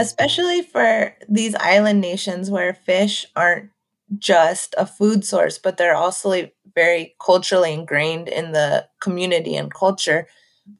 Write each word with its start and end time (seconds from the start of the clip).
especially 0.00 0.62
for 0.62 1.14
these 1.28 1.54
island 1.56 2.00
nations 2.00 2.50
where 2.50 2.74
fish 2.74 3.26
aren't 3.36 3.70
just 4.18 4.74
a 4.78 4.86
food 4.86 5.24
source, 5.24 5.58
but 5.58 5.76
they're 5.76 5.96
also 5.96 6.48
very 6.74 7.14
culturally 7.20 7.72
ingrained 7.72 8.28
in 8.28 8.52
the 8.52 8.88
community 9.00 9.56
and 9.56 9.72
culture. 9.74 10.26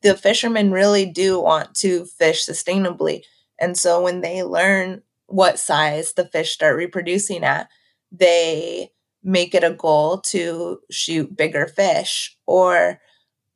The 0.03 0.17
fishermen 0.17 0.72
really 0.72 1.06
do 1.06 1.41
want 1.41 1.75
to 1.77 2.06
fish 2.06 2.46
sustainably. 2.46 3.23
And 3.59 3.77
so 3.77 4.02
when 4.02 4.20
they 4.23 4.43
learn 4.43 5.02
what 5.27 5.59
size 5.59 6.14
the 6.14 6.27
fish 6.27 6.52
start 6.52 6.77
reproducing 6.77 7.45
at, 7.45 7.68
they 8.12 8.91
make 9.23 9.55
it 9.55 9.64
a 9.64 9.73
goal 9.75 10.18
to 10.18 10.80
shoot 10.91 11.37
bigger 11.37 11.66
fish 11.66 12.37
or 12.46 13.00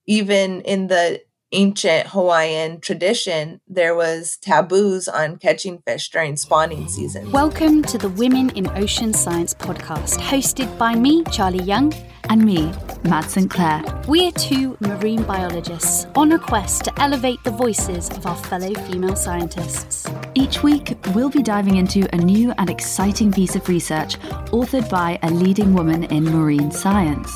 even 0.07 0.61
in 0.63 0.89
the 0.89 1.21
ancient 1.55 2.09
Hawaiian 2.09 2.81
tradition, 2.81 3.61
there 3.69 3.95
was 3.95 4.37
taboos 4.39 5.07
on 5.07 5.37
catching 5.37 5.79
fish 5.87 6.11
during 6.11 6.37
spawning 6.37 6.89
season. 6.89 7.31
Welcome 7.31 7.83
to 7.85 7.97
the 7.97 8.09
Women 8.09 8.51
in 8.51 8.69
Ocean 8.71 9.15
Science 9.15 9.55
podcast, 9.55 10.19
hosted 10.19 10.77
by 10.79 10.97
me, 10.97 11.23
Charlie 11.31 11.63
Young, 11.63 11.95
and 12.29 12.45
me, 12.45 12.73
Mads 13.05 13.35
Sinclair. 13.35 13.85
We're 14.09 14.33
two 14.33 14.77
marine 14.81 15.23
biologists 15.23 16.07
on 16.17 16.33
a 16.33 16.39
quest 16.39 16.85
to 16.85 17.01
elevate 17.01 17.39
the 17.45 17.53
voices 17.53 18.11
of 18.11 18.27
our 18.27 18.37
fellow 18.37 18.75
female 18.89 19.15
scientists. 19.15 20.09
Each 20.35 20.63
week, 20.65 20.97
we'll 21.15 21.31
be 21.31 21.43
diving 21.43 21.77
into 21.77 22.09
a 22.13 22.19
new 22.19 22.53
and 22.59 22.69
exciting 22.69 23.31
piece 23.31 23.55
of 23.55 23.69
research 23.69 24.19
authored 24.51 24.91
by 24.91 25.21
a 25.23 25.31
leading 25.31 25.73
woman 25.73 26.03
in 26.05 26.25
marine 26.25 26.73
science. 26.73 27.31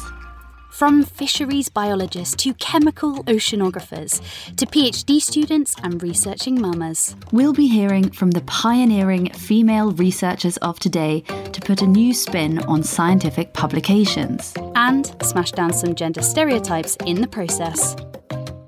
From 0.79 1.03
fisheries 1.03 1.69
biologists 1.69 2.37
to 2.45 2.55
chemical 2.55 3.25
oceanographers 3.25 4.21
to 4.55 4.65
PhD 4.65 5.21
students 5.21 5.75
and 5.83 6.01
researching 6.01 6.61
mamas. 6.61 7.17
We'll 7.33 7.53
be 7.53 7.67
hearing 7.67 8.13
from 8.13 8.31
the 8.31 8.43
pioneering 8.43 9.33
female 9.33 9.91
researchers 9.91 10.57
of 10.59 10.79
today 10.79 11.23
to 11.23 11.61
put 11.63 11.83
a 11.83 11.87
new 11.89 12.15
spin 12.15 12.61
on 12.61 12.85
scientific 12.85 13.55
publications. 13.55 14.55
And 14.77 15.13
smash 15.21 15.51
down 15.51 15.73
some 15.73 15.97
gender 15.97 16.23
stereotypes 16.23 16.97
in 17.07 17.23
the 17.23 17.27
process. 17.27 17.97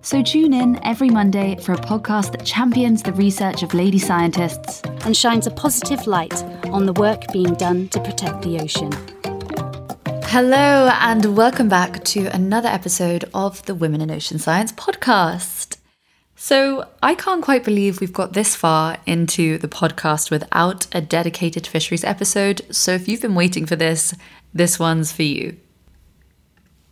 So 0.03 0.21
tune 0.21 0.53
in 0.53 0.85
every 0.85 1.11
Monday 1.11 1.59
for 1.63 1.75
a 1.75 1.79
podcast 1.79 2.33
that 2.33 2.45
champions 2.45 3.05
the 3.05 3.13
research 3.13 3.63
of 3.63 3.73
lady 3.73 4.01
scientists 4.01 4.83
and 5.05 5.17
shines 5.17 5.47
a 5.47 5.53
positive 5.53 6.09
light 6.09 6.43
on 6.73 6.87
the 6.87 6.93
work 6.95 7.23
being 7.33 7.55
done 7.55 7.87
to 7.91 8.01
protect 8.01 8.43
the 8.43 8.59
ocean. 8.59 8.91
Hello, 10.33 10.89
and 11.01 11.37
welcome 11.37 11.69
back 11.69 12.05
to 12.05 12.27
another 12.27 12.69
episode 12.69 13.25
of 13.35 13.67
the 13.67 13.75
Women 13.75 14.01
in 14.01 14.13
Ocean 14.13 14.39
Science 14.39 14.71
podcast. 14.71 15.79
So, 16.37 16.87
I 17.03 17.17
can't 17.17 17.43
quite 17.43 17.65
believe 17.65 18.01
we've 18.01 18.13
got 18.13 18.33
this 18.33 18.55
far 18.55 18.99
into 19.07 19.59
the 19.59 19.67
podcast 19.67 20.31
without 20.31 20.87
a 20.95 21.01
dedicated 21.01 21.67
fisheries 21.67 22.05
episode. 22.05 22.63
So, 22.71 22.93
if 22.93 23.09
you've 23.09 23.23
been 23.23 23.35
waiting 23.35 23.67
for 23.67 23.75
this, 23.75 24.15
this 24.55 24.79
one's 24.79 25.11
for 25.11 25.25
you. 25.25 25.57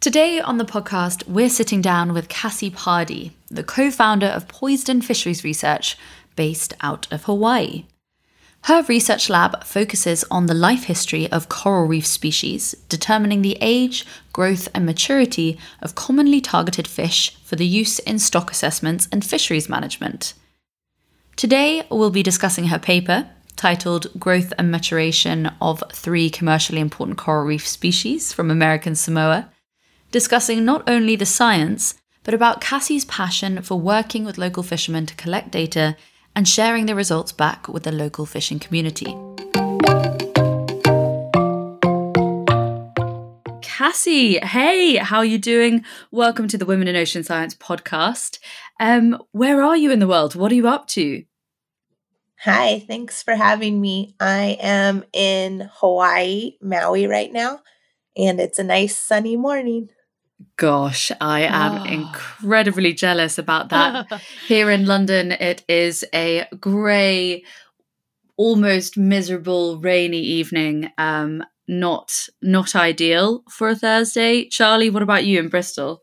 Today 0.01 0.41
on 0.41 0.59
the 0.59 0.65
podcast, 0.65 1.29
we're 1.29 1.49
sitting 1.49 1.81
down 1.81 2.15
with 2.15 2.29
Cassie 2.29 2.71
Pardee, 2.71 3.31
the 3.53 3.63
co 3.63 3.93
founder 3.93 4.27
of 4.27 4.49
Poseidon 4.49 5.01
Fisheries 5.01 5.45
Research, 5.45 5.97
based 6.35 6.75
out 6.81 7.07
of 7.13 7.23
Hawaii. 7.27 7.85
Her 8.63 8.83
research 8.83 9.31
lab 9.31 9.65
focuses 9.65 10.25
on 10.31 10.47
the 10.47 10.55
life 10.55 10.85
history 10.85 11.31
of 11.33 11.49
coral 11.49 11.87
reef 11.87 12.07
species, 12.07 12.75
determining 12.89 13.43
the 13.43 13.57
age, 13.61 14.05
growth, 14.33 14.69
and 14.75 14.85
maturity 14.85 15.59
of 15.81 15.95
commonly 15.95 16.41
targeted 16.41 16.87
fish 16.87 17.37
for 17.45 17.57
the 17.57 17.67
use 17.67 17.99
in 18.01 18.19
stock 18.19 18.51
assessments 18.51 19.09
and 19.11 19.25
fisheries 19.25 19.69
management. 19.69 20.35
Today, 21.37 21.87
we'll 21.91 22.11
be 22.11 22.23
discussing 22.23 22.67
her 22.67 22.79
paper 22.79 23.31
titled 23.57 24.07
Growth 24.19 24.53
and 24.59 24.71
Maturation 24.71 25.51
of 25.61 25.83
Three 25.93 26.31
Commercially 26.31 26.81
Important 26.81 27.17
Coral 27.19 27.47
Reef 27.47 27.67
Species 27.67 28.33
from 28.33 28.51
American 28.51 28.95
Samoa, 28.95 29.51
discussing 30.11 30.65
not 30.65 30.89
only 30.89 31.17
the 31.17 31.27
science, 31.27 31.95
but 32.23 32.35
about 32.35 32.61
Cassie's 32.61 33.05
passion 33.05 33.63
for 33.63 33.81
working 33.81 34.25
with 34.25 34.39
local 34.39 34.63
fishermen 34.63 35.07
to 35.07 35.15
collect 35.15 35.51
data 35.51 35.97
and 36.39 36.47
sharing 36.47 36.87
the 36.87 36.95
results 36.95 37.33
back 37.33 37.67
with 37.67 37.83
the 37.83 37.91
local 37.91 38.25
fishing 38.25 38.61
community. 38.61 39.13
Cassie, 43.61 44.39
hey, 44.39 44.99
how 44.99 45.19
are 45.19 45.25
you 45.25 45.37
doing? 45.37 45.85
Welcome 46.13 46.47
to 46.47 46.57
the 46.57 46.65
Women 46.65 46.87
in 46.87 46.95
Ocean 46.95 47.25
Science 47.25 47.57
podcast. 47.57 48.39
Um, 48.79 49.21
where 49.33 49.61
are 49.65 49.77
you 49.77 49.91
in 49.91 49.99
the 49.99 50.07
world? 50.07 50.37
What 50.37 50.53
are 50.53 50.55
you 50.55 50.69
up 50.69 50.87
to? 50.89 51.25
Hi, 52.43 52.85
thanks 52.87 53.21
for 53.21 53.35
having 53.35 53.81
me. 53.81 54.15
I 54.21 54.59
am 54.61 55.03
in 55.13 55.69
Hawaii, 55.79 56.53
Maui 56.63 57.09
right 57.09 57.33
now, 57.33 57.63
and 58.17 58.39
it's 58.39 58.61
a 58.61 58.65
nice 58.65 58.97
sunny 58.97 59.37
morning. 59.37 59.91
Gosh, 60.57 61.11
I 61.21 61.43
am 61.43 61.83
oh. 61.83 61.85
incredibly 61.85 62.93
jealous 62.93 63.39
about 63.39 63.71
that. 63.71 64.21
Here 64.47 64.71
in 64.71 64.87
London, 64.87 65.33
it 65.33 65.65
is 65.69 66.05
a 66.15 66.47
grey, 66.61 67.45
almost 68.37 68.97
miserable, 68.97 69.79
rainy 69.79 70.21
evening. 70.21 70.91
Um, 70.99 71.43
not 71.69 72.29
not 72.41 72.75
ideal 72.75 73.45
for 73.51 73.69
a 73.69 73.77
Thursday. 73.77 74.49
Charlie, 74.49 74.91
what 74.91 75.03
about 75.03 75.27
you 75.27 75.39
in 75.39 75.49
Bristol? 75.49 76.03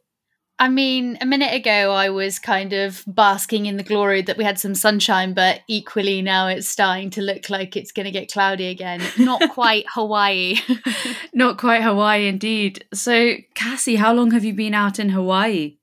I 0.57 0.69
mean, 0.69 1.17
a 1.19 1.25
minute 1.25 1.53
ago 1.53 1.91
I 1.91 2.09
was 2.09 2.39
kind 2.39 2.71
of 2.71 3.03
basking 3.05 3.65
in 3.65 3.75
the 3.75 3.83
glory 3.83 4.21
that 4.21 4.37
we 4.37 4.45
had 4.45 4.57
some 4.57 4.73
sunshine, 4.73 5.33
but 5.33 5.59
equally 5.67 6.21
now 6.21 6.47
it's 6.47 6.67
starting 6.67 7.09
to 7.11 7.21
look 7.21 7.49
like 7.49 7.75
it's 7.75 7.91
going 7.91 8.05
to 8.05 8.11
get 8.11 8.31
cloudy 8.31 8.67
again. 8.67 9.01
Not 9.17 9.49
quite 9.53 9.85
Hawaii. 9.93 10.55
Not 11.33 11.57
quite 11.57 11.83
Hawaii, 11.83 12.27
indeed. 12.27 12.85
So, 12.93 13.33
Cassie, 13.53 13.97
how 13.97 14.13
long 14.13 14.31
have 14.31 14.45
you 14.45 14.53
been 14.53 14.73
out 14.73 14.97
in 14.97 15.09
Hawaii? 15.09 15.77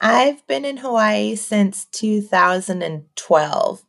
I've 0.00 0.46
been 0.46 0.64
in 0.64 0.76
Hawaii 0.76 1.34
since 1.34 1.86
2012. 1.86 3.84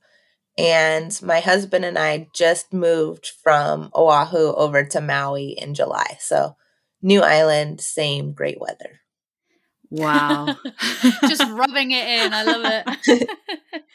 And 0.57 1.19
my 1.23 1.39
husband 1.39 1.85
and 1.85 1.97
I 1.97 2.27
just 2.33 2.73
moved 2.73 3.31
from 3.43 3.91
Oahu 3.95 4.53
over 4.53 4.83
to 4.83 5.01
Maui 5.01 5.55
in 5.59 5.75
July. 5.75 6.17
So, 6.19 6.55
new 7.03 7.21
island, 7.21 7.81
same 7.81 8.33
great 8.33 8.59
weather. 8.59 9.01
Wow. 9.93 10.55
Just 11.21 11.43
rubbing 11.51 11.91
it 11.91 12.07
in. 12.07 12.33
I 12.33 12.43
love 12.43 12.83
it. 13.07 13.29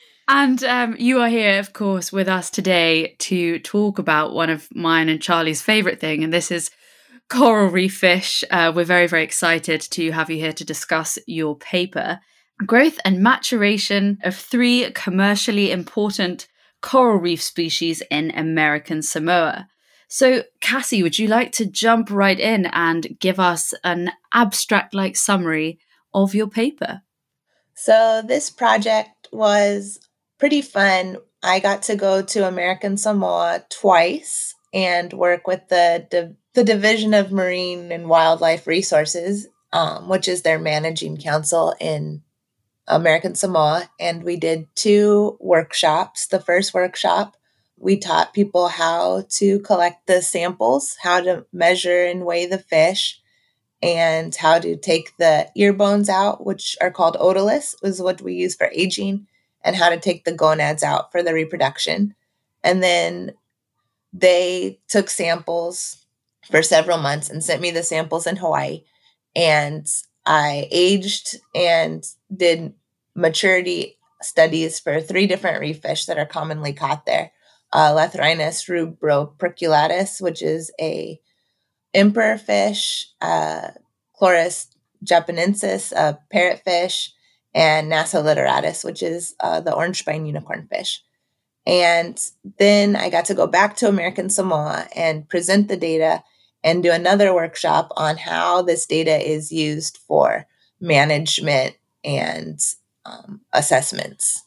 and 0.29 0.63
um, 0.63 0.95
you 0.97 1.21
are 1.21 1.29
here, 1.29 1.59
of 1.59 1.73
course, 1.73 2.13
with 2.13 2.29
us 2.29 2.51
today 2.51 3.17
to 3.19 3.59
talk 3.59 3.99
about 3.99 4.33
one 4.33 4.49
of 4.49 4.69
mine 4.73 5.09
and 5.09 5.21
Charlie's 5.21 5.61
favorite 5.61 5.99
thing, 5.99 6.23
and 6.23 6.33
this 6.33 6.53
is 6.53 6.71
coral 7.29 7.69
reef 7.69 7.97
fish. 7.97 8.45
Uh, 8.49 8.73
we're 8.73 8.85
very, 8.85 9.09
very 9.09 9.25
excited 9.25 9.81
to 9.81 10.13
have 10.13 10.31
you 10.31 10.37
here 10.37 10.53
to 10.53 10.65
discuss 10.65 11.19
your 11.27 11.57
paper. 11.57 12.21
Growth 12.65 13.01
and 13.05 13.19
maturation 13.19 14.19
of 14.23 14.37
three 14.37 14.93
commercially 14.93 15.73
important 15.73 16.47
coral 16.81 17.19
reef 17.19 17.43
species 17.43 18.05
in 18.09 18.31
American 18.37 19.03
Samoa. 19.03 19.67
So, 20.07 20.45
Cassie, 20.61 21.03
would 21.03 21.19
you 21.19 21.27
like 21.27 21.51
to 21.53 21.67
jump 21.67 22.09
right 22.09 22.39
in 22.39 22.67
and 22.67 23.19
give 23.19 23.41
us 23.41 23.75
an 23.83 24.13
abstract 24.33 24.95
like 24.95 25.17
summary 25.17 25.81
of 26.15 26.35
your 26.35 26.49
paper? 26.49 27.03
So, 27.75 28.23
this 28.27 28.51
project 28.51 29.29
was 29.33 30.01
pretty 30.39 30.63
fun. 30.63 31.19
I 31.43 31.61
got 31.61 31.83
to 31.85 31.97
go 31.97 32.23
to 32.23 32.49
American 32.49 32.97
Samoa 32.97 33.65
twice 33.71 34.55
and 34.75 35.13
work 35.13 35.47
with 35.47 35.69
the, 35.69 36.35
the 36.55 36.65
Division 36.65 37.15
of 37.15 37.31
Marine 37.31 37.93
and 37.93 38.09
Wildlife 38.09 38.67
Resources, 38.67 39.47
um, 39.73 40.09
which 40.09 40.27
is 40.27 40.43
their 40.43 40.59
managing 40.59 41.17
council 41.17 41.75
in 41.81 42.23
American 42.89 43.35
Samoa. 43.35 43.89
And 44.01 44.25
we 44.25 44.37
did 44.37 44.67
two 44.75 45.37
workshops. 45.41 46.27
The 46.27 46.41
first 46.41 46.75
workshop, 46.75 47.37
we 47.77 47.97
taught 47.97 48.35
people 48.35 48.69
how 48.69 49.25
to 49.37 49.61
collect 49.61 50.07
the 50.07 50.21
samples, 50.21 50.97
how 51.01 51.21
to 51.21 51.47
measure 51.53 52.05
and 52.05 52.25
weigh 52.25 52.47
the 52.47 52.59
fish, 52.59 53.21
and 53.83 54.35
how 54.35 54.59
to 54.59 54.77
take 54.77 55.17
the 55.19 55.49
ear 55.55 55.73
bones 55.73 56.09
out, 56.09 56.45
which 56.45 56.77
are 56.81 56.91
called 56.91 57.17
otoliths, 57.17 57.75
is 57.83 58.03
what 58.03 58.21
we 58.21 58.35
use 58.35 58.55
for 58.55 58.71
aging, 58.73 59.27
and 59.63 59.77
how 59.77 59.89
to 59.89 59.99
take 59.99 60.25
the 60.25 60.33
gonads 60.33 60.83
out 60.83 61.13
for 61.13 61.23
the 61.23 61.35
reproduction. 61.35 62.15
And 62.65 62.83
then 62.83 63.33
they 64.13 64.81
took 64.89 65.11
samples 65.11 66.05
for 66.51 66.63
several 66.63 66.99
months 66.99 67.31
and 67.31 67.45
sent 67.45 67.61
me 67.61 67.71
the 67.71 67.83
samples 67.83 68.27
in 68.27 68.37
Hawaii. 68.37 68.85
And 69.37 69.87
I 70.27 70.67
aged 70.71 71.37
and 71.55 72.05
did 72.35 72.73
maturity 73.15 73.99
studies 74.23 74.81
for 74.81 75.01
three 75.01 75.27
different 75.27 75.61
reef 75.61 75.81
fish 75.81 76.07
that 76.07 76.19
are 76.19 76.27
commonly 76.27 76.73
caught 76.73 77.07
there. 77.07 77.31
Uh, 77.73 77.95
rubrioperculatus, 77.95 80.21
which 80.21 80.43
is 80.43 80.73
a 80.81 81.21
emperor 81.99 82.39
fish, 82.39 83.07
uh, 83.21 83.69
Chlorurus 84.19 84.67
japanensis, 85.05 85.93
a 85.93 86.19
parrotfish, 86.33 87.11
and 87.55 87.89
Naso 87.89 88.23
lituratus, 88.23 88.85
which 88.85 89.03
is 89.03 89.35
uh, 89.41 89.61
the 89.61 89.75
orange 89.75 90.01
spine 90.01 90.27
unicorn 90.27 90.69
fish. 90.71 91.03
And 91.67 92.19
then 92.59 92.97
I 92.97 93.11
got 93.11 93.27
to 93.27 93.35
go 93.35 93.47
back 93.47 93.77
to 93.77 93.89
American 93.89 94.31
Samoa 94.31 94.89
and 94.97 95.29
present 95.29 95.69
the 95.69 95.77
data 95.77 96.23
and 96.65 96.83
do 96.83 96.91
another 96.91 97.35
workshop 97.35 97.93
on 97.97 98.17
how 98.17 98.63
this 98.63 98.87
data 98.87 99.17
is 99.17 99.53
used 99.53 99.99
for 99.99 100.47
management 100.81 101.77
and 102.05 102.59
um, 103.05 103.41
assessments. 103.53 104.45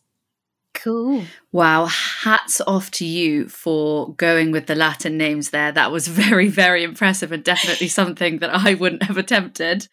Cool. 0.83 1.23
Wow. 1.51 1.85
Hats 1.85 2.59
off 2.61 2.89
to 2.91 3.05
you 3.05 3.47
for 3.47 4.13
going 4.15 4.51
with 4.51 4.65
the 4.65 4.75
Latin 4.75 5.17
names 5.17 5.51
there. 5.51 5.71
That 5.71 5.91
was 5.91 6.07
very, 6.25 6.47
very 6.47 6.83
impressive 6.83 7.31
and 7.31 7.43
definitely 7.43 7.87
something 7.87 8.39
that 8.39 8.53
I 8.53 8.73
wouldn't 8.73 9.03
have 9.03 9.17
attempted. 9.17 9.87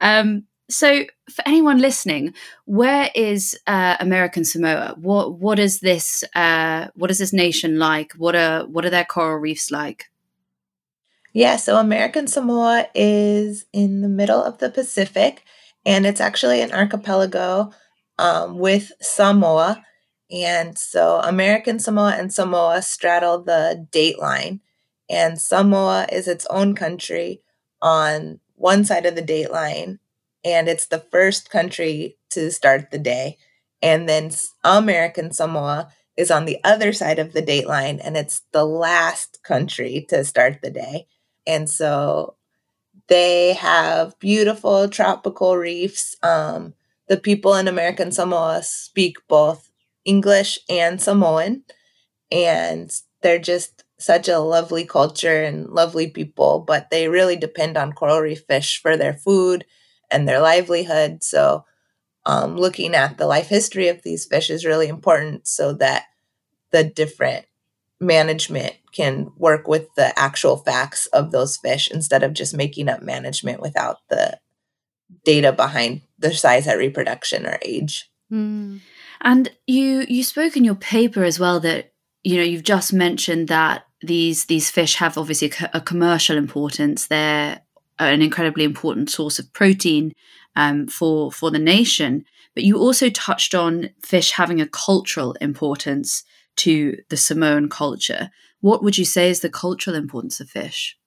Um, 0.00 0.44
so, 0.70 1.04
for 1.30 1.42
anyone 1.46 1.78
listening, 1.78 2.32
where 2.64 3.10
is 3.14 3.58
uh, 3.66 3.96
American 4.00 4.44
Samoa? 4.44 4.94
What 4.96 5.34
what 5.38 5.58
is 5.58 5.80
this? 5.80 6.24
Uh, 6.34 6.88
what 6.94 7.10
is 7.10 7.18
this 7.18 7.32
nation 7.32 7.78
like? 7.78 8.12
What 8.14 8.34
are 8.34 8.64
what 8.66 8.86
are 8.86 8.90
their 8.90 9.04
coral 9.04 9.38
reefs 9.38 9.70
like? 9.70 10.06
Yeah, 11.34 11.56
so 11.56 11.76
American 11.76 12.26
Samoa 12.26 12.86
is 12.94 13.66
in 13.72 14.00
the 14.00 14.08
middle 14.08 14.42
of 14.42 14.58
the 14.58 14.70
Pacific, 14.70 15.44
and 15.84 16.06
it's 16.06 16.20
actually 16.20 16.62
an 16.62 16.72
archipelago 16.72 17.72
um, 18.18 18.58
with 18.58 18.92
Samoa. 19.00 19.84
And 20.32 20.78
so 20.78 21.20
American 21.20 21.78
Samoa 21.78 22.14
and 22.18 22.32
Samoa 22.32 22.80
straddle 22.82 23.42
the 23.42 23.86
date 23.90 24.18
line, 24.18 24.60
and 25.10 25.38
Samoa 25.40 26.06
is 26.10 26.26
its 26.26 26.46
own 26.46 26.74
country 26.74 27.42
on 27.82 28.40
one 28.54 28.84
side 28.84 29.04
of 29.04 29.14
the 29.14 29.22
date 29.22 29.50
line, 29.50 29.98
and 30.42 30.68
it's 30.68 30.86
the 30.86 31.04
first 31.10 31.50
country 31.50 32.16
to 32.30 32.50
start 32.50 32.90
the 32.90 32.98
day. 32.98 33.36
And 33.82 34.08
then 34.08 34.30
American 34.64 35.32
Samoa 35.32 35.92
is 36.16 36.30
on 36.30 36.46
the 36.46 36.58
other 36.64 36.92
side 36.92 37.18
of 37.18 37.32
the 37.32 37.42
date 37.42 37.66
line, 37.66 37.98
and 37.98 38.16
it's 38.16 38.42
the 38.52 38.64
last 38.64 39.42
country 39.42 40.06
to 40.08 40.24
start 40.24 40.60
the 40.62 40.70
day. 40.70 41.06
And 41.46 41.68
so 41.68 42.36
they 43.08 43.54
have 43.54 44.18
beautiful 44.18 44.88
tropical 44.88 45.56
reefs. 45.56 46.16
Um, 46.22 46.74
the 47.08 47.16
people 47.18 47.54
in 47.54 47.68
American 47.68 48.12
Samoa 48.12 48.62
speak 48.62 49.16
both 49.28 49.71
English 50.04 50.58
and 50.68 51.00
Samoan, 51.00 51.64
and 52.30 52.90
they're 53.22 53.38
just 53.38 53.84
such 53.98 54.28
a 54.28 54.40
lovely 54.40 54.84
culture 54.84 55.42
and 55.42 55.68
lovely 55.68 56.08
people, 56.08 56.64
but 56.66 56.90
they 56.90 57.08
really 57.08 57.36
depend 57.36 57.76
on 57.76 57.92
coral 57.92 58.20
reef 58.20 58.42
fish 58.48 58.80
for 58.82 58.96
their 58.96 59.14
food 59.14 59.64
and 60.10 60.28
their 60.28 60.40
livelihood. 60.40 61.22
So, 61.22 61.64
um, 62.26 62.56
looking 62.56 62.94
at 62.94 63.18
the 63.18 63.26
life 63.26 63.48
history 63.48 63.88
of 63.88 64.02
these 64.02 64.26
fish 64.26 64.50
is 64.50 64.64
really 64.64 64.88
important 64.88 65.46
so 65.46 65.72
that 65.74 66.04
the 66.70 66.84
different 66.84 67.46
management 68.00 68.74
can 68.92 69.30
work 69.36 69.68
with 69.68 69.86
the 69.96 70.16
actual 70.18 70.56
facts 70.56 71.06
of 71.06 71.30
those 71.30 71.56
fish 71.56 71.90
instead 71.90 72.22
of 72.22 72.32
just 72.32 72.54
making 72.54 72.88
up 72.88 73.02
management 73.02 73.60
without 73.60 73.98
the 74.10 74.38
data 75.24 75.52
behind 75.52 76.02
the 76.18 76.32
size 76.32 76.66
at 76.66 76.78
reproduction 76.78 77.46
or 77.46 77.58
age. 77.62 78.10
Mm. 78.30 78.80
And 79.22 79.50
you 79.66 80.04
you 80.08 80.24
spoke 80.24 80.56
in 80.56 80.64
your 80.64 80.74
paper 80.74 81.24
as 81.24 81.38
well 81.38 81.60
that 81.60 81.92
you 82.22 82.36
know 82.36 82.42
you've 82.42 82.64
just 82.64 82.92
mentioned 82.92 83.48
that 83.48 83.86
these 84.02 84.46
these 84.46 84.70
fish 84.70 84.96
have 84.96 85.16
obviously 85.16 85.52
a, 85.72 85.80
commercial 85.80 86.36
importance. 86.36 87.06
They're 87.06 87.60
an 87.98 88.20
incredibly 88.20 88.64
important 88.64 89.10
source 89.10 89.38
of 89.38 89.52
protein 89.52 90.12
um, 90.56 90.88
for 90.88 91.30
for 91.30 91.50
the 91.50 91.58
nation. 91.58 92.24
But 92.54 92.64
you 92.64 92.78
also 92.78 93.08
touched 93.08 93.54
on 93.54 93.90
fish 94.02 94.32
having 94.32 94.60
a 94.60 94.68
cultural 94.68 95.32
importance 95.40 96.24
to 96.56 96.98
the 97.08 97.16
Samoan 97.16 97.68
culture. 97.68 98.30
What 98.60 98.82
would 98.82 98.98
you 98.98 99.04
say 99.04 99.30
is 99.30 99.40
the 99.40 99.48
cultural 99.48 99.96
importance 99.96 100.38
of 100.40 100.50
fish? 100.50 100.98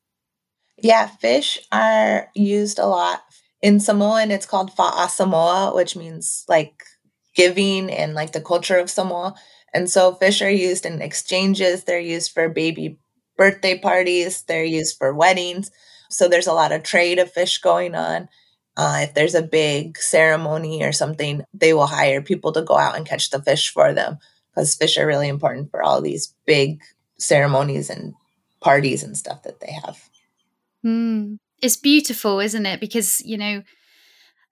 Yeah, 0.81 1.07
fish 1.07 1.59
are 1.71 2.29
used 2.33 2.79
a 2.79 2.87
lot. 2.87 3.23
In 3.61 3.79
Samoan, 3.79 4.31
it's 4.31 4.45
called 4.45 4.75
Fa'a 4.75 5.07
Samoa, 5.07 5.73
which 5.73 5.95
means 5.95 6.45
like 6.47 6.83
giving 7.35 7.91
and 7.91 8.13
like 8.13 8.31
the 8.31 8.41
culture 8.41 8.77
of 8.77 8.89
Samoa. 8.89 9.35
And 9.73 9.89
so 9.89 10.15
fish 10.15 10.41
are 10.41 10.49
used 10.49 10.85
in 10.85 11.01
exchanges, 11.01 11.83
they're 11.83 11.99
used 11.99 12.31
for 12.31 12.49
baby 12.49 12.97
birthday 13.37 13.77
parties, 13.77 14.43
they're 14.43 14.63
used 14.63 14.97
for 14.97 15.13
weddings. 15.13 15.69
So 16.09 16.27
there's 16.27 16.47
a 16.47 16.53
lot 16.53 16.71
of 16.71 16.83
trade 16.83 17.19
of 17.19 17.31
fish 17.31 17.57
going 17.59 17.93
on. 17.93 18.29
Uh, 18.77 19.01
if 19.03 19.13
there's 19.13 19.35
a 19.35 19.41
big 19.41 19.97
ceremony 19.97 20.83
or 20.83 20.91
something, 20.91 21.43
they 21.53 21.73
will 21.73 21.87
hire 21.87 22.21
people 22.21 22.51
to 22.53 22.61
go 22.61 22.77
out 22.77 22.95
and 22.95 23.05
catch 23.05 23.29
the 23.29 23.41
fish 23.41 23.71
for 23.71 23.93
them 23.93 24.17
because 24.49 24.75
fish 24.75 24.97
are 24.97 25.07
really 25.07 25.27
important 25.27 25.71
for 25.71 25.83
all 25.83 26.01
these 26.01 26.33
big 26.45 26.81
ceremonies 27.17 27.89
and 27.89 28.13
parties 28.61 29.03
and 29.03 29.17
stuff 29.17 29.43
that 29.43 29.59
they 29.59 29.71
have. 29.71 30.09
Mm. 30.85 31.37
It's 31.61 31.77
beautiful, 31.77 32.39
isn't 32.39 32.65
it? 32.65 32.79
Because, 32.79 33.21
you 33.21 33.37
know, 33.37 33.63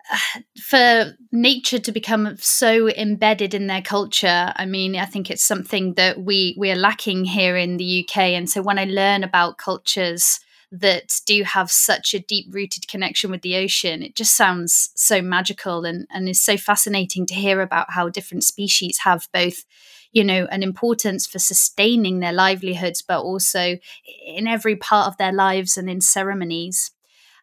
for 0.60 1.14
nature 1.32 1.80
to 1.80 1.92
become 1.92 2.36
so 2.38 2.90
embedded 2.90 3.54
in 3.54 3.68
their 3.68 3.82
culture 3.82 4.52
i 4.56 4.66
mean 4.66 4.96
i 4.96 5.06
think 5.06 5.30
it's 5.32 5.44
something 5.44 5.94
that 5.94 6.22
we 6.22 6.56
we 6.58 6.72
are 6.72 6.76
lacking 6.76 7.26
here 7.26 7.56
in 7.56 7.78
the 7.78 8.06
uk 8.06 8.18
and 8.18 8.50
so 8.50 8.62
when 8.62 8.78
i 8.78 8.86
learn 8.86 9.24
about 9.24 9.58
cultures 9.58 10.40
that 10.74 11.22
do 11.28 11.44
have 11.44 11.70
such 11.70 12.16
a 12.16 12.20
deep 12.20 12.48
rooted 12.50 12.88
connection 12.88 13.30
with 13.30 13.44
the 13.44 13.56
ocean. 13.56 14.02
It 14.02 14.16
just 14.16 14.36
sounds 14.36 14.90
so 14.96 15.22
magical 15.22 15.86
and, 15.86 16.08
and 16.10 16.28
is 16.28 16.42
so 16.42 16.58
fascinating 16.58 17.28
to 17.28 17.36
hear 17.36 17.62
about 17.62 17.92
how 17.92 18.10
different 18.10 18.44
species 18.44 18.98
have 19.04 19.30
both, 19.32 19.66
you 20.12 20.24
know, 20.24 20.48
an 20.50 20.64
importance 20.64 21.28
for 21.28 21.38
sustaining 21.38 22.20
their 22.20 22.34
livelihoods, 22.34 23.04
but 23.04 23.22
also 23.22 23.78
in 24.26 24.48
every 24.48 24.76
part 24.76 25.08
of 25.08 25.18
their 25.18 25.32
lives 25.32 25.78
and 25.78 25.88
in 25.88 26.02
ceremonies. 26.02 26.90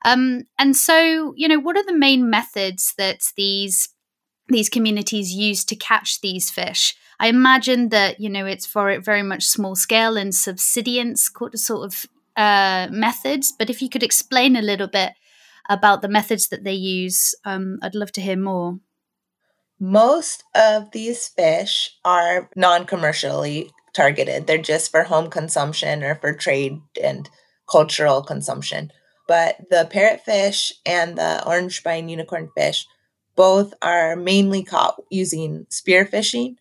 Um, 0.05 0.45
and 0.59 0.77
so, 0.77 1.35
you 1.37 1.49
know, 1.49 1.59
what 1.59 1.77
are 1.77 1.85
the 1.85 1.97
main 1.97 2.31
methods 2.31 2.95
that 2.99 3.21
these 3.37 3.89
these 4.49 4.69
communities 4.69 5.33
use 5.33 5.65
to 5.65 5.77
catch 5.77 6.21
these 6.21 6.51
fish? 6.51 6.97
I 7.21 7.29
imagine 7.29 7.91
that 7.91 8.19
you 8.19 8.31
know 8.31 8.47
it's 8.47 8.67
for 8.67 8.91
it 8.91 9.05
very 9.05 9.23
much 9.23 9.45
small 9.45 9.77
scale 9.77 10.17
and 10.17 10.35
subsistence 10.35 11.31
sort 11.55 11.85
of 11.85 12.07
uh, 12.37 12.89
methods, 12.91 13.53
but 13.57 13.69
if 13.69 13.83
you 13.83 13.89
could 13.89 14.03
explain 14.03 14.57
a 14.57 14.63
little 14.63 14.89
bit 14.89 15.13
about 15.69 16.03
the 16.03 16.09
methods 16.09 16.49
that 16.49 16.65
they 16.65 16.73
use, 16.73 17.35
um, 17.45 17.79
I'd 17.83 17.95
love 17.95 18.13
to 18.13 18.21
hear 18.21 18.37
more. 18.37 18.81
Most 19.79 20.45
of 20.55 20.91
these 20.93 21.29
fish 21.29 21.97
are 22.05 22.49
non 22.57 22.87
commercially 22.87 23.71
targeted, 23.93 24.47
they're 24.47 24.59
just 24.59 24.91
for 24.91 25.05
home 25.05 25.29
consumption 25.31 26.03
or 26.03 26.15
for 26.15 26.33
trade 26.33 26.81
and 27.03 27.29
cultural 27.71 28.23
consumption. 28.23 28.93
But 29.31 29.59
the 29.71 29.89
parrotfish 29.89 30.73
and 30.85 31.17
the 31.17 31.47
orange 31.47 31.77
spine 31.77 32.09
unicorn 32.09 32.51
fish 32.57 32.85
both 33.37 33.73
are 33.81 34.17
mainly 34.17 34.65
caught 34.65 35.01
using 35.09 35.67
spearfishing 35.71 36.57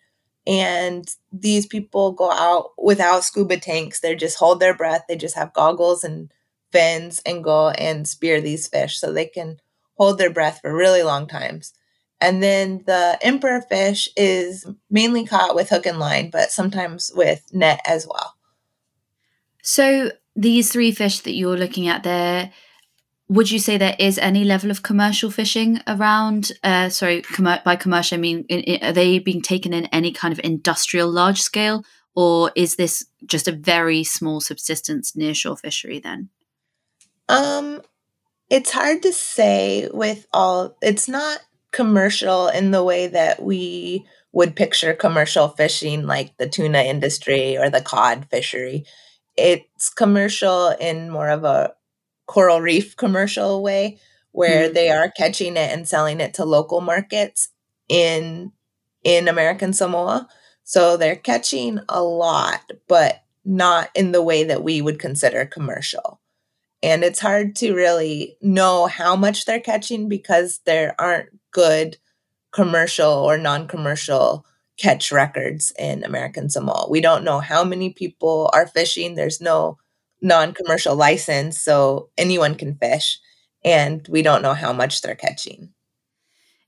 and 0.46 1.10
these 1.32 1.66
people 1.66 2.12
go 2.12 2.32
out 2.32 2.74
without 2.78 3.24
scuba 3.24 3.58
tanks. 3.58 4.02
They 4.02 4.14
just 4.14 4.38
hold 4.38 4.60
their 4.60 4.76
breath. 4.76 5.06
They 5.10 5.16
just 5.16 5.34
have 5.34 5.52
goggles 5.52 6.04
and 6.04 6.32
fins 6.72 7.24
and 7.26 7.44
go 7.44 7.70
and 7.70 8.08
spear 8.08 8.40
these 8.40 8.68
fish 8.68 9.00
so 9.00 9.12
they 9.12 9.26
can 9.26 9.60
hold 9.98 10.20
their 10.20 10.32
breath 10.32 10.60
for 10.62 10.72
really 10.72 11.02
long 11.02 11.26
times. 11.26 11.74
And 12.22 12.44
then 12.44 12.84
the 12.86 13.18
emperor 13.24 13.64
fish 13.64 14.10
is 14.16 14.68
mainly 14.92 15.26
caught 15.26 15.56
with 15.56 15.70
hook 15.70 15.88
and 15.88 15.98
line 15.98 16.30
but 16.30 16.52
sometimes 16.52 17.12
with 17.16 17.52
net 17.52 17.82
as 17.84 18.06
well. 18.06 18.36
So 19.64 20.12
these 20.36 20.72
three 20.72 20.92
fish 20.92 21.20
that 21.20 21.34
you're 21.36 21.58
looking 21.58 21.88
at 21.88 22.04
there 22.04 22.52
would 23.30 23.52
you 23.52 23.60
say 23.60 23.78
there 23.78 23.96
is 24.00 24.18
any 24.18 24.44
level 24.44 24.72
of 24.72 24.82
commercial 24.82 25.30
fishing 25.30 25.80
around? 25.88 26.52
Uh, 26.64 26.90
sorry, 26.90 27.22
com- 27.22 27.60
by 27.64 27.76
commercial, 27.76 28.18
I 28.18 28.20
mean, 28.20 28.44
in, 28.50 28.62
in, 28.62 28.84
are 28.84 28.92
they 28.92 29.20
being 29.20 29.42
taken 29.42 29.72
in 29.72 29.86
any 29.88 30.12
kind 30.12 30.32
of 30.32 30.42
industrial 30.44 31.12
large 31.12 31.40
scale, 31.40 31.86
or 32.16 32.52
is 32.56 32.76
this 32.76 33.06
just 33.26 33.48
a 33.48 33.52
very 33.52 34.04
small 34.04 34.42
subsistence 34.42 35.12
nearshore 35.12 35.60
fishery 35.60 36.00
then? 36.00 36.30
Um, 37.30 37.84
it's 38.50 38.72
hard 38.72 39.04
to 39.04 39.14
say 39.14 39.88
with 39.94 40.26
all, 40.34 40.76
it's 40.82 41.08
not 41.08 41.40
commercial 41.72 42.48
in 42.48 42.72
the 42.72 42.84
way 42.84 43.06
that 43.06 43.44
we 43.44 44.08
would 44.32 44.56
picture 44.56 44.94
commercial 44.96 45.50
fishing, 45.50 46.08
like 46.08 46.36
the 46.38 46.50
tuna 46.50 46.80
industry 46.80 47.58
or 47.58 47.70
the 47.70 47.82
cod 47.82 48.26
fishery. 48.32 48.86
It's 49.40 49.90
commercial 49.90 50.70
in 50.80 51.10
more 51.10 51.30
of 51.30 51.44
a 51.44 51.74
coral 52.28 52.62
reef 52.62 52.96
commercial 52.96 53.64
way 53.64 53.98
where 54.32 54.66
mm-hmm. 54.66 54.74
they 54.74 54.90
are 54.90 55.12
catching 55.18 55.58
it 55.58 55.72
and 55.72 55.88
selling 55.88 56.20
it 56.20 56.36
to 56.36 56.46
local 56.46 56.82
markets 56.82 57.50
in 57.88 58.52
in 59.04 59.28
American 59.28 59.74
Samoa. 59.74 60.28
So 60.64 60.98
they're 60.98 61.16
catching 61.16 61.80
a 61.90 62.04
lot, 62.04 62.62
but 62.88 63.24
not 63.44 63.90
in 63.96 64.12
the 64.12 64.22
way 64.22 64.44
that 64.44 64.64
we 64.64 64.82
would 64.82 65.00
consider 65.00 65.46
commercial. 65.46 66.20
And 66.84 67.04
it's 67.04 67.20
hard 67.20 67.56
to 67.58 67.74
really 67.74 68.38
know 68.42 68.86
how 68.86 69.16
much 69.16 69.46
they're 69.46 69.60
catching 69.60 70.08
because 70.08 70.60
there 70.66 70.96
aren't 71.00 71.30
good 71.52 71.98
commercial 72.52 73.12
or 73.12 73.38
non 73.38 73.68
commercial 73.68 74.46
catch 74.80 75.12
records 75.12 75.74
in 75.78 76.04
American 76.04 76.50
Samoa. 76.50 76.90
We 76.90 77.02
don't 77.02 77.24
know 77.24 77.40
how 77.40 77.64
many 77.64 77.92
people 77.92 78.50
are 78.54 78.68
fishing. 78.68 79.16
There's 79.16 79.42
no 79.42 79.78
non 80.22 80.54
commercial 80.54 80.96
license, 80.96 81.60
so 81.60 82.10
anyone 82.18 82.56
can 82.56 82.76
fish. 82.76 83.20
And 83.64 84.08
we 84.08 84.22
don't 84.22 84.42
know 84.42 84.54
how 84.54 84.72
much 84.72 85.02
they're 85.02 85.16
catching. 85.16 85.74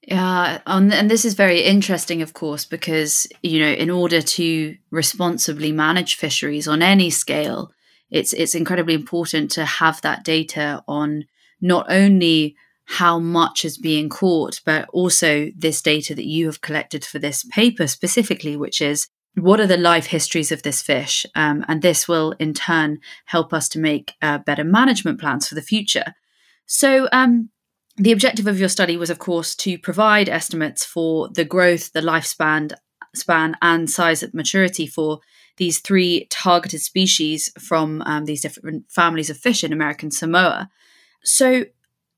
Yeah, 0.04 0.60
and 0.66 1.10
this 1.10 1.26
is 1.26 1.36
very 1.36 1.62
interesting, 1.62 2.22
of 2.22 2.34
course, 2.34 2.66
because 2.66 3.28
you 3.44 3.60
know, 3.60 3.72
in 3.72 3.90
order 3.90 4.22
to 4.22 4.76
responsibly 4.90 5.72
manage 5.72 6.16
fisheries 6.16 6.68
on 6.68 6.82
any 6.82 7.10
scale, 7.10 7.72
it's 8.10 8.34
it's 8.34 8.56
incredibly 8.56 8.96
important 8.96 9.52
to 9.52 9.66
have 9.66 10.02
that 10.02 10.24
data 10.24 10.84
on 10.88 11.26
not 11.62 11.86
only 11.90 12.56
how 12.92 13.18
much 13.20 13.64
is 13.64 13.78
being 13.78 14.10
caught, 14.10 14.60
but 14.66 14.88
also 14.92 15.50
this 15.56 15.82
data 15.82 16.14
that 16.14 16.28
you 16.28 16.46
have 16.48 16.60
collected 16.60 17.06
for 17.06 17.20
this 17.20 17.46
paper 17.46 17.88
specifically, 17.88 18.58
which 18.58 18.82
is 18.82 19.08
what 19.36 19.62
are 19.62 19.68
the 19.68 19.78
life 19.78 20.08
histories 20.08 20.52
of 20.52 20.64
this 20.64 20.82
fish? 20.82 21.26
Um, 21.34 21.64
and 21.70 21.82
this 21.82 22.06
will 22.06 22.34
in 22.34 22.54
turn 22.54 23.00
help 23.28 23.54
us 23.54 23.70
to 23.70 23.80
make 23.80 24.14
uh, 24.22 24.40
better 24.40 24.66
management 24.66 25.22
plans 25.22 25.48
for 25.48 25.56
the 25.56 25.62
future. 25.62 26.16
So, 26.66 27.08
um, 27.14 27.50
the 27.96 28.12
objective 28.12 28.48
of 28.48 28.60
your 28.60 28.70
study 28.70 28.98
was, 28.98 29.10
of 29.10 29.20
course, 29.20 29.56
to 29.56 29.78
provide 29.78 30.28
estimates 30.28 30.84
for 30.84 31.30
the 31.30 31.46
growth, 31.46 31.94
the 31.94 32.02
lifespan, 32.02 32.74
span, 33.16 33.56
and 33.62 33.90
size 33.90 34.22
at 34.22 34.34
maturity 34.34 34.88
for 34.88 35.20
these 35.58 35.80
three 35.80 36.28
targeted 36.30 36.82
species 36.82 37.52
from 37.58 38.02
um, 38.02 38.26
these 38.26 38.42
different 38.42 38.92
families 38.92 39.30
of 39.30 39.38
fish 39.38 39.64
in 39.64 39.72
American 39.72 40.12
Samoa. 40.12 40.70
So, 41.24 41.66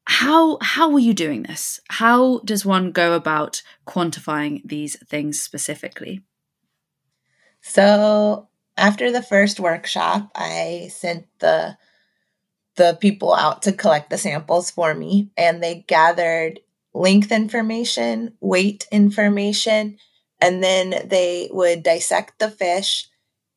how 0.05 0.57
how 0.61 0.89
were 0.89 0.99
you 0.99 1.13
doing 1.13 1.43
this? 1.43 1.79
How 1.89 2.39
does 2.39 2.65
one 2.65 2.91
go 2.91 3.13
about 3.13 3.61
quantifying 3.87 4.61
these 4.65 4.97
things 5.07 5.41
specifically? 5.41 6.21
So 7.61 8.49
after 8.77 9.11
the 9.11 9.21
first 9.21 9.59
workshop, 9.59 10.31
I 10.35 10.89
sent 10.91 11.27
the 11.39 11.77
the 12.75 12.97
people 12.99 13.33
out 13.33 13.61
to 13.63 13.71
collect 13.71 14.09
the 14.09 14.17
samples 14.17 14.71
for 14.71 14.93
me 14.93 15.29
and 15.37 15.61
they 15.61 15.85
gathered 15.87 16.59
length 16.93 17.31
information, 17.31 18.35
weight 18.39 18.87
information, 18.91 19.97
and 20.41 20.63
then 20.63 21.07
they 21.07 21.49
would 21.51 21.83
dissect 21.83 22.39
the 22.39 22.49
fish 22.49 23.07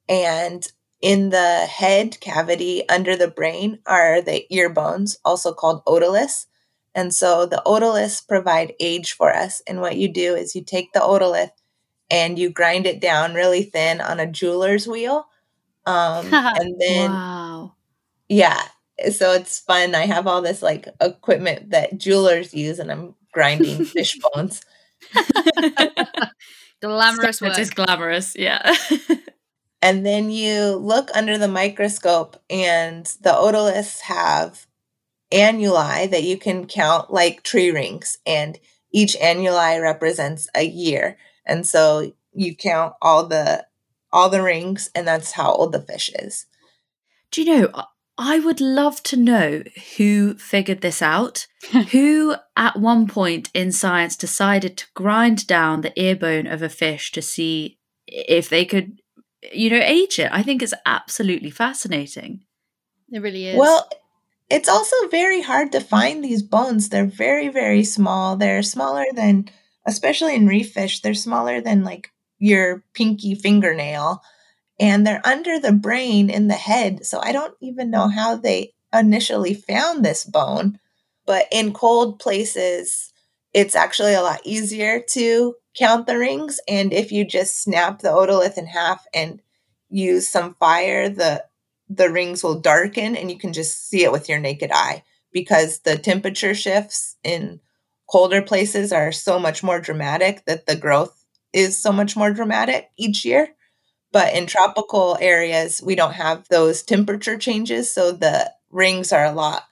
and 0.08 0.70
in 1.00 1.30
the 1.30 1.66
head 1.66 2.18
cavity 2.20 2.88
under 2.88 3.16
the 3.16 3.28
brain 3.28 3.78
are 3.86 4.20
the 4.20 4.52
ear 4.54 4.68
bones, 4.68 5.18
also 5.24 5.52
called 5.52 5.84
otoliths. 5.84 6.46
And 6.94 7.14
so 7.14 7.44
the 7.44 7.62
otoliths 7.66 8.26
provide 8.26 8.74
age 8.80 9.12
for 9.12 9.32
us. 9.32 9.60
And 9.66 9.80
what 9.80 9.96
you 9.96 10.08
do 10.08 10.34
is 10.34 10.54
you 10.54 10.64
take 10.64 10.92
the 10.92 11.00
otolith 11.00 11.50
and 12.10 12.38
you 12.38 12.50
grind 12.50 12.86
it 12.86 13.00
down 13.00 13.34
really 13.34 13.64
thin 13.64 14.00
on 14.00 14.18
a 14.18 14.30
jeweler's 14.30 14.86
wheel. 14.88 15.26
Um, 15.84 16.26
and 16.32 16.80
then, 16.80 17.10
wow. 17.10 17.74
yeah. 18.28 18.62
So 19.12 19.32
it's 19.32 19.60
fun. 19.60 19.94
I 19.94 20.06
have 20.06 20.26
all 20.26 20.40
this 20.40 20.62
like 20.62 20.88
equipment 21.02 21.70
that 21.70 21.98
jewelers 21.98 22.54
use, 22.54 22.78
and 22.78 22.90
I'm 22.90 23.14
grinding 23.30 23.84
fish 23.84 24.18
bones. 24.32 24.64
glamorous 26.80 27.42
work. 27.42 27.58
It's 27.58 27.68
glamorous, 27.68 28.34
yeah. 28.36 28.74
And 29.82 30.04
then 30.04 30.30
you 30.30 30.76
look 30.76 31.10
under 31.14 31.38
the 31.38 31.48
microscope, 31.48 32.42
and 32.48 33.06
the 33.20 33.30
otoliths 33.30 34.00
have 34.00 34.66
annuli 35.32 36.10
that 36.10 36.22
you 36.22 36.38
can 36.38 36.66
count 36.66 37.12
like 37.12 37.42
tree 37.42 37.70
rings, 37.70 38.18
and 38.26 38.58
each 38.92 39.16
annuli 39.16 39.80
represents 39.80 40.48
a 40.54 40.64
year. 40.64 41.18
And 41.44 41.66
so 41.66 42.12
you 42.32 42.56
count 42.56 42.94
all 43.02 43.26
the 43.26 43.66
all 44.12 44.30
the 44.30 44.42
rings, 44.42 44.90
and 44.94 45.06
that's 45.06 45.32
how 45.32 45.52
old 45.52 45.72
the 45.72 45.82
fish 45.82 46.10
is. 46.18 46.46
Do 47.30 47.42
you 47.42 47.60
know? 47.60 47.84
I 48.18 48.38
would 48.38 48.62
love 48.62 49.02
to 49.04 49.16
know 49.16 49.62
who 49.98 50.38
figured 50.38 50.80
this 50.80 51.02
out. 51.02 51.46
who 51.90 52.36
at 52.56 52.78
one 52.78 53.06
point 53.06 53.50
in 53.52 53.72
science 53.72 54.16
decided 54.16 54.78
to 54.78 54.86
grind 54.94 55.46
down 55.46 55.82
the 55.82 55.92
ear 56.00 56.16
bone 56.16 56.46
of 56.46 56.62
a 56.62 56.68
fish 56.68 57.12
to 57.12 57.20
see 57.20 57.78
if 58.06 58.48
they 58.48 58.64
could 58.64 59.00
you 59.52 59.70
know, 59.70 59.80
age 59.82 60.18
it. 60.18 60.30
I 60.32 60.42
think 60.42 60.62
it's 60.62 60.74
absolutely 60.84 61.50
fascinating. 61.50 62.40
It 63.10 63.20
really 63.20 63.46
is. 63.46 63.56
Well, 63.56 63.88
it's 64.48 64.68
also 64.68 65.08
very 65.08 65.42
hard 65.42 65.72
to 65.72 65.80
find 65.80 66.22
these 66.22 66.42
bones. 66.42 66.88
They're 66.88 67.06
very, 67.06 67.48
very 67.48 67.84
small. 67.84 68.36
They're 68.36 68.62
smaller 68.62 69.06
than, 69.14 69.48
especially 69.86 70.34
in 70.34 70.46
reef 70.46 70.72
fish, 70.72 71.00
they're 71.00 71.14
smaller 71.14 71.60
than 71.60 71.84
like 71.84 72.10
your 72.38 72.84
pinky 72.94 73.34
fingernail. 73.34 74.22
And 74.78 75.06
they're 75.06 75.26
under 75.26 75.58
the 75.58 75.72
brain 75.72 76.28
in 76.30 76.48
the 76.48 76.54
head. 76.54 77.06
So 77.06 77.18
I 77.20 77.32
don't 77.32 77.54
even 77.60 77.90
know 77.90 78.08
how 78.08 78.36
they 78.36 78.74
initially 78.92 79.54
found 79.54 80.04
this 80.04 80.24
bone. 80.24 80.78
But 81.24 81.46
in 81.50 81.72
cold 81.72 82.20
places, 82.20 83.12
it's 83.52 83.74
actually 83.74 84.14
a 84.14 84.22
lot 84.22 84.40
easier 84.44 85.02
to 85.10 85.54
count 85.76 86.06
the 86.06 86.18
rings. 86.18 86.60
And 86.68 86.92
if 86.92 87.12
you 87.12 87.24
just 87.24 87.62
snap 87.62 88.00
the 88.00 88.08
otolith 88.08 88.58
in 88.58 88.66
half 88.66 89.06
and 89.14 89.40
use 89.88 90.28
some 90.28 90.54
fire, 90.54 91.08
the 91.08 91.44
the 91.88 92.10
rings 92.10 92.42
will 92.42 92.58
darken 92.58 93.16
and 93.16 93.30
you 93.30 93.38
can 93.38 93.52
just 93.52 93.88
see 93.88 94.02
it 94.02 94.10
with 94.10 94.28
your 94.28 94.40
naked 94.40 94.72
eye 94.72 95.04
because 95.32 95.80
the 95.80 95.96
temperature 95.96 96.54
shifts 96.54 97.16
in 97.22 97.60
colder 98.10 98.42
places 98.42 98.92
are 98.92 99.12
so 99.12 99.38
much 99.38 99.62
more 99.62 99.80
dramatic 99.80 100.44
that 100.46 100.66
the 100.66 100.74
growth 100.74 101.24
is 101.52 101.80
so 101.80 101.92
much 101.92 102.16
more 102.16 102.32
dramatic 102.32 102.90
each 102.96 103.24
year. 103.24 103.48
But 104.12 104.34
in 104.34 104.46
tropical 104.46 105.16
areas, 105.20 105.80
we 105.84 105.94
don't 105.94 106.14
have 106.14 106.48
those 106.48 106.82
temperature 106.82 107.38
changes. 107.38 107.92
So 107.92 108.12
the 108.12 108.50
rings 108.70 109.12
are 109.12 109.24
a 109.24 109.32
lot 109.32 109.64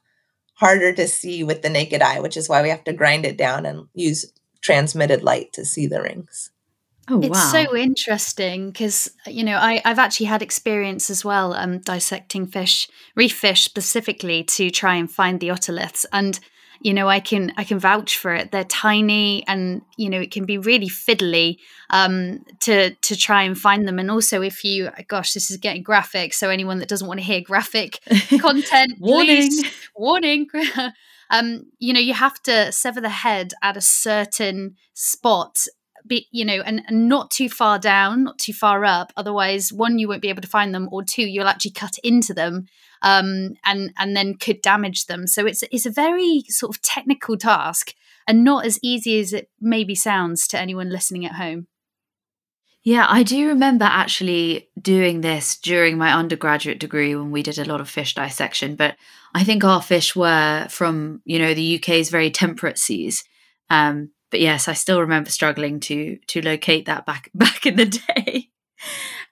harder 0.54 0.92
to 0.92 1.08
see 1.08 1.42
with 1.42 1.62
the 1.62 1.70
naked 1.70 2.02
eye, 2.02 2.20
which 2.20 2.36
is 2.36 2.48
why 2.48 2.62
we 2.62 2.68
have 2.68 2.84
to 2.84 2.92
grind 2.92 3.26
it 3.26 3.36
down 3.36 3.66
and 3.66 3.86
use 3.94 4.32
transmitted 4.64 5.22
light 5.22 5.52
to 5.52 5.64
see 5.64 5.86
the 5.86 6.00
rings. 6.00 6.50
Oh, 7.08 7.20
it's 7.20 7.28
wow. 7.28 7.52
so 7.52 7.76
interesting 7.76 8.70
because 8.70 9.10
you 9.26 9.44
know 9.44 9.58
I, 9.58 9.82
I've 9.84 9.98
actually 9.98 10.26
had 10.26 10.40
experience 10.40 11.10
as 11.10 11.22
well 11.22 11.52
um, 11.52 11.80
dissecting 11.80 12.46
fish, 12.46 12.88
reef 13.14 13.36
fish 13.36 13.62
specifically 13.62 14.42
to 14.44 14.70
try 14.70 14.94
and 14.94 15.10
find 15.10 15.38
the 15.38 15.48
otoliths, 15.48 16.06
and 16.14 16.40
you 16.80 16.94
know 16.94 17.06
I 17.06 17.20
can 17.20 17.52
I 17.58 17.64
can 17.64 17.78
vouch 17.78 18.16
for 18.16 18.32
it. 18.32 18.52
They're 18.52 18.64
tiny, 18.64 19.46
and 19.46 19.82
you 19.98 20.08
know 20.08 20.18
it 20.18 20.30
can 20.30 20.46
be 20.46 20.56
really 20.56 20.88
fiddly 20.88 21.58
um, 21.90 22.42
to 22.60 22.94
to 22.94 23.16
try 23.16 23.42
and 23.42 23.58
find 23.58 23.86
them. 23.86 23.98
And 23.98 24.10
also, 24.10 24.40
if 24.40 24.64
you 24.64 24.88
gosh, 25.06 25.34
this 25.34 25.50
is 25.50 25.58
getting 25.58 25.82
graphic, 25.82 26.32
so 26.32 26.48
anyone 26.48 26.78
that 26.78 26.88
doesn't 26.88 27.06
want 27.06 27.20
to 27.20 27.26
hear 27.26 27.42
graphic 27.42 28.00
content, 28.40 28.94
warning, 28.98 29.50
warning. 29.94 30.46
um, 31.30 31.66
you 31.78 31.92
know, 31.92 32.00
you 32.00 32.14
have 32.14 32.42
to 32.44 32.72
sever 32.72 33.00
the 33.00 33.08
head 33.08 33.54
at 33.62 33.76
a 33.76 33.80
certain 33.80 34.76
spot 34.94 35.66
be 36.06 36.28
you 36.30 36.44
know 36.44 36.60
and, 36.66 36.82
and 36.86 37.08
not 37.08 37.30
too 37.30 37.48
far 37.48 37.78
down 37.78 38.24
not 38.24 38.38
too 38.38 38.52
far 38.52 38.84
up. 38.84 39.12
Otherwise 39.16 39.72
one 39.72 39.98
you 39.98 40.08
won't 40.08 40.22
be 40.22 40.28
able 40.28 40.42
to 40.42 40.48
find 40.48 40.74
them 40.74 40.88
or 40.92 41.02
two 41.02 41.22
you'll 41.22 41.48
actually 41.48 41.70
cut 41.70 41.96
into 42.04 42.34
them 42.34 42.66
um, 43.02 43.54
and 43.64 43.92
and 43.98 44.16
then 44.16 44.34
could 44.34 44.60
damage 44.60 45.06
them. 45.06 45.26
So 45.26 45.46
it's 45.46 45.62
it's 45.70 45.86
a 45.86 45.90
very 45.90 46.44
sort 46.48 46.76
of 46.76 46.82
technical 46.82 47.36
task 47.36 47.94
and 48.26 48.44
not 48.44 48.66
as 48.66 48.78
easy 48.82 49.18
as 49.20 49.32
it 49.32 49.50
maybe 49.60 49.94
sounds 49.94 50.46
to 50.48 50.58
anyone 50.58 50.90
listening 50.90 51.24
at 51.26 51.32
home 51.32 51.66
yeah, 52.84 53.06
I 53.08 53.22
do 53.22 53.48
remember 53.48 53.86
actually 53.86 54.68
doing 54.78 55.22
this 55.22 55.56
during 55.56 55.96
my 55.96 56.12
undergraduate 56.12 56.78
degree 56.78 57.16
when 57.16 57.30
we 57.30 57.42
did 57.42 57.58
a 57.58 57.64
lot 57.64 57.80
of 57.80 57.88
fish 57.88 58.14
dissection. 58.14 58.76
But 58.76 58.96
I 59.34 59.42
think 59.42 59.64
our 59.64 59.80
fish 59.80 60.14
were 60.14 60.66
from, 60.68 61.22
you 61.24 61.38
know, 61.38 61.54
the 61.54 61.76
UK's 61.78 62.10
very 62.10 62.30
temperate 62.30 62.78
seas. 62.78 63.24
Um, 63.70 64.10
but 64.30 64.40
yes, 64.40 64.68
I 64.68 64.74
still 64.74 65.00
remember 65.00 65.30
struggling 65.30 65.80
to 65.80 66.18
to 66.26 66.42
locate 66.42 66.84
that 66.84 67.06
back 67.06 67.30
back 67.34 67.64
in 67.64 67.76
the 67.76 67.86
day. 67.86 68.50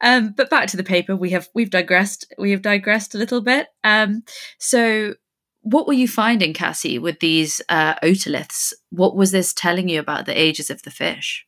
Um, 0.01 0.33
but 0.35 0.49
back 0.49 0.69
to 0.69 0.79
the 0.79 0.85
paper, 0.85 1.15
we 1.15 1.31
have 1.31 1.49
we've 1.55 1.71
digressed. 1.71 2.33
We 2.39 2.53
have 2.53 2.63
digressed 2.63 3.15
a 3.15 3.19
little 3.19 3.43
bit. 3.43 3.69
Um, 3.85 4.23
so, 4.59 5.15
what 5.61 5.87
were 5.87 5.93
you 5.93 6.09
finding, 6.09 6.55
Cassie, 6.55 6.99
with 6.99 7.21
these 7.21 7.61
uh, 7.69 7.97
otoliths? 7.97 8.73
What 8.89 9.15
was 9.15 9.31
this 9.31 9.53
telling 9.53 9.91
you 9.91 10.01
about 10.01 10.25
the 10.25 10.41
ages 10.41 10.71
of 10.71 10.83
the 10.85 10.91
fish? 10.91 11.45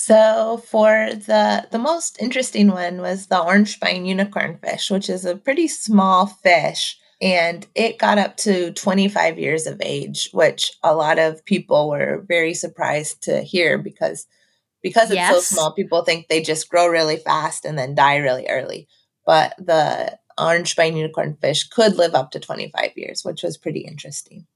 So 0.00 0.62
for 0.64 1.08
the 1.12 1.66
the 1.72 1.78
most 1.78 2.22
interesting 2.22 2.68
one 2.68 3.00
was 3.00 3.26
the 3.26 3.42
orange 3.42 3.74
spine 3.74 4.06
unicorn 4.06 4.56
fish, 4.62 4.92
which 4.92 5.10
is 5.10 5.24
a 5.24 5.34
pretty 5.34 5.66
small 5.66 6.26
fish 6.26 6.96
and 7.20 7.66
it 7.74 7.98
got 7.98 8.16
up 8.16 8.36
to 8.36 8.72
25 8.74 9.40
years 9.40 9.66
of 9.66 9.82
age, 9.82 10.30
which 10.32 10.70
a 10.84 10.94
lot 10.94 11.18
of 11.18 11.44
people 11.44 11.90
were 11.90 12.24
very 12.28 12.54
surprised 12.54 13.24
to 13.24 13.42
hear 13.42 13.76
because 13.76 14.28
because 14.84 15.10
it's 15.10 15.16
yes. 15.16 15.34
so 15.34 15.40
small, 15.40 15.72
people 15.72 16.04
think 16.04 16.28
they 16.28 16.42
just 16.42 16.68
grow 16.68 16.86
really 16.86 17.16
fast 17.16 17.64
and 17.64 17.76
then 17.76 17.96
die 17.96 18.18
really 18.18 18.46
early. 18.46 18.86
But 19.26 19.56
the 19.58 20.16
orange 20.38 20.70
spine 20.70 20.96
unicorn 20.96 21.36
fish 21.40 21.66
could 21.66 21.96
live 21.96 22.14
up 22.14 22.30
to 22.30 22.38
25 22.38 22.92
years, 22.94 23.24
which 23.24 23.42
was 23.42 23.58
pretty 23.58 23.80
interesting. 23.80 24.46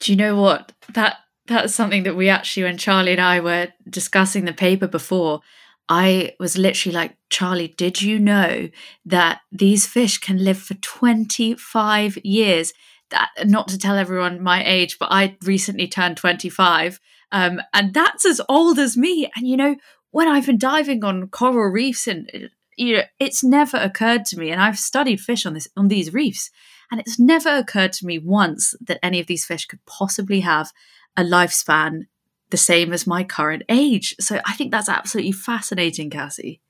Do 0.00 0.12
you 0.12 0.18
know 0.18 0.36
what? 0.38 0.72
That 0.92 1.16
that's 1.46 1.74
something 1.74 2.04
that 2.04 2.16
we 2.16 2.28
actually, 2.28 2.64
when 2.64 2.78
Charlie 2.78 3.12
and 3.12 3.20
I 3.20 3.40
were 3.40 3.68
discussing 3.88 4.44
the 4.44 4.52
paper 4.52 4.86
before, 4.86 5.40
I 5.88 6.34
was 6.38 6.56
literally 6.56 6.94
like, 6.94 7.16
Charlie, 7.28 7.74
did 7.76 8.00
you 8.00 8.18
know 8.18 8.68
that 9.04 9.40
these 9.50 9.86
fish 9.86 10.18
can 10.18 10.42
live 10.42 10.58
for 10.58 10.74
25 10.74 12.18
years? 12.24 12.72
That, 13.10 13.30
not 13.44 13.68
to 13.68 13.78
tell 13.78 13.96
everyone 13.96 14.42
my 14.42 14.64
age, 14.64 14.98
but 14.98 15.08
I 15.10 15.36
recently 15.44 15.88
turned 15.88 16.16
25. 16.16 17.00
Um, 17.30 17.60
and 17.74 17.92
that's 17.92 18.24
as 18.24 18.40
old 18.48 18.78
as 18.78 18.96
me. 18.96 19.30
And, 19.36 19.46
you 19.46 19.56
know, 19.56 19.76
when 20.12 20.28
I've 20.28 20.46
been 20.46 20.58
diving 20.58 21.04
on 21.04 21.28
coral 21.28 21.70
reefs 21.70 22.06
and 22.06 22.50
you 22.76 22.96
know, 22.96 23.02
it's 23.18 23.44
never 23.44 23.76
occurred 23.76 24.24
to 24.26 24.38
me, 24.38 24.50
and 24.50 24.60
I've 24.60 24.78
studied 24.78 25.20
fish 25.20 25.44
on 25.44 25.54
this 25.54 25.68
on 25.76 25.88
these 25.88 26.12
reefs, 26.12 26.50
and 26.90 27.00
it's 27.00 27.18
never 27.18 27.50
occurred 27.50 27.92
to 27.94 28.06
me 28.06 28.18
once 28.18 28.74
that 28.80 28.98
any 29.02 29.20
of 29.20 29.26
these 29.26 29.44
fish 29.44 29.66
could 29.66 29.84
possibly 29.86 30.40
have 30.40 30.72
a 31.16 31.22
lifespan 31.22 32.06
the 32.50 32.56
same 32.56 32.92
as 32.92 33.06
my 33.06 33.24
current 33.24 33.62
age. 33.68 34.14
So 34.20 34.40
I 34.44 34.52
think 34.52 34.70
that's 34.70 34.88
absolutely 34.88 35.32
fascinating, 35.32 36.10
Cassie. 36.10 36.60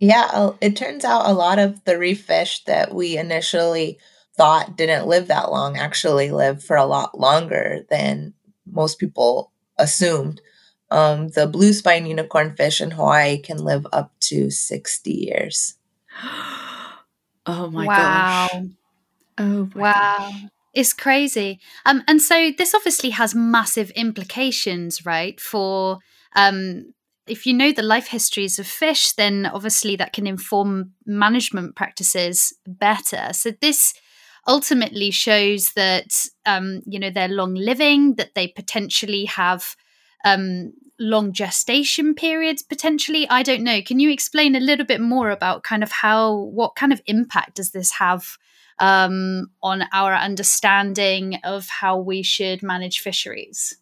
Yeah, 0.00 0.50
it 0.60 0.76
turns 0.76 1.04
out 1.04 1.26
a 1.26 1.32
lot 1.32 1.58
of 1.58 1.82
the 1.84 1.96
reef 1.96 2.24
fish 2.24 2.64
that 2.64 2.92
we 2.92 3.16
initially 3.16 3.98
thought 4.36 4.76
didn't 4.76 5.06
live 5.06 5.28
that 5.28 5.52
long 5.52 5.76
actually 5.76 6.30
live 6.32 6.62
for 6.62 6.76
a 6.76 6.84
lot 6.84 7.18
longer 7.18 7.86
than 7.88 8.34
most 8.66 8.98
people 8.98 9.52
assumed. 9.78 10.40
Um, 10.90 11.28
the 11.28 11.46
blue 11.46 11.72
spine 11.72 12.06
unicorn 12.06 12.56
fish 12.56 12.80
in 12.80 12.90
Hawaii 12.90 13.38
can 13.38 13.58
live 13.58 13.86
up 13.92 14.12
to 14.20 14.50
60 14.50 15.10
years. 15.10 15.76
oh 16.24 17.70
my 17.70 17.86
wow. 17.86 18.48
gosh. 18.52 18.62
Oh 19.38 19.70
wow. 19.74 19.92
Gosh. 19.92 20.42
It's 20.74 20.92
crazy. 20.92 21.60
Um, 21.86 22.02
and 22.08 22.20
so 22.20 22.50
this 22.56 22.74
obviously 22.74 23.10
has 23.10 23.34
massive 23.34 23.90
implications, 23.90 25.06
right? 25.06 25.40
For 25.40 25.98
um, 26.34 26.92
if 27.28 27.46
you 27.46 27.54
know 27.54 27.72
the 27.72 27.82
life 27.82 28.08
histories 28.08 28.58
of 28.58 28.66
fish, 28.66 29.12
then 29.12 29.46
obviously 29.46 29.94
that 29.96 30.12
can 30.12 30.26
inform 30.26 30.92
management 31.06 31.76
practices 31.76 32.52
better. 32.66 33.32
So 33.32 33.52
this 33.60 33.94
ultimately 34.48 35.10
shows 35.10 35.72
that 35.74 36.26
um, 36.44 36.82
you 36.86 36.98
know 36.98 37.10
they're 37.10 37.28
long 37.28 37.54
living, 37.54 38.16
that 38.16 38.34
they 38.34 38.48
potentially 38.48 39.26
have 39.26 39.76
um, 40.24 40.72
long 40.98 41.32
gestation 41.32 42.14
periods 42.14 42.62
potentially 42.62 43.28
i 43.28 43.42
don't 43.42 43.64
know 43.64 43.82
can 43.82 43.98
you 43.98 44.12
explain 44.12 44.54
a 44.54 44.60
little 44.60 44.86
bit 44.86 45.00
more 45.00 45.30
about 45.30 45.64
kind 45.64 45.82
of 45.82 45.90
how 45.90 46.32
what 46.32 46.76
kind 46.76 46.92
of 46.92 47.02
impact 47.06 47.56
does 47.56 47.72
this 47.72 47.90
have 47.94 48.38
um, 48.78 49.50
on 49.62 49.84
our 49.92 50.14
understanding 50.14 51.38
of 51.44 51.68
how 51.68 51.96
we 51.98 52.22
should 52.22 52.62
manage 52.62 53.00
fisheries 53.00 53.76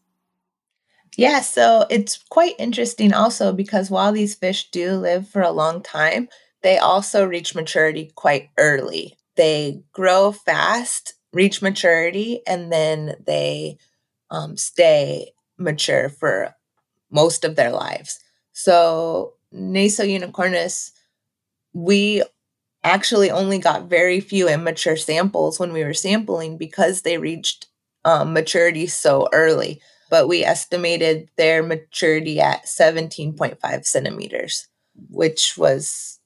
yeah 1.17 1.41
so 1.41 1.87
it's 1.91 2.23
quite 2.31 2.55
interesting 2.59 3.13
also 3.13 3.53
because 3.53 3.91
while 3.91 4.13
these 4.13 4.35
fish 4.35 4.71
do 4.71 4.93
live 4.93 5.29
for 5.29 5.43
a 5.43 5.51
long 5.51 5.83
time 5.83 6.29
they 6.63 6.79
also 6.79 7.25
reach 7.25 7.55
maturity 7.55 8.13
quite 8.15 8.49
early 8.59 9.17
they 9.37 9.83
grow 9.93 10.33
fast 10.33 11.15
reach 11.33 11.63
maturity 11.63 12.41
and 12.47 12.73
then 12.73 13.17
they 13.27 13.79
um, 14.31 14.57
stay 14.57 15.33
mature 15.59 16.09
for 16.09 16.55
most 17.11 17.45
of 17.45 17.57
their 17.57 17.71
lives. 17.71 18.19
So, 18.53 19.35
Naso 19.53 20.05
unicornis, 20.05 20.93
we 21.73 22.23
actually 22.85 23.31
only 23.31 23.59
got 23.59 23.89
very 23.89 24.21
few 24.21 24.49
immature 24.49 24.97
samples 24.97 25.59
when 25.59 25.73
we 25.73 25.85
were 25.85 25.95
sampling 25.95 26.57
because 26.57 27.03
they 27.03 27.19
reached 27.19 27.67
um, 28.05 28.33
maturity 28.33 28.87
so 28.87 29.29
early. 29.33 29.81
But 30.11 30.29
we 30.29 30.45
estimated 30.45 31.31
their 31.37 31.63
maturity 31.63 32.41
at 32.41 32.67
17.5 32.67 33.85
centimeters, 33.87 34.69
which 35.09 35.57
was 35.57 36.19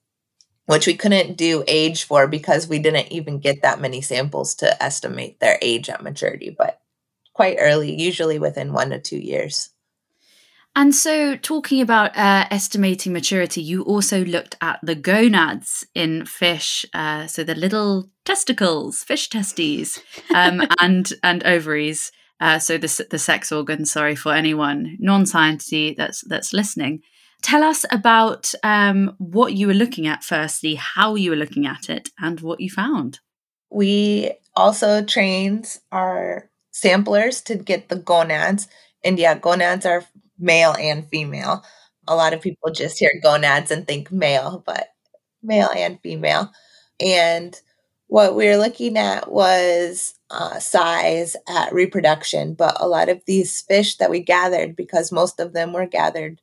which 0.66 0.86
we 0.86 0.94
couldn't 0.94 1.36
do 1.36 1.62
age 1.68 2.04
for 2.04 2.26
because 2.26 2.66
we 2.66 2.80
didn't 2.80 3.12
even 3.12 3.38
get 3.38 3.62
that 3.62 3.80
many 3.80 4.00
samples 4.00 4.54
to 4.56 4.82
estimate 4.82 5.38
their 5.38 5.58
age 5.62 5.88
at 5.88 6.02
maturity, 6.02 6.50
but 6.56 6.80
quite 7.34 7.56
early, 7.60 7.94
usually 7.94 8.38
within 8.38 8.72
one 8.72 8.90
to 8.90 8.98
two 8.98 9.18
years. 9.18 9.70
And 10.76 10.94
so, 10.94 11.36
talking 11.36 11.80
about 11.80 12.14
uh, 12.18 12.46
estimating 12.50 13.14
maturity, 13.14 13.62
you 13.62 13.82
also 13.84 14.22
looked 14.26 14.56
at 14.60 14.78
the 14.82 14.94
gonads 14.94 15.86
in 15.94 16.26
fish, 16.26 16.84
uh, 16.92 17.26
so 17.28 17.42
the 17.42 17.54
little 17.54 18.10
testicles, 18.26 19.02
fish 19.02 19.30
testes, 19.30 19.98
um, 20.34 20.62
and 20.78 21.10
and 21.22 21.42
ovaries. 21.44 22.12
Uh, 22.40 22.58
so 22.58 22.76
the 22.76 23.06
the 23.10 23.18
sex 23.18 23.50
organ. 23.50 23.86
Sorry 23.86 24.14
for 24.14 24.34
anyone 24.34 24.98
non-sciencey 25.00 25.96
that's 25.96 26.22
that's 26.28 26.52
listening. 26.52 27.00
Tell 27.40 27.64
us 27.64 27.86
about 27.90 28.52
um, 28.62 29.14
what 29.16 29.54
you 29.54 29.68
were 29.68 29.74
looking 29.74 30.06
at. 30.06 30.24
Firstly, 30.24 30.74
how 30.74 31.14
you 31.14 31.30
were 31.30 31.36
looking 31.36 31.66
at 31.66 31.88
it, 31.88 32.10
and 32.18 32.38
what 32.40 32.60
you 32.60 32.68
found. 32.68 33.20
We 33.70 34.32
also 34.54 35.02
trained 35.02 35.78
our 35.90 36.50
samplers 36.70 37.40
to 37.42 37.56
get 37.56 37.88
the 37.88 37.96
gonads, 37.96 38.68
and 39.02 39.18
yeah, 39.18 39.38
gonads 39.38 39.86
are 39.86 40.04
male 40.38 40.74
and 40.78 41.08
female. 41.08 41.64
A 42.08 42.14
lot 42.14 42.32
of 42.32 42.40
people 42.40 42.70
just 42.70 42.98
hear 42.98 43.10
gonads 43.22 43.70
and 43.70 43.86
think 43.86 44.12
male, 44.12 44.62
but 44.64 44.88
male 45.42 45.70
and 45.74 46.00
female. 46.00 46.52
And 47.00 47.60
what 48.08 48.36
we 48.36 48.46
were 48.46 48.56
looking 48.56 48.96
at 48.96 49.30
was 49.30 50.14
uh, 50.30 50.58
size 50.58 51.36
at 51.48 51.72
reproduction, 51.72 52.54
but 52.54 52.76
a 52.80 52.86
lot 52.86 53.08
of 53.08 53.20
these 53.26 53.60
fish 53.62 53.96
that 53.96 54.10
we 54.10 54.20
gathered, 54.20 54.76
because 54.76 55.10
most 55.10 55.40
of 55.40 55.52
them 55.52 55.72
were 55.72 55.86
gathered 55.86 56.40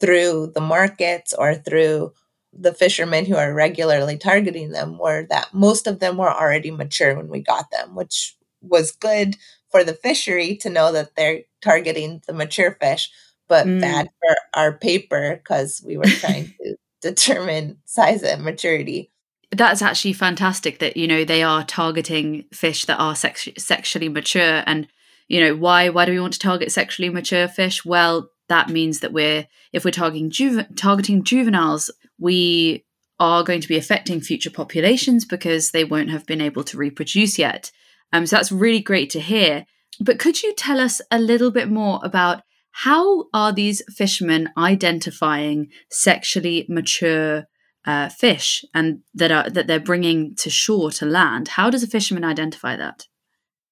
through 0.00 0.52
the 0.54 0.60
markets 0.60 1.32
or 1.32 1.54
through 1.54 2.12
the 2.52 2.74
fishermen 2.74 3.24
who 3.24 3.36
are 3.36 3.54
regularly 3.54 4.16
targeting 4.16 4.70
them, 4.70 4.98
were 4.98 5.26
that 5.30 5.52
most 5.52 5.86
of 5.86 6.00
them 6.00 6.16
were 6.16 6.32
already 6.32 6.70
mature 6.70 7.16
when 7.16 7.28
we 7.28 7.40
got 7.40 7.70
them, 7.70 7.94
which 7.94 8.36
was 8.60 8.92
good 8.92 9.36
for 9.70 9.84
the 9.84 9.94
fishery 9.94 10.56
to 10.56 10.70
know 10.70 10.92
that 10.92 11.14
they're 11.16 11.42
targeting 11.62 12.22
the 12.26 12.32
mature 12.32 12.76
fish 12.80 13.10
but 13.48 13.66
mm. 13.66 13.80
bad 13.80 14.08
for 14.20 14.36
our 14.54 14.72
paper 14.72 15.36
because 15.36 15.82
we 15.84 15.96
were 15.96 16.04
trying 16.04 16.54
to 16.62 16.76
determine 17.02 17.78
size 17.84 18.22
and 18.22 18.42
maturity. 18.42 19.10
That's 19.50 19.82
actually 19.82 20.14
fantastic 20.14 20.78
that 20.80 20.96
you 20.96 21.06
know 21.06 21.24
they 21.24 21.42
are 21.42 21.64
targeting 21.64 22.44
fish 22.52 22.86
that 22.86 22.98
are 22.98 23.14
sex- 23.14 23.48
sexually 23.58 24.08
mature 24.08 24.62
and 24.66 24.88
you 25.28 25.40
know 25.40 25.54
why 25.54 25.90
why 25.90 26.04
do 26.04 26.12
we 26.12 26.20
want 26.20 26.32
to 26.34 26.38
target 26.38 26.72
sexually 26.72 27.08
mature 27.08 27.46
fish? 27.46 27.84
Well, 27.84 28.30
that 28.48 28.68
means 28.68 29.00
that 29.00 29.12
we're 29.12 29.46
if 29.72 29.84
we're 29.84 29.90
targeting 29.90 30.30
targeting 30.76 31.22
juveniles, 31.22 31.90
we 32.18 32.84
are 33.20 33.44
going 33.44 33.60
to 33.60 33.68
be 33.68 33.76
affecting 33.76 34.20
future 34.20 34.50
populations 34.50 35.24
because 35.24 35.70
they 35.70 35.84
won't 35.84 36.10
have 36.10 36.26
been 36.26 36.40
able 36.40 36.64
to 36.64 36.76
reproduce 36.76 37.38
yet. 37.38 37.70
Um, 38.12 38.26
so 38.26 38.36
that's 38.36 38.52
really 38.52 38.80
great 38.80 39.10
to 39.10 39.20
hear. 39.20 39.66
But 40.00 40.18
could 40.18 40.42
you 40.42 40.52
tell 40.54 40.80
us 40.80 41.00
a 41.10 41.18
little 41.18 41.50
bit 41.50 41.68
more 41.68 42.00
about 42.02 42.42
how 42.76 43.26
are 43.32 43.52
these 43.52 43.82
fishermen 43.88 44.50
identifying 44.58 45.68
sexually 45.92 46.66
mature 46.68 47.44
uh, 47.84 48.08
fish 48.08 48.64
and 48.74 48.98
that 49.14 49.30
are 49.30 49.48
that 49.48 49.68
they're 49.68 49.78
bringing 49.78 50.34
to 50.34 50.50
shore 50.50 50.90
to 50.90 51.06
land? 51.06 51.46
How 51.46 51.70
does 51.70 51.84
a 51.84 51.86
fisherman 51.86 52.24
identify 52.24 52.74
that? 52.74 53.06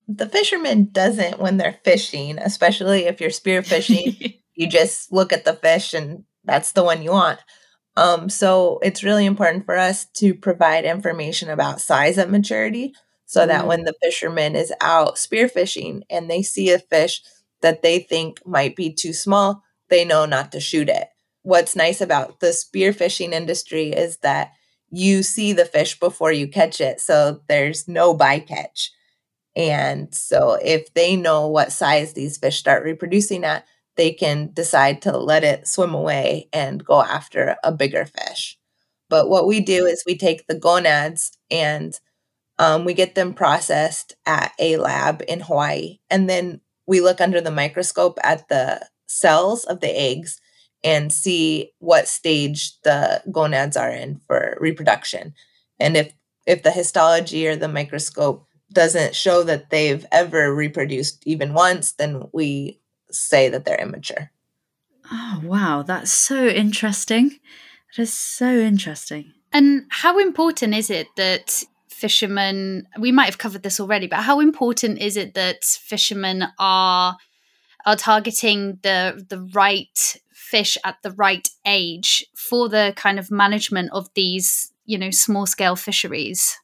The 0.07 0.29
fisherman 0.29 0.91
doesn't 0.93 1.41
when 1.41 1.57
they're 1.57 1.81
fishing, 1.85 2.39
especially 2.39 3.07
if 3.07 3.21
you're 3.21 3.31
spear 3.31 3.65
fishing. 3.65 4.15
you 4.55 4.69
just 4.69 5.13
look 5.13 5.33
at 5.33 5.45
the 5.45 5.55
fish 5.55 5.95
and 5.95 6.23
that's 6.45 6.71
the 6.71 6.85
one 6.85 7.03
you 7.03 7.11
want. 7.11 7.41
Um, 7.97 8.29
so 8.29 8.79
it's 8.85 9.03
really 9.03 9.27
important 9.27 9.67
for 9.67 9.77
us 9.77 10.05
to 10.19 10.33
provide 10.33 10.85
information 10.85 11.51
about 11.51 11.81
size 11.81 12.19
at 12.19 12.31
maturity 12.31 12.95
so 13.27 13.47
that 13.47 13.65
mm. 13.65 13.69
when 13.69 13.83
the 13.83 13.95
fisherman 14.01 14.55
is 14.55 14.73
out 14.81 15.17
spearfishing 15.17 16.03
and 16.09 16.31
they 16.31 16.43
see 16.43 16.71
a 16.71 16.79
fish 16.79 17.21
that 17.63 17.83
they 17.83 18.01
think 18.01 18.45
might 18.47 18.77
be 18.77 18.93
too 18.93 19.13
small, 19.13 19.63
they 19.89 20.05
know 20.05 20.27
not 20.27 20.53
to 20.53 20.61
shoot 20.61 20.89
it. 20.89 21.09
What's 21.43 21.75
nice 21.75 22.01
about 22.01 22.41
the 22.41 22.49
spearfishing 22.49 23.33
industry 23.33 23.89
is 23.89 24.19
that 24.19 24.53
you 24.91 25.23
see 25.23 25.53
the 25.53 25.65
fish 25.65 25.99
before 25.99 26.33
you 26.33 26.47
catch 26.47 26.81
it. 26.81 27.01
So 27.01 27.41
there's 27.49 27.89
no 27.89 28.17
bycatch. 28.17 28.91
And 29.57 30.15
so 30.15 30.59
if 30.63 30.93
they 30.95 31.17
know 31.17 31.47
what 31.49 31.73
size 31.73 32.13
these 32.13 32.39
fish 32.39 32.59
start 32.59 32.85
reproducing 32.85 33.45
at, 33.45 33.67
they 33.97 34.13
can 34.13 34.51
decide 34.53 35.03
to 35.03 35.17
let 35.17 35.45
it 35.45 35.69
swim 35.69 35.95
away 35.95 36.49
and 36.53 36.85
go 36.85 37.03
after 37.03 37.57
a 37.63 37.73
bigger 37.73 38.07
fish. 38.07 38.59
But 39.11 39.29
what 39.29 39.47
we 39.47 39.61
do 39.61 39.85
is 39.85 40.05
we 40.07 40.17
take 40.17 40.47
the 40.47 40.59
gonads 40.59 41.37
and 41.51 41.99
um, 42.59 42.85
we 42.85 42.95
get 42.95 43.15
them 43.15 43.35
processed 43.35 44.15
at 44.25 44.53
a 44.59 44.77
lab 44.77 45.23
in 45.29 45.41
Hawaii. 45.41 45.99
And 46.09 46.31
then 46.31 46.61
we 46.87 47.01
look 47.01 47.21
under 47.21 47.41
the 47.41 47.51
microscope 47.51 48.19
at 48.23 48.49
the 48.49 48.87
cells 49.07 49.65
of 49.65 49.81
the 49.81 49.89
eggs 49.89 50.41
and 50.85 51.13
see 51.13 51.73
what 51.79 52.09
stage 52.09 52.81
the 52.83 53.23
gonads 53.31 53.77
are 53.77 53.91
in 53.91 54.21
for 54.27 54.57
reproduction. 54.61 55.35
And 55.79 55.97
if 55.97 56.13
if 56.47 56.63
the 56.63 56.73
histology 56.73 57.47
or 57.47 57.57
the 57.57 57.69
microscope 57.69 58.47
doesn't 58.73 59.15
show 59.15 59.43
that 59.45 59.71
they've 59.71 60.05
ever 60.11 60.55
reproduced 60.55 61.27
even 61.27 61.53
once, 61.55 61.93
then 61.93 62.23
we 62.33 62.81
say 63.11 63.49
that 63.49 63.65
they're 63.65 63.81
immature. 63.81 64.31
Oh, 65.11 65.41
wow. 65.45 65.83
That's 65.83 66.13
so 66.13 66.47
interesting. 66.47 67.39
That 67.97 68.03
is 68.03 68.13
so 68.13 68.47
interesting. 68.47 69.33
And 69.53 69.85
how 69.91 70.19
important 70.19 70.75
is 70.75 70.91
it 70.91 71.09
that 71.17 71.63
fishermen, 72.03 72.89
we 72.99 73.13
might 73.13 73.27
have 73.27 73.39
covered 73.39 73.63
this 73.63 73.79
already, 73.79 74.09
but 74.09 74.25
how 74.25 74.41
important 74.41 74.99
is 74.99 75.17
it 75.17 75.35
that 75.35 75.65
fishermen 75.65 76.49
are 76.59 77.17
are 77.87 77.97
targeting 77.97 78.79
the 78.83 79.25
the 79.29 79.41
right 79.55 80.17
fish 80.33 80.77
at 80.85 80.97
the 81.03 81.13
right 81.13 81.49
age 81.65 82.27
for 82.37 82.69
the 82.69 82.93
kind 82.97 83.19
of 83.19 83.31
management 83.31 83.91
of 83.93 84.09
these, 84.15 84.73
you 84.85 84.99
know, 84.99 85.11
small 85.11 85.47
scale 85.47 85.77
fisheries? 85.77 86.59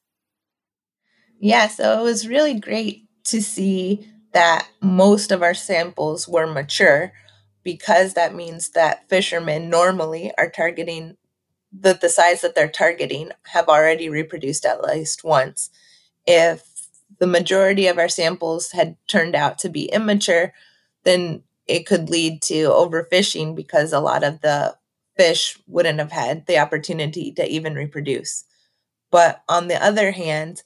Yeah, 1.41 1.69
so 1.69 2.01
it 2.01 2.03
was 2.03 2.27
really 2.27 2.59
great 2.59 3.05
to 3.27 3.41
see 3.41 4.11
that 4.33 4.69
most 4.83 5.31
of 5.31 5.43
our 5.43 5.55
samples 5.55 6.29
were 6.29 6.47
mature 6.47 7.13
because 7.63 8.15
that 8.15 8.35
means 8.35 8.71
that 8.71 9.09
fishermen 9.09 9.71
normally 9.71 10.33
are 10.37 10.51
targeting 10.51 11.17
the, 11.73 11.95
the 11.95 12.09
size 12.09 12.41
that 12.41 12.55
they're 12.55 12.69
targeting 12.69 13.31
have 13.45 13.69
already 13.69 14.09
reproduced 14.09 14.65
at 14.65 14.83
least 14.83 15.25
once. 15.25 15.71
If 16.27 16.65
the 17.19 17.27
majority 17.27 17.87
of 17.87 17.99
our 17.99 18.09
samples 18.09 18.73
had 18.73 18.97
turned 19.07 19.35
out 19.35 19.59
to 19.61 19.69
be 19.69 19.87
immature, 19.87 20.53
then 21.05 21.43
it 21.67 21.87
could 21.87 22.11
lead 22.11 22.43
to 22.43 22.69
overfishing 22.71 23.55
because 23.55 23.93
a 23.93 24.01
lot 24.01 24.25
of 24.25 24.41
the 24.41 24.77
fish 25.17 25.59
wouldn't 25.67 25.99
have 25.99 26.13
had 26.13 26.47
the 26.47 26.59
opportunity 26.59 27.33
to 27.33 27.47
even 27.47 27.75
reproduce. 27.75 28.45
But 29.11 29.43
on 29.49 29.69
the 29.69 29.83
other 29.83 30.13
hand, 30.13 30.63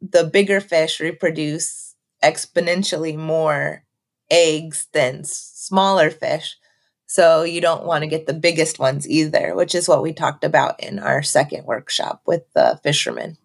the 0.00 0.24
bigger 0.24 0.60
fish 0.60 1.00
reproduce 1.00 1.94
exponentially 2.22 3.16
more 3.16 3.84
eggs 4.30 4.88
than 4.92 5.24
smaller 5.24 6.10
fish. 6.10 6.56
So 7.06 7.44
you 7.44 7.60
don't 7.60 7.84
want 7.84 8.02
to 8.02 8.08
get 8.08 8.26
the 8.26 8.34
biggest 8.34 8.78
ones 8.78 9.08
either, 9.08 9.54
which 9.54 9.74
is 9.74 9.88
what 9.88 10.02
we 10.02 10.12
talked 10.12 10.44
about 10.44 10.82
in 10.82 10.98
our 10.98 11.22
second 11.22 11.64
workshop 11.64 12.22
with 12.26 12.42
the 12.52 12.80
fishermen. 12.82 13.38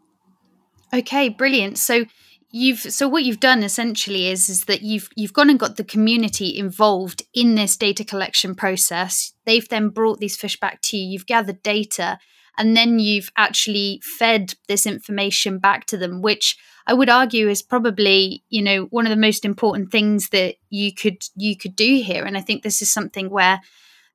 Okay, 0.93 1.29
brilliant. 1.29 1.77
So 1.77 2.05
you've 2.49 2.79
so 2.79 3.07
what 3.07 3.23
you've 3.23 3.39
done 3.39 3.63
essentially 3.63 4.27
is 4.27 4.49
is 4.49 4.65
that 4.65 4.81
you've 4.81 5.09
you've 5.15 5.33
gone 5.33 5.49
and 5.49 5.59
got 5.59 5.77
the 5.77 5.83
community 5.83 6.57
involved 6.57 7.23
in 7.33 7.55
this 7.55 7.77
data 7.77 8.03
collection 8.03 8.55
process. 8.55 9.33
They've 9.45 9.67
then 9.69 9.89
brought 9.89 10.19
these 10.19 10.35
fish 10.35 10.59
back 10.59 10.81
to 10.83 10.97
you. 10.97 11.07
You've 11.07 11.27
gathered 11.27 11.63
data 11.63 12.19
and 12.57 12.75
then 12.75 12.99
you've 12.99 13.29
actually 13.37 14.01
fed 14.03 14.55
this 14.67 14.85
information 14.85 15.59
back 15.59 15.85
to 15.85 15.97
them 15.97 16.21
which 16.21 16.57
I 16.87 16.93
would 16.93 17.09
argue 17.09 17.49
is 17.49 17.61
probably, 17.61 18.43
you 18.49 18.61
know, 18.61 18.83
one 18.85 19.05
of 19.05 19.11
the 19.11 19.15
most 19.15 19.45
important 19.45 19.91
things 19.91 20.29
that 20.29 20.55
you 20.69 20.93
could 20.93 21.23
you 21.35 21.55
could 21.57 21.75
do 21.75 22.01
here. 22.01 22.25
And 22.25 22.37
I 22.37 22.41
think 22.41 22.63
this 22.63 22.81
is 22.81 22.91
something 22.91 23.29
where 23.29 23.61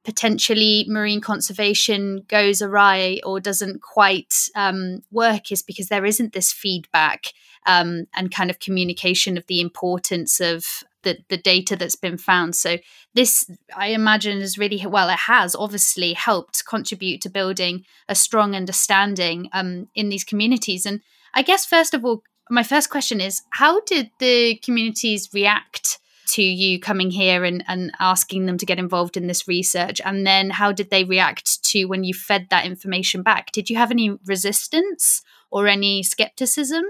potentially 0.05 0.87
marine 0.89 1.21
conservation 1.21 2.25
goes 2.29 2.63
awry 2.63 3.21
or 3.25 3.41
doesn't 3.41 3.83
quite 3.83 4.49
um, 4.55 5.03
work 5.11 5.51
is 5.51 5.63
because 5.63 5.89
there 5.89 6.05
isn't 6.05 6.33
this 6.33 6.53
feedback 6.53 7.33
um, 7.67 8.07
and 8.15 8.33
kind 8.33 8.49
of 8.49 8.61
communication 8.61 9.37
of 9.37 9.45
the 9.49 9.61
importance 9.61 10.41
of 10.41 10.85
the, 11.03 11.19
the 11.29 11.37
data 11.37 11.75
that's 11.75 11.97
been 11.97 12.19
found. 12.19 12.55
So 12.55 12.79
this, 13.15 13.51
I 13.77 13.89
imagine, 13.89 14.39
is 14.39 14.59
really 14.59 14.85
well. 14.87 15.09
It 15.09 15.19
has 15.27 15.57
obviously 15.57 16.13
helped 16.13 16.65
contribute 16.67 17.21
to 17.23 17.29
building 17.29 17.85
a 18.09 18.15
strong 18.15 18.55
understanding 18.55 19.49
um, 19.53 19.89
in 19.95 20.09
these 20.09 20.25
communities. 20.25 20.87
And 20.87 21.01
I 21.35 21.43
guess 21.43 21.67
first 21.67 21.95
of 21.95 22.05
all, 22.05 22.23
my 22.51 22.63
first 22.63 22.91
question 22.91 23.21
is 23.21 23.43
how 23.51 23.81
did 23.81 24.11
the 24.19 24.57
communities 24.57 25.29
react 25.33 25.99
to 26.29 26.43
you 26.43 26.81
coming 26.81 27.11
here 27.11 27.45
and, 27.45 27.65
and 27.69 27.93
asking 28.01 28.47
them 28.47 28.59
to 28.59 28.67
get 28.67 28.79
involved 28.79 29.17
in 29.17 29.27
this 29.27 29.49
research? 29.49 30.01
And 30.05 30.27
then 30.27 30.51
how 30.51 30.73
did 30.73 30.91
they 30.91 31.05
react 31.05 31.63
to 31.65 31.85
when 31.85 32.05
you 32.05 32.15
fed 32.15 32.49
that 32.51 32.67
information 32.67 33.23
back? 33.23 33.53
Did 33.53 33.71
you 33.71 33.77
have 33.77 33.91
any 33.91 34.19
resistance 34.27 35.23
or 35.51 35.67
any 35.67 36.03
skepticism? 36.03 36.85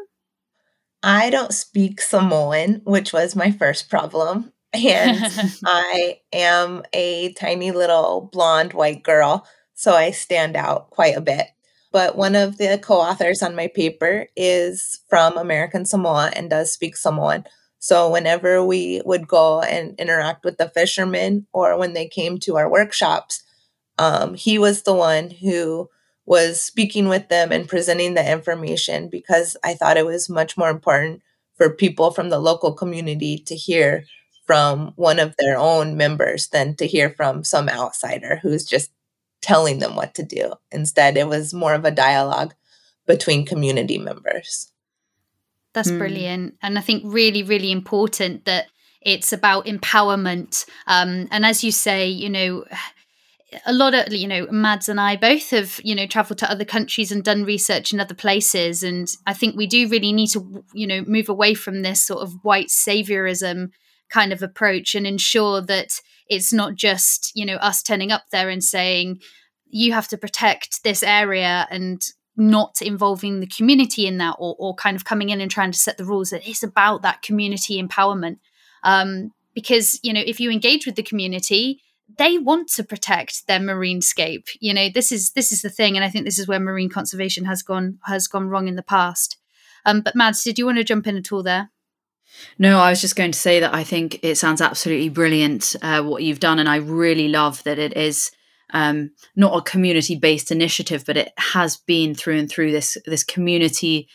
I 1.02 1.30
don't 1.30 1.52
speak 1.52 2.00
samoan 2.00 2.82
which 2.84 3.12
was 3.12 3.36
my 3.36 3.50
first 3.50 3.88
problem. 3.88 4.52
And 4.72 5.18
i 5.64 6.20
am 6.32 6.82
a 6.92 7.32
tiny 7.34 7.70
little 7.70 8.28
blonde 8.32 8.72
white 8.72 9.02
girl 9.02 9.46
so 9.74 9.94
i 9.94 10.10
stand 10.10 10.56
out 10.56 10.90
quite 10.90 11.16
a 11.16 11.20
bit 11.20 11.46
but 11.96 12.14
one 12.14 12.34
of 12.34 12.58
the 12.58 12.76
co 12.76 12.96
authors 12.96 13.42
on 13.42 13.56
my 13.56 13.68
paper 13.68 14.26
is 14.36 15.00
from 15.08 15.38
American 15.38 15.86
Samoa 15.86 16.30
and 16.36 16.50
does 16.50 16.70
speak 16.70 16.94
Samoan. 16.94 17.44
So 17.78 18.10
whenever 18.10 18.62
we 18.62 19.00
would 19.06 19.26
go 19.26 19.62
and 19.62 19.98
interact 19.98 20.44
with 20.44 20.58
the 20.58 20.68
fishermen 20.68 21.46
or 21.54 21.78
when 21.78 21.94
they 21.94 22.06
came 22.06 22.36
to 22.40 22.58
our 22.58 22.70
workshops, 22.70 23.42
um, 23.96 24.34
he 24.34 24.58
was 24.58 24.82
the 24.82 24.92
one 24.92 25.30
who 25.30 25.88
was 26.26 26.60
speaking 26.60 27.08
with 27.08 27.30
them 27.30 27.50
and 27.50 27.66
presenting 27.66 28.12
the 28.12 28.30
information 28.30 29.08
because 29.08 29.56
I 29.64 29.72
thought 29.72 29.96
it 29.96 30.04
was 30.04 30.28
much 30.28 30.58
more 30.58 30.68
important 30.68 31.22
for 31.54 31.70
people 31.70 32.10
from 32.10 32.28
the 32.28 32.38
local 32.38 32.74
community 32.74 33.38
to 33.46 33.56
hear 33.56 34.04
from 34.46 34.92
one 34.96 35.18
of 35.18 35.34
their 35.38 35.56
own 35.56 35.96
members 35.96 36.48
than 36.48 36.76
to 36.76 36.86
hear 36.86 37.08
from 37.08 37.42
some 37.42 37.70
outsider 37.70 38.38
who's 38.42 38.66
just 38.66 38.90
telling 39.46 39.78
them 39.78 39.94
what 39.94 40.14
to 40.14 40.24
do. 40.24 40.52
Instead, 40.72 41.16
it 41.16 41.28
was 41.28 41.54
more 41.54 41.72
of 41.72 41.84
a 41.84 41.90
dialogue 41.92 42.52
between 43.06 43.46
community 43.46 43.96
members. 43.96 44.72
That's 45.72 45.90
mm. 45.90 45.98
brilliant. 45.98 46.56
And 46.62 46.76
I 46.76 46.80
think 46.80 47.04
really, 47.06 47.44
really 47.44 47.70
important 47.70 48.44
that 48.46 48.66
it's 49.00 49.32
about 49.32 49.66
empowerment. 49.66 50.66
Um, 50.88 51.28
and 51.30 51.46
as 51.46 51.62
you 51.62 51.70
say, 51.70 52.08
you 52.08 52.28
know, 52.28 52.64
a 53.64 53.72
lot 53.72 53.94
of 53.94 54.12
you 54.12 54.26
know 54.26 54.48
mads 54.50 54.88
and 54.88 55.00
i 55.00 55.14
both 55.14 55.50
have 55.50 55.80
you 55.84 55.94
know 55.94 56.04
traveled 56.04 56.36
to 56.36 56.50
other 56.50 56.64
countries 56.64 57.12
and 57.12 57.22
done 57.22 57.44
research 57.44 57.92
in 57.92 58.00
other 58.00 58.14
places 58.14 58.82
and 58.82 59.08
i 59.24 59.32
think 59.32 59.56
we 59.56 59.68
do 59.68 59.88
really 59.88 60.12
need 60.12 60.26
to 60.26 60.64
you 60.74 60.86
know 60.86 61.02
move 61.02 61.28
away 61.28 61.54
from 61.54 61.80
this 61.80 62.02
sort 62.02 62.20
of 62.20 62.34
white 62.42 62.66
saviorism 62.66 63.70
kind 64.10 64.32
of 64.32 64.42
approach 64.42 64.96
and 64.96 65.06
ensure 65.06 65.60
that 65.62 66.00
it's 66.28 66.52
not 66.52 66.74
just 66.74 67.32
you 67.34 67.44
know 67.44 67.56
us 67.56 67.82
turning 67.82 68.12
up 68.12 68.24
there 68.30 68.48
and 68.48 68.62
saying 68.62 69.20
you 69.68 69.92
have 69.92 70.08
to 70.08 70.18
protect 70.18 70.82
this 70.84 71.02
area 71.02 71.66
and 71.70 72.02
not 72.36 72.82
involving 72.82 73.40
the 73.40 73.46
community 73.46 74.06
in 74.06 74.18
that 74.18 74.36
or, 74.38 74.54
or 74.58 74.74
kind 74.74 74.94
of 74.94 75.04
coming 75.04 75.30
in 75.30 75.40
and 75.40 75.50
trying 75.50 75.72
to 75.72 75.78
set 75.78 75.96
the 75.96 76.04
rules. 76.04 76.30
That 76.30 76.48
it's 76.48 76.62
about 76.62 77.02
that 77.02 77.22
community 77.22 77.82
empowerment. 77.82 78.38
Um, 78.82 79.32
because 79.54 79.98
you 80.02 80.12
know 80.12 80.22
if 80.24 80.38
you 80.38 80.50
engage 80.50 80.86
with 80.86 80.94
the 80.94 81.02
community 81.02 81.80
they 82.18 82.38
want 82.38 82.68
to 82.68 82.84
protect 82.84 83.48
their 83.48 83.58
marine 83.58 84.00
scape 84.00 84.46
you 84.60 84.72
know 84.72 84.88
this 84.88 85.10
is 85.10 85.32
this 85.32 85.50
is 85.50 85.62
the 85.62 85.70
thing 85.70 85.96
and 85.96 86.04
i 86.04 86.10
think 86.10 86.24
this 86.24 86.38
is 86.38 86.46
where 86.46 86.60
marine 86.60 86.90
conservation 86.90 87.46
has 87.46 87.62
gone 87.62 87.98
has 88.04 88.28
gone 88.28 88.48
wrong 88.48 88.68
in 88.68 88.76
the 88.76 88.82
past. 88.82 89.38
Um, 89.84 90.00
but 90.02 90.14
mads 90.14 90.44
did 90.44 90.58
you 90.58 90.66
want 90.66 90.78
to 90.78 90.84
jump 90.84 91.06
in 91.06 91.16
at 91.16 91.32
all 91.32 91.42
there 91.42 91.70
no, 92.58 92.78
I 92.78 92.90
was 92.90 93.00
just 93.00 93.16
going 93.16 93.32
to 93.32 93.38
say 93.38 93.60
that 93.60 93.74
I 93.74 93.84
think 93.84 94.20
it 94.22 94.36
sounds 94.36 94.60
absolutely 94.60 95.08
brilliant 95.08 95.76
uh, 95.82 96.02
what 96.02 96.22
you've 96.22 96.40
done, 96.40 96.58
and 96.58 96.68
I 96.68 96.76
really 96.76 97.28
love 97.28 97.62
that 97.64 97.78
it 97.78 97.96
is 97.96 98.30
um, 98.72 99.10
not 99.34 99.56
a 99.56 99.70
community 99.70 100.16
based 100.16 100.50
initiative, 100.50 101.04
but 101.06 101.16
it 101.16 101.32
has 101.38 101.76
been 101.76 102.14
through 102.14 102.38
and 102.38 102.50
through 102.50 102.72
this 102.72 102.96
this 103.06 103.24
community 103.24 104.08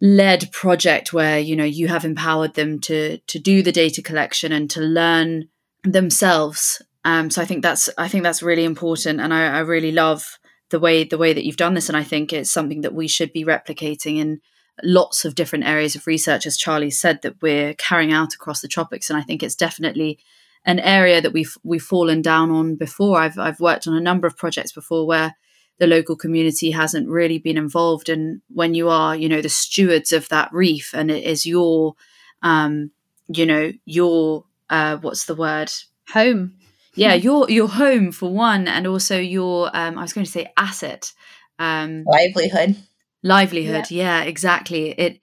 led 0.00 0.50
project 0.52 1.12
where 1.12 1.38
you 1.38 1.56
know 1.56 1.64
you 1.64 1.88
have 1.88 2.04
empowered 2.04 2.54
them 2.54 2.78
to 2.80 3.18
to 3.18 3.38
do 3.38 3.62
the 3.62 3.72
data 3.72 4.02
collection 4.02 4.52
and 4.52 4.70
to 4.70 4.80
learn 4.80 5.48
themselves. 5.84 6.82
Um, 7.04 7.30
so 7.30 7.40
I 7.40 7.44
think 7.44 7.62
that's 7.62 7.88
I 7.96 8.08
think 8.08 8.24
that's 8.24 8.42
really 8.42 8.64
important, 8.64 9.20
and 9.20 9.32
I, 9.32 9.46
I 9.46 9.58
really 9.60 9.92
love 9.92 10.38
the 10.70 10.80
way 10.80 11.04
the 11.04 11.18
way 11.18 11.32
that 11.32 11.44
you've 11.44 11.56
done 11.56 11.74
this, 11.74 11.88
and 11.88 11.96
I 11.96 12.02
think 12.02 12.32
it's 12.32 12.50
something 12.50 12.80
that 12.80 12.94
we 12.94 13.08
should 13.08 13.32
be 13.32 13.44
replicating 13.44 14.18
in 14.18 14.40
lots 14.82 15.24
of 15.24 15.34
different 15.34 15.64
areas 15.64 15.94
of 15.94 16.06
research, 16.06 16.46
as 16.46 16.56
Charlie 16.56 16.90
said, 16.90 17.22
that 17.22 17.40
we're 17.40 17.74
carrying 17.74 18.12
out 18.12 18.34
across 18.34 18.60
the 18.60 18.68
tropics, 18.68 19.10
and 19.10 19.18
I 19.18 19.22
think 19.22 19.42
it's 19.42 19.54
definitely 19.54 20.18
an 20.64 20.80
area 20.80 21.20
that 21.20 21.32
we've 21.32 21.56
we've 21.62 21.82
fallen 21.82 22.22
down 22.22 22.50
on 22.50 22.76
before. 22.76 23.18
I've 23.18 23.38
I've 23.38 23.60
worked 23.60 23.86
on 23.86 23.94
a 23.94 24.00
number 24.00 24.26
of 24.26 24.36
projects 24.36 24.72
before 24.72 25.06
where 25.06 25.34
the 25.78 25.86
local 25.86 26.16
community 26.16 26.70
hasn't 26.70 27.08
really 27.08 27.38
been 27.38 27.56
involved, 27.56 28.08
and 28.08 28.42
when 28.48 28.74
you 28.74 28.88
are, 28.88 29.16
you 29.16 29.28
know, 29.28 29.40
the 29.40 29.48
stewards 29.48 30.12
of 30.12 30.28
that 30.28 30.52
reef, 30.52 30.92
and 30.94 31.10
it 31.10 31.24
is 31.24 31.46
your, 31.46 31.94
um, 32.42 32.90
you 33.28 33.46
know, 33.46 33.72
your 33.84 34.44
uh, 34.68 34.96
what's 34.98 35.26
the 35.26 35.34
word 35.34 35.72
home. 36.10 36.54
Yeah, 36.94 37.14
your 37.26 37.48
your 37.50 37.68
home 37.68 38.12
for 38.12 38.30
one, 38.30 38.68
and 38.68 38.86
also 38.86 39.18
your 39.18 39.70
um, 39.74 39.96
I 39.98 40.02
was 40.02 40.12
going 40.12 40.26
to 40.26 40.32
say 40.32 40.52
asset, 40.56 41.12
um, 41.58 42.04
livelihood. 42.06 42.76
Livelihood, 43.22 43.90
yeah. 43.90 44.20
yeah, 44.20 44.24
exactly. 44.24 44.90
It 44.90 45.20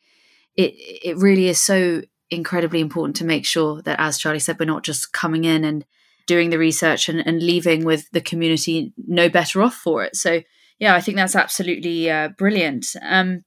it 0.56 0.74
it 1.04 1.18
really 1.18 1.48
is 1.48 1.62
so 1.62 2.02
incredibly 2.30 2.80
important 2.80 3.16
to 3.18 3.26
make 3.26 3.46
sure 3.46 3.82
that, 3.84 4.00
as 4.00 4.18
Charlie 4.18 4.40
said, 4.40 4.60
we're 4.60 4.66
not 4.66 4.84
just 4.84 5.14
coming 5.14 5.44
in 5.46 5.64
and 5.64 5.86
doing 6.26 6.50
the 6.50 6.58
research 6.58 7.10
and, 7.10 7.20
and 7.26 7.42
leaving 7.42 7.86
with 7.86 8.10
the 8.12 8.22
community 8.22 8.94
no 8.98 9.30
better 9.30 9.62
off 9.62 9.76
for 9.76 10.04
it. 10.04 10.16
So, 10.16 10.42
yeah, 10.80 10.96
I 10.96 11.02
think 11.02 11.18
that's 11.18 11.36
absolutely 11.36 12.10
uh, 12.10 12.30
brilliant. 12.38 12.88
Um, 13.02 13.44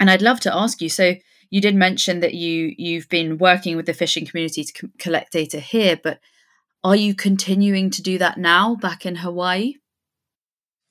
and 0.00 0.10
I'd 0.10 0.22
love 0.22 0.40
to 0.40 0.54
ask 0.54 0.80
you. 0.80 0.88
So, 0.88 1.14
you 1.50 1.60
did 1.60 1.74
mention 1.74 2.20
that 2.20 2.34
you 2.34 2.74
you've 2.76 3.08
been 3.08 3.38
working 3.38 3.76
with 3.76 3.86
the 3.86 3.94
fishing 3.94 4.26
community 4.26 4.64
to 4.64 4.72
c- 4.72 4.88
collect 4.98 5.32
data 5.32 5.60
here, 5.60 5.98
but 6.02 6.18
are 6.82 6.96
you 6.96 7.14
continuing 7.14 7.90
to 7.90 8.02
do 8.02 8.18
that 8.18 8.38
now 8.38 8.74
back 8.74 9.06
in 9.06 9.16
Hawaii? 9.16 9.74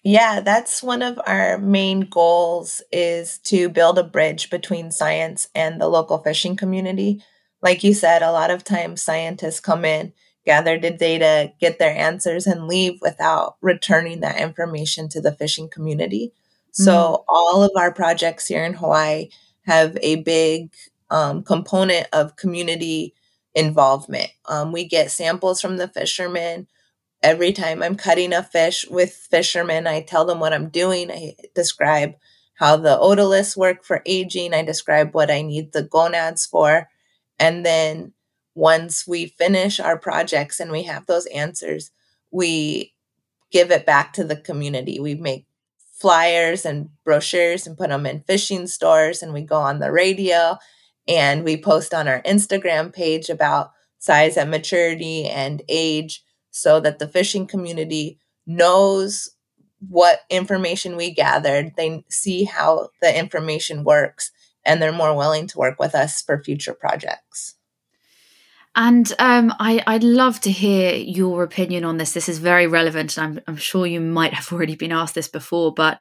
Yeah, 0.03 0.41
that's 0.41 0.83
one 0.83 1.01
of 1.01 1.19
our 1.25 1.57
main 1.57 2.01
goals 2.01 2.81
is 2.91 3.37
to 3.45 3.69
build 3.69 3.97
a 3.97 4.03
bridge 4.03 4.49
between 4.49 4.91
science 4.91 5.47
and 5.55 5.79
the 5.79 5.87
local 5.87 6.17
fishing 6.17 6.57
community. 6.57 7.23
Like 7.61 7.85
you 7.85 7.93
said, 7.93 8.21
a 8.21 8.31
lot 8.31 8.51
of 8.51 8.65
times 8.65 9.01
scientists 9.01 9.61
come 9.61 9.85
in, 9.85 10.11
gather 10.45 10.77
the 10.77 10.91
data, 10.91 11.53
get 11.61 11.79
their 11.79 11.95
answers 11.95 12.45
and 12.45 12.67
leave 12.67 12.99
without 13.01 13.55
returning 13.61 14.19
that 14.19 14.41
information 14.41 15.07
to 15.09 15.21
the 15.21 15.31
fishing 15.31 15.69
community. 15.69 16.33
So 16.71 16.91
mm. 16.91 17.23
all 17.29 17.63
of 17.63 17.71
our 17.77 17.93
projects 17.93 18.47
here 18.47 18.65
in 18.65 18.73
Hawaii 18.73 19.29
have 19.65 19.97
a 20.01 20.17
big 20.17 20.73
um, 21.09 21.43
component 21.43 22.07
of 22.11 22.35
community 22.35 23.13
involvement. 23.55 24.31
Um, 24.49 24.73
we 24.73 24.85
get 24.85 25.11
samples 25.11 25.61
from 25.61 25.77
the 25.77 25.87
fishermen 25.87 26.67
every 27.23 27.53
time 27.53 27.81
I'm 27.81 27.95
cutting 27.95 28.33
a 28.33 28.43
fish 28.43 28.86
with 28.89 29.13
fishermen, 29.13 29.88
I 29.88 30.01
tell 30.01 30.25
them 30.25 30.39
what 30.39 30.53
I'm 30.53 30.69
doing. 30.69 31.12
I 31.12 31.36
describe 31.55 32.13
how 32.55 32.77
the 32.77 32.97
otoliths 32.97 33.57
work 33.57 33.83
for 33.83 34.01
aging. 34.05 34.53
I 34.53 34.63
describe 34.63 35.13
what 35.13 35.31
I 35.31 35.41
need 35.41 35.71
the 35.73 35.83
gonads 35.83 36.45
for. 36.45 36.89
And 37.39 37.65
then 37.65 38.13
once 38.55 39.07
we 39.07 39.27
finish 39.27 39.79
our 39.79 39.97
projects 39.97 40.59
and 40.59 40.71
we 40.71 40.83
have 40.83 41.07
those 41.07 41.25
answers, 41.27 41.91
we 42.31 42.93
give 43.51 43.71
it 43.71 43.86
back 43.86 44.13
to 44.13 44.23
the 44.23 44.36
community. 44.36 44.99
We 44.99 45.15
make 45.15 45.45
flyers 45.99 46.65
and 46.65 46.89
brochures 47.05 47.65
and 47.65 47.77
put 47.77 47.89
them 47.89 48.05
in 48.05 48.23
fishing 48.27 48.67
stores 48.67 49.21
and 49.23 49.33
we 49.33 49.41
go 49.41 49.57
on 49.57 49.79
the 49.79 49.91
radio 49.91 50.57
and 51.07 51.43
we 51.43 51.57
post 51.62 51.93
on 51.93 52.07
our 52.07 52.21
Instagram 52.23 52.93
page 52.93 53.29
about 53.29 53.71
size 53.99 54.36
and 54.36 54.51
maturity 54.51 55.25
and 55.25 55.62
age 55.69 56.22
so 56.53 56.79
that 56.79 56.99
the 56.99 57.07
fishing 57.07 57.47
community 57.47 58.19
knows 58.45 59.31
what 59.89 60.21
information 60.29 60.95
we 60.95 61.11
gathered. 61.11 61.73
They 61.75 62.05
see 62.09 62.43
how 62.43 62.89
the 63.01 63.17
information 63.17 63.83
works 63.83 64.31
and 64.63 64.81
they're 64.81 64.93
more 64.93 65.17
willing 65.17 65.47
to 65.47 65.57
work 65.57 65.79
with 65.79 65.95
us 65.95 66.21
for 66.21 66.41
future 66.41 66.73
projects. 66.73 67.55
And 68.75 69.11
um, 69.19 69.53
I, 69.59 69.83
I'd 69.85 70.03
love 70.03 70.39
to 70.41 70.51
hear 70.51 70.93
your 70.93 71.43
opinion 71.43 71.83
on 71.83 71.97
this. 71.97 72.13
This 72.13 72.29
is 72.29 72.39
very 72.39 72.65
relevant, 72.65 73.17
and 73.17 73.37
I'm, 73.37 73.43
I'm 73.47 73.57
sure 73.57 73.85
you 73.85 73.99
might 73.99 74.33
have 74.33 74.51
already 74.51 74.75
been 74.75 74.91
asked 74.91 75.15
this 75.15 75.27
before, 75.27 75.73
but 75.73 75.99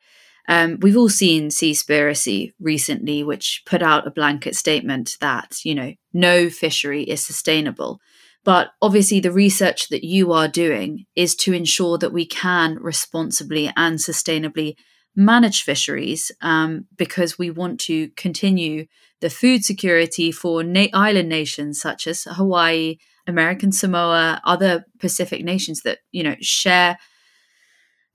um, 0.48 0.78
we've 0.80 0.96
all 0.96 1.08
seen 1.08 1.48
Seaspiracy 1.48 2.52
recently, 2.60 3.22
which 3.22 3.62
put 3.66 3.82
out 3.82 4.06
a 4.06 4.10
blanket 4.10 4.56
statement 4.56 5.16
that, 5.20 5.64
you 5.64 5.74
know, 5.74 5.94
no 6.12 6.50
fishery 6.50 7.02
is 7.04 7.24
sustainable. 7.24 8.00
But 8.44 8.72
obviously, 8.82 9.20
the 9.20 9.32
research 9.32 9.88
that 9.88 10.04
you 10.04 10.32
are 10.32 10.48
doing 10.48 11.06
is 11.14 11.34
to 11.36 11.52
ensure 11.52 11.98
that 11.98 12.12
we 12.12 12.26
can 12.26 12.78
responsibly 12.80 13.70
and 13.76 13.98
sustainably 13.98 14.74
manage 15.14 15.62
fisheries 15.62 16.32
um, 16.40 16.86
because 16.96 17.38
we 17.38 17.50
want 17.50 17.78
to 17.80 18.08
continue 18.16 18.86
the 19.20 19.30
food 19.30 19.64
security 19.64 20.32
for 20.32 20.64
na- 20.64 20.86
island 20.92 21.28
nations 21.28 21.80
such 21.80 22.06
as 22.06 22.24
Hawaii, 22.24 22.96
American 23.26 23.70
Samoa, 23.70 24.40
other 24.44 24.84
Pacific 24.98 25.44
nations 25.44 25.82
that 25.82 25.98
you 26.10 26.22
know 26.22 26.34
share 26.40 26.98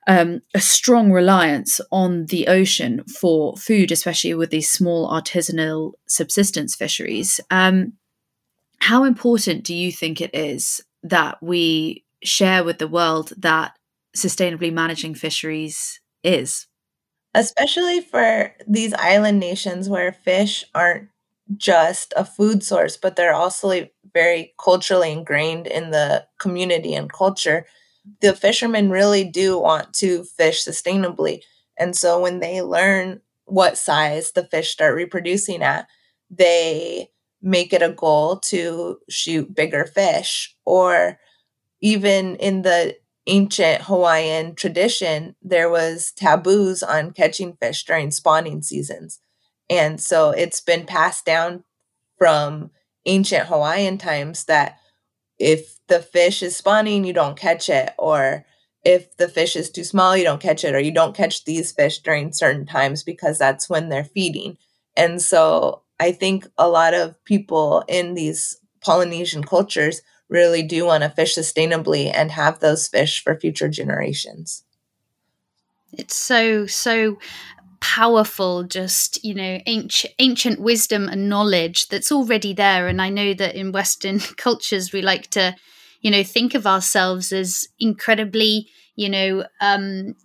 um, 0.08 0.42
a 0.54 0.60
strong 0.60 1.12
reliance 1.12 1.82
on 1.92 2.28
the 2.28 2.48
ocean 2.48 3.04
for 3.04 3.56
food, 3.58 3.92
especially 3.92 4.34
with 4.34 4.50
these 4.50 4.72
small 4.72 5.10
artisanal 5.10 5.94
subsistence 6.08 6.76
fisheries. 6.76 7.40
Um, 7.52 7.94
how 8.80 9.04
important 9.04 9.64
do 9.64 9.74
you 9.74 9.92
think 9.92 10.22
it 10.22 10.34
is 10.34 10.82
that 11.04 11.42
we 11.42 12.06
share 12.24 12.64
with 12.64 12.78
the 12.78 12.88
world 12.88 13.34
that 13.38 13.74
sustainably 14.16 14.72
managing 14.72 15.16
fisheries 15.16 16.00
is? 16.24 16.68
Especially 17.34 18.02
for 18.02 18.54
these 18.68 18.94
island 18.96 19.40
nations 19.40 19.90
where 19.90 20.12
fish 20.12 20.64
aren't 20.74 21.10
just 21.56 22.14
a 22.18 22.26
food 22.26 22.64
source, 22.64 22.98
but 22.98 23.16
they're 23.16 23.34
also 23.34 23.88
very 24.14 24.54
culturally 24.60 25.12
ingrained 25.12 25.68
in 25.68 25.92
the 25.92 26.26
community 26.40 26.94
and 26.94 27.12
culture. 27.12 27.66
The 28.22 28.34
fishermen 28.34 28.90
really 28.90 29.24
do 29.24 29.60
want 29.60 29.94
to 29.96 30.24
fish 30.24 30.66
sustainably. 30.66 31.42
And 31.78 31.96
so 31.96 32.20
when 32.20 32.40
they 32.40 32.62
learn 32.62 33.22
what 33.46 33.78
size 33.78 34.32
the 34.32 34.44
fish 34.44 34.72
start 34.72 34.96
reproducing 34.96 35.62
at, 35.62 35.88
they 36.30 37.10
make 37.48 37.72
it 37.72 37.82
a 37.82 37.90
goal 37.90 38.38
to 38.38 39.00
shoot 39.10 39.56
bigger 39.56 39.86
fish 39.86 40.54
or 40.66 41.18
even 41.82 42.36
in 42.36 42.62
the 42.64 42.98
ancient 43.26 43.84
Hawaiian 43.84 44.54
tradition 44.54 45.34
there 45.42 45.70
was 45.70 46.12
taboos 46.12 46.84
on 46.84 47.12
catching 47.12 47.54
fish 47.62 47.86
during 47.86 48.12
spawning 48.12 48.62
seasons. 48.62 49.20
And 49.70 50.00
so 50.02 50.32
it's 50.32 50.60
been 50.60 50.86
passed 50.86 51.26
down 51.26 51.64
from 52.18 52.72
ancient 53.06 53.48
Hawaiian 53.48 53.98
times 53.98 54.44
that 54.46 54.80
if 55.40 55.78
the 55.88 56.02
fish 56.02 56.44
is 56.44 56.58
spawning 56.58 57.06
you 57.06 57.14
don't 57.14 57.40
catch 57.40 57.70
it 57.70 57.94
or 57.98 58.46
if 58.84 59.16
the 59.16 59.30
fish 59.30 59.56
is 59.56 59.70
too 59.70 59.86
small 59.86 60.18
you 60.18 60.26
don't 60.26 60.42
catch 60.42 60.66
it 60.66 60.76
or 60.76 60.80
you 60.80 60.92
don't 60.92 61.16
catch 61.16 61.46
these 61.46 61.72
fish 61.72 62.00
during 62.00 62.34
certain 62.34 62.66
times 62.66 63.04
because 63.04 63.38
that's 63.38 63.70
when 63.70 63.88
they're 63.88 64.04
feeding. 64.04 64.58
And 64.98 65.22
so 65.22 65.84
I 66.00 66.12
think 66.12 66.48
a 66.58 66.68
lot 66.68 66.94
of 66.94 67.24
people 67.26 67.84
in 67.88 68.14
these 68.14 68.58
Polynesian 68.82 69.44
cultures 69.44 70.02
really 70.30 70.62
do 70.62 70.86
want 70.86 71.04
to 71.04 71.10
fish 71.10 71.36
sustainably 71.36 72.12
and 72.14 72.32
have 72.32 72.60
those 72.60 72.88
fish 72.88 73.24
for 73.24 73.40
future 73.40 73.70
generations. 73.70 74.64
It's 75.94 76.16
so, 76.16 76.68
so 76.68 77.18
powerful 77.80 78.64
just 78.64 79.24
you 79.24 79.36
know 79.36 79.60
ancient 79.68 80.14
ancient 80.18 80.60
wisdom 80.60 81.08
and 81.08 81.30
knowledge 81.30 81.88
that's 81.90 82.12
already 82.12 82.52
there 82.52 82.88
and 82.88 83.00
i 83.00 83.08
know 83.08 83.36
that 83.36 83.56
in 83.56 83.72
western 83.72 84.20
cultures 84.38 84.92
we 84.92 85.02
like 85.02 85.30
to 85.30 85.56
you 86.02 86.10
know 86.10 86.24
think 86.24 86.56
of 86.56 86.66
ourselves 86.66 87.32
as 87.32 87.68
incredibly 87.80 88.68
you 88.96 89.08
know 89.08 89.46
um 89.62 90.16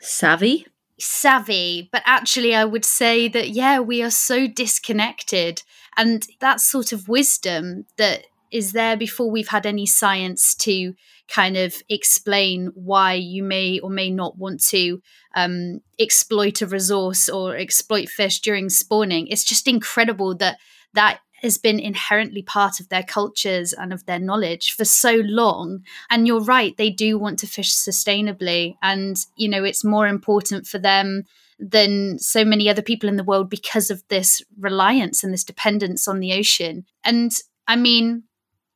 savvy 0.00 0.66
savvy, 0.98 1.88
but 1.92 2.02
actually, 2.06 2.54
I 2.54 2.64
would 2.64 2.84
say 2.84 3.28
that, 3.28 3.50
yeah, 3.50 3.80
we 3.80 4.02
are 4.02 4.10
so 4.10 4.46
disconnected. 4.46 5.62
And 5.96 6.26
that 6.40 6.60
sort 6.60 6.92
of 6.92 7.08
wisdom 7.08 7.86
that 7.96 8.26
is 8.50 8.72
there 8.72 8.96
before 8.96 9.30
we've 9.30 9.48
had 9.48 9.66
any 9.66 9.86
science 9.86 10.54
to 10.54 10.94
kind 11.28 11.56
of 11.56 11.74
explain 11.88 12.70
why 12.74 13.14
you 13.14 13.42
may 13.42 13.80
or 13.80 13.90
may 13.90 14.10
not 14.10 14.38
want 14.38 14.62
to 14.62 15.00
um, 15.34 15.80
exploit 15.98 16.62
a 16.62 16.66
resource 16.66 17.28
or 17.28 17.56
exploit 17.56 18.08
fish 18.08 18.40
during 18.40 18.68
spawning. 18.68 19.26
It's 19.26 19.44
just 19.44 19.66
incredible 19.66 20.36
that 20.36 20.58
that 20.92 21.18
has 21.44 21.58
been 21.58 21.78
inherently 21.78 22.42
part 22.42 22.80
of 22.80 22.88
their 22.88 23.02
cultures 23.02 23.72
and 23.72 23.92
of 23.92 24.04
their 24.06 24.18
knowledge 24.18 24.72
for 24.72 24.84
so 24.84 25.22
long. 25.24 25.84
And 26.10 26.26
you're 26.26 26.42
right, 26.42 26.76
they 26.76 26.90
do 26.90 27.18
want 27.18 27.38
to 27.40 27.46
fish 27.46 27.72
sustainably. 27.72 28.76
And, 28.82 29.16
you 29.36 29.48
know, 29.48 29.62
it's 29.62 29.84
more 29.84 30.08
important 30.08 30.66
for 30.66 30.78
them 30.78 31.24
than 31.58 32.18
so 32.18 32.44
many 32.44 32.68
other 32.68 32.82
people 32.82 33.08
in 33.08 33.16
the 33.16 33.22
world 33.24 33.48
because 33.48 33.90
of 33.90 34.02
this 34.08 34.42
reliance 34.58 35.22
and 35.22 35.32
this 35.32 35.44
dependence 35.44 36.08
on 36.08 36.18
the 36.18 36.32
ocean. 36.32 36.86
And 37.04 37.30
I 37.68 37.76
mean, 37.76 38.24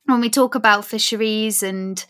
when 0.04 0.20
we 0.20 0.30
talk 0.30 0.54
about 0.54 0.84
fisheries 0.84 1.62
and 1.62 2.04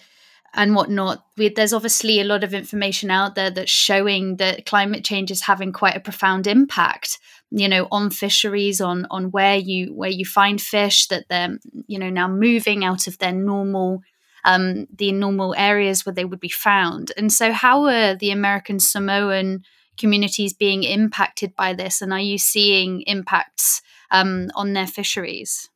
and 0.55 0.75
whatnot. 0.75 1.25
We, 1.37 1.49
there's 1.49 1.73
obviously 1.73 2.21
a 2.21 2.25
lot 2.25 2.45
of 2.45 2.55
information 2.55 3.11
out 3.11 3.35
there 3.35 3.51
that's 3.51 3.71
showing 3.71 4.37
that 4.37 4.67
climate 4.67 5.05
change 5.05 5.31
is 5.31 5.43
having 5.43 5.73
quite 5.73 5.97
a 5.97 6.01
profound 6.01 6.47
impact, 6.47 7.19
you 7.51 7.69
know, 7.69 7.89
on 7.91 8.11
fisheries, 8.11 8.81
on 8.81 9.07
on 9.11 9.31
where 9.31 9.57
you 9.57 9.95
where 9.95 10.11
you 10.11 10.25
find 10.25 10.61
fish 10.61 11.07
that 11.09 11.27
they're 11.29 11.59
you 11.87 11.99
know 11.99 12.11
now 12.11 12.29
moving 12.29 12.85
out 12.85 13.07
of 13.07 13.19
their 13.19 13.33
normal 13.33 14.03
um, 14.45 14.87
the 14.95 15.13
normal 15.13 15.55
areas 15.57 16.07
where 16.07 16.15
they 16.15 16.25
would 16.25 16.41
be 16.41 16.49
found. 16.49 17.13
And 17.17 17.33
so, 17.33 17.53
how 17.53 17.85
are 17.85 18.15
the 18.15 18.31
American 18.31 18.81
Samoan 18.81 19.63
communities 19.99 20.55
being 20.55 20.85
impacted 20.85 21.55
by 21.55 21.75
this? 21.75 22.01
And 22.01 22.13
are 22.13 22.21
you 22.21 22.39
seeing 22.39 23.03
impacts 23.03 23.83
um, 24.11 24.49
on 24.55 24.73
their 24.73 24.87
fisheries? 24.87 25.69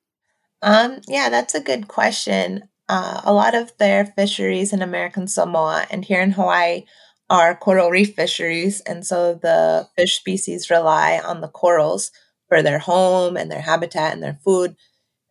Um, 0.62 1.00
yeah, 1.08 1.28
that's 1.28 1.54
a 1.54 1.60
good 1.60 1.88
question. 1.88 2.68
Uh, 2.92 3.22
a 3.24 3.32
lot 3.32 3.54
of 3.54 3.72
their 3.78 4.04
fisheries 4.04 4.72
in 4.74 4.82
American 4.82 5.26
Samoa 5.26 5.86
and 5.90 6.04
here 6.04 6.20
in 6.20 6.32
Hawaii 6.32 6.84
are 7.30 7.56
coral 7.56 7.90
reef 7.90 8.14
fisheries. 8.14 8.82
And 8.82 9.06
so 9.06 9.34
the 9.34 9.88
fish 9.96 10.16
species 10.16 10.68
rely 10.68 11.18
on 11.24 11.40
the 11.40 11.48
corals 11.48 12.10
for 12.48 12.60
their 12.62 12.78
home 12.80 13.38
and 13.38 13.50
their 13.50 13.62
habitat 13.62 14.12
and 14.12 14.22
their 14.22 14.38
food. 14.44 14.76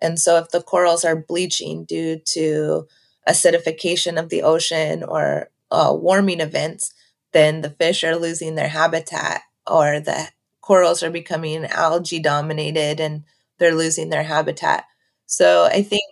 And 0.01 0.19
so 0.19 0.37
if 0.37 0.49
the 0.49 0.61
corals 0.63 1.05
are 1.05 1.15
bleaching 1.15 1.85
due 1.85 2.19
to 2.35 2.87
acidification 3.29 4.19
of 4.19 4.29
the 4.29 4.43
ocean 4.43 5.03
or 5.03 5.49
uh, 5.71 5.95
warming 5.97 6.41
events, 6.41 6.93
then 7.33 7.61
the 7.61 7.71
fish 7.71 8.03
are 8.03 8.17
losing 8.17 8.55
their 8.55 8.69
habitat 8.69 9.41
or 9.67 9.99
the 9.99 10.29
corals 10.61 11.03
are 11.03 11.11
becoming 11.11 11.65
algae 11.65 12.19
dominated 12.19 12.99
and 12.99 13.23
they're 13.59 13.75
losing 13.75 14.09
their 14.09 14.23
habitat. 14.23 14.85
So 15.27 15.65
I 15.65 15.83
think 15.83 16.03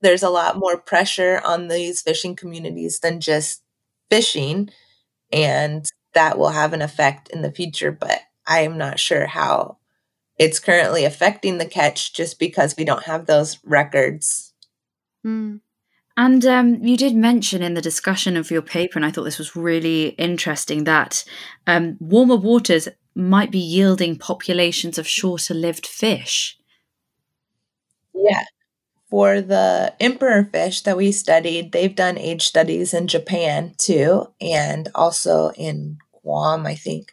there's 0.00 0.22
a 0.22 0.30
lot 0.30 0.58
more 0.58 0.78
pressure 0.78 1.40
on 1.44 1.68
these 1.68 2.00
fishing 2.00 2.36
communities 2.36 3.00
than 3.00 3.20
just 3.20 3.62
fishing, 4.10 4.70
and 5.32 5.86
that 6.14 6.38
will 6.38 6.50
have 6.50 6.72
an 6.72 6.82
effect 6.82 7.28
in 7.28 7.42
the 7.42 7.52
future. 7.52 7.92
But 7.92 8.20
I 8.46 8.60
am 8.60 8.78
not 8.78 8.98
sure 8.98 9.26
how 9.26 9.78
it's 10.38 10.58
currently 10.58 11.04
affecting 11.04 11.58
the 11.58 11.66
catch 11.66 12.14
just 12.14 12.38
because 12.38 12.74
we 12.76 12.84
don't 12.84 13.04
have 13.04 13.26
those 13.26 13.58
records. 13.64 14.52
Mm. 15.24 15.60
And 16.16 16.44
um, 16.44 16.84
you 16.84 16.96
did 16.96 17.14
mention 17.14 17.62
in 17.62 17.74
the 17.74 17.80
discussion 17.80 18.36
of 18.36 18.50
your 18.50 18.62
paper, 18.62 18.98
and 18.98 19.06
I 19.06 19.10
thought 19.10 19.24
this 19.24 19.38
was 19.38 19.56
really 19.56 20.08
interesting, 20.08 20.84
that 20.84 21.24
um, 21.66 21.96
warmer 22.00 22.36
waters 22.36 22.88
might 23.14 23.50
be 23.50 23.58
yielding 23.58 24.16
populations 24.16 24.98
of 24.98 25.06
shorter 25.06 25.54
lived 25.54 25.86
fish. 25.86 26.58
Yeah. 28.14 28.44
For 29.10 29.40
the 29.40 29.94
emperor 29.98 30.44
fish 30.44 30.82
that 30.82 30.96
we 30.96 31.10
studied, 31.10 31.72
they've 31.72 31.94
done 31.94 32.16
age 32.16 32.46
studies 32.46 32.94
in 32.94 33.08
Japan 33.08 33.74
too, 33.76 34.28
and 34.40 34.88
also 34.94 35.50
in 35.50 35.98
Guam, 36.22 36.64
I 36.64 36.76
think. 36.76 37.12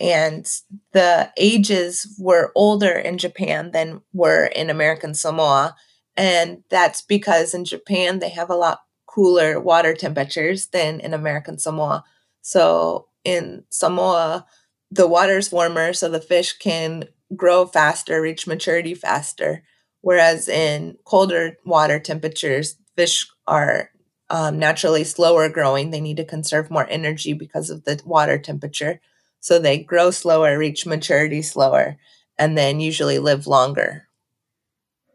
And 0.00 0.46
the 0.92 1.30
ages 1.36 2.14
were 2.18 2.52
older 2.54 2.92
in 2.92 3.18
Japan 3.18 3.72
than 3.72 4.02
were 4.12 4.46
in 4.46 4.70
American 4.70 5.14
Samoa 5.14 5.76
and 6.16 6.62
that's 6.70 7.02
because 7.02 7.54
in 7.54 7.64
Japan, 7.64 8.18
they 8.18 8.30
have 8.30 8.50
a 8.50 8.56
lot 8.56 8.80
cooler 9.06 9.60
water 9.60 9.94
temperatures 9.94 10.66
than 10.68 11.00
in 11.00 11.12
American 11.12 11.58
Samoa. 11.58 12.04
So 12.42 13.08
in 13.24 13.64
Samoa, 13.70 14.46
the 14.90 15.06
water's 15.06 15.52
warmer, 15.52 15.92
so 15.92 16.08
the 16.08 16.20
fish 16.20 16.54
can 16.54 17.04
grow 17.34 17.66
faster, 17.66 18.20
reach 18.20 18.46
maturity 18.46 18.94
faster. 18.94 19.62
Whereas 20.06 20.48
in 20.48 20.98
colder 21.04 21.58
water 21.64 21.98
temperatures, 21.98 22.76
fish 22.94 23.26
are 23.48 23.90
um, 24.30 24.56
naturally 24.56 25.02
slower 25.02 25.48
growing. 25.48 25.90
They 25.90 26.00
need 26.00 26.18
to 26.18 26.24
conserve 26.24 26.70
more 26.70 26.86
energy 26.88 27.32
because 27.32 27.70
of 27.70 27.82
the 27.82 28.00
water 28.06 28.38
temperature. 28.38 29.00
So 29.40 29.58
they 29.58 29.78
grow 29.78 30.12
slower, 30.12 30.56
reach 30.56 30.86
maturity 30.86 31.42
slower, 31.42 31.96
and 32.38 32.56
then 32.56 32.78
usually 32.78 33.18
live 33.18 33.48
longer. 33.48 34.06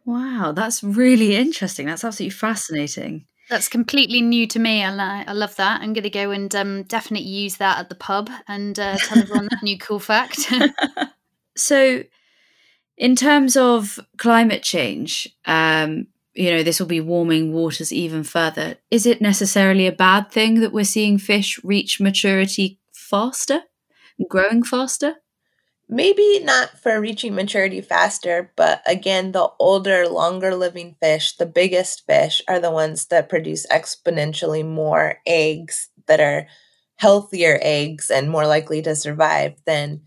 Wow, 0.04 0.52
that's 0.52 0.84
really 0.84 1.38
interesting. 1.38 1.86
That's 1.86 2.04
absolutely 2.04 2.32
fascinating. 2.32 3.28
That's 3.50 3.70
completely 3.70 4.22
new 4.22 4.46
to 4.48 4.60
me. 4.60 4.84
I, 4.84 5.24
I 5.24 5.32
love 5.32 5.56
that. 5.56 5.80
I'm 5.80 5.94
going 5.94 6.04
to 6.04 6.10
go 6.10 6.32
and 6.32 6.54
um, 6.54 6.84
definitely 6.84 7.30
use 7.30 7.56
that 7.58 7.80
at 7.80 7.88
the 7.88 7.96
pub 7.96 8.30
and 8.46 8.78
uh, 8.78 8.98
tell 8.98 9.20
everyone 9.20 9.48
that 9.52 9.64
new 9.64 9.78
cool 9.78 10.00
fact. 10.00 10.52
so, 11.56 12.04
in 13.02 13.16
terms 13.16 13.58
of 13.58 14.00
climate 14.18 14.62
change, 14.62 15.28
um, 15.46 16.06
you 16.36 16.52
know, 16.52 16.62
this 16.62 16.80
will 16.80 16.88
be 16.88 17.02
warming 17.02 17.52
waters 17.52 17.92
even 17.92 18.24
further. 18.24 18.76
Is 18.92 19.08
it 19.08 19.22
necessarily 19.22 19.88
a 19.88 19.92
bad 19.92 20.32
thing 20.32 20.62
that 20.62 20.72
we're 20.72 20.84
seeing 20.84 21.18
fish 21.18 21.60
reach 21.64 22.00
maturity 22.00 22.80
faster, 22.94 23.62
growing 24.30 24.62
faster? 24.62 25.16
maybe 25.94 26.40
not 26.44 26.70
for 26.80 27.02
reaching 27.02 27.36
maturity 27.36 27.82
faster, 27.82 28.54
but 28.56 28.82
again, 28.88 29.34
the 29.34 29.50
older, 29.60 30.08
longer 30.08 30.56
living 30.56 30.96
fish, 31.02 31.36
the 31.36 31.46
biggest 31.46 32.06
fish, 32.06 32.42
are 32.48 32.62
the 32.62 32.72
ones 32.72 33.08
that 33.08 33.28
produce 33.28 33.68
exponentially 33.68 34.66
more 34.66 35.18
eggs 35.28 35.90
that 36.08 36.22
are 36.22 36.48
healthier 36.96 37.60
eggs 37.62 38.10
and 38.10 38.32
more 38.32 38.48
likely 38.48 38.82
to 38.82 38.96
survive 38.96 39.56
than 39.66 40.00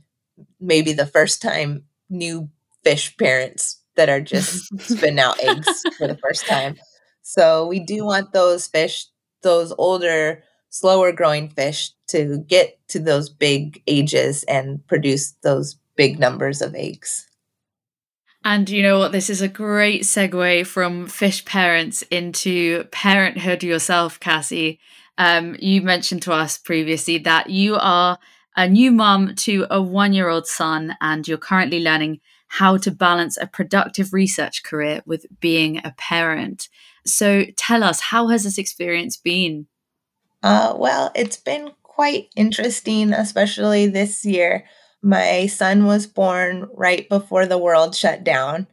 maybe 0.59 0.95
the 0.95 1.07
first 1.07 1.43
time 1.43 1.85
new 2.09 2.49
fish 2.85 3.17
parents 3.17 3.81
that 3.97 4.09
are 4.09 4.21
just 4.21 4.67
spitting 4.81 5.19
out 5.19 5.43
eggs 5.43 5.83
for 5.99 6.07
the 6.07 6.19
first 6.19 6.47
time. 6.47 6.77
So 7.23 7.67
we 7.67 7.81
do 7.81 8.05
want 8.05 8.33
those 8.33 8.67
fish, 8.67 9.07
those 9.43 9.73
older, 9.79 10.43
slower 10.71 11.13
growing 11.13 11.49
fish 11.49 11.91
to 12.09 12.45
get 12.47 12.79
to 12.89 12.99
those 12.99 13.31
big 13.31 13.83
ages 13.87 14.45
and 14.45 14.87
produce 14.87 15.33
those 15.43 15.77
big 15.97 16.19
numbers 16.19 16.61
of 16.61 16.75
eggs. 16.75 17.27
And 18.45 18.69
you 18.69 18.83
know 18.83 18.99
what? 18.99 19.13
This 19.13 19.31
is 19.31 19.41
a 19.41 19.49
great 19.49 20.03
segue 20.03 20.67
from 20.67 21.07
fish 21.07 21.45
parents 21.47 22.03
into 22.11 22.85
parenthood 22.91 23.63
yourself, 23.63 24.21
Cassie. 24.21 24.81
Um, 25.17 25.57
you 25.61 25.81
mentioned 25.81 26.23
to 26.23 26.33
us 26.33 26.59
previously 26.59 27.19
that 27.19 27.49
you 27.49 27.77
are 27.77 28.19
a 28.57 28.69
new 28.69 28.93
mum 28.93 29.35
to 29.37 29.67
a 29.71 29.81
one 29.81 30.13
year 30.13 30.29
old 30.29 30.47
son, 30.47 30.95
and 31.01 31.27
you're 31.27 31.39
currently 31.39 31.81
learning 31.81 32.21
how 32.59 32.77
to 32.77 32.91
balance 32.93 33.37
a 33.37 33.49
productive 33.49 34.13
research 34.13 34.63
career 34.63 35.03
with 35.07 35.27
being 35.41 35.79
a 35.79 35.93
parent. 35.99 36.69
So 37.05 37.47
tell 37.57 37.83
us, 37.83 38.01
how 38.01 38.29
has 38.29 38.45
this 38.45 38.59
experience 38.59 39.17
been? 39.17 39.67
Uh, 40.41 40.73
well, 40.77 41.11
it's 41.17 41.37
been 41.37 41.73
quite 41.83 42.29
interesting, 42.37 43.13
especially 43.13 43.89
this 43.89 44.25
year. 44.25 44.67
My 45.03 45.47
son 45.47 45.85
was 45.85 46.07
born 46.07 46.69
right 46.73 47.09
before 47.09 47.45
the 47.45 47.59
world 47.59 47.97
shut 47.97 48.23
down. 48.23 48.69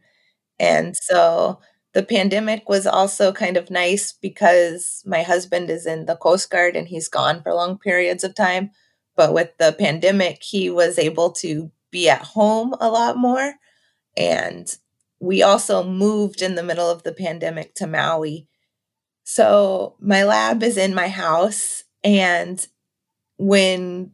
And 0.60 0.96
so 0.96 1.58
the 1.92 2.04
pandemic 2.04 2.68
was 2.68 2.86
also 2.86 3.32
kind 3.32 3.56
of 3.56 3.68
nice 3.68 4.12
because 4.12 5.02
my 5.04 5.22
husband 5.22 5.70
is 5.70 5.86
in 5.86 6.06
the 6.06 6.14
Coast 6.14 6.50
Guard 6.50 6.76
and 6.76 6.86
he's 6.86 7.08
gone 7.08 7.42
for 7.42 7.52
long 7.52 7.78
periods 7.78 8.22
of 8.22 8.36
time. 8.36 8.70
But 9.16 9.34
with 9.34 9.50
the 9.58 9.74
pandemic, 9.76 10.40
he 10.40 10.70
was 10.70 11.00
able 11.00 11.32
to 11.32 11.72
be 11.90 12.08
at 12.08 12.22
home 12.22 12.76
a 12.80 12.88
lot 12.88 13.16
more. 13.16 13.54
And 14.16 14.74
we 15.20 15.42
also 15.42 15.82
moved 15.82 16.42
in 16.42 16.54
the 16.54 16.62
middle 16.62 16.90
of 16.90 17.02
the 17.02 17.12
pandemic 17.12 17.74
to 17.76 17.86
Maui. 17.86 18.48
So 19.24 19.96
my 20.00 20.24
lab 20.24 20.62
is 20.62 20.76
in 20.76 20.94
my 20.94 21.08
house. 21.08 21.84
And 22.04 22.66
when 23.38 24.12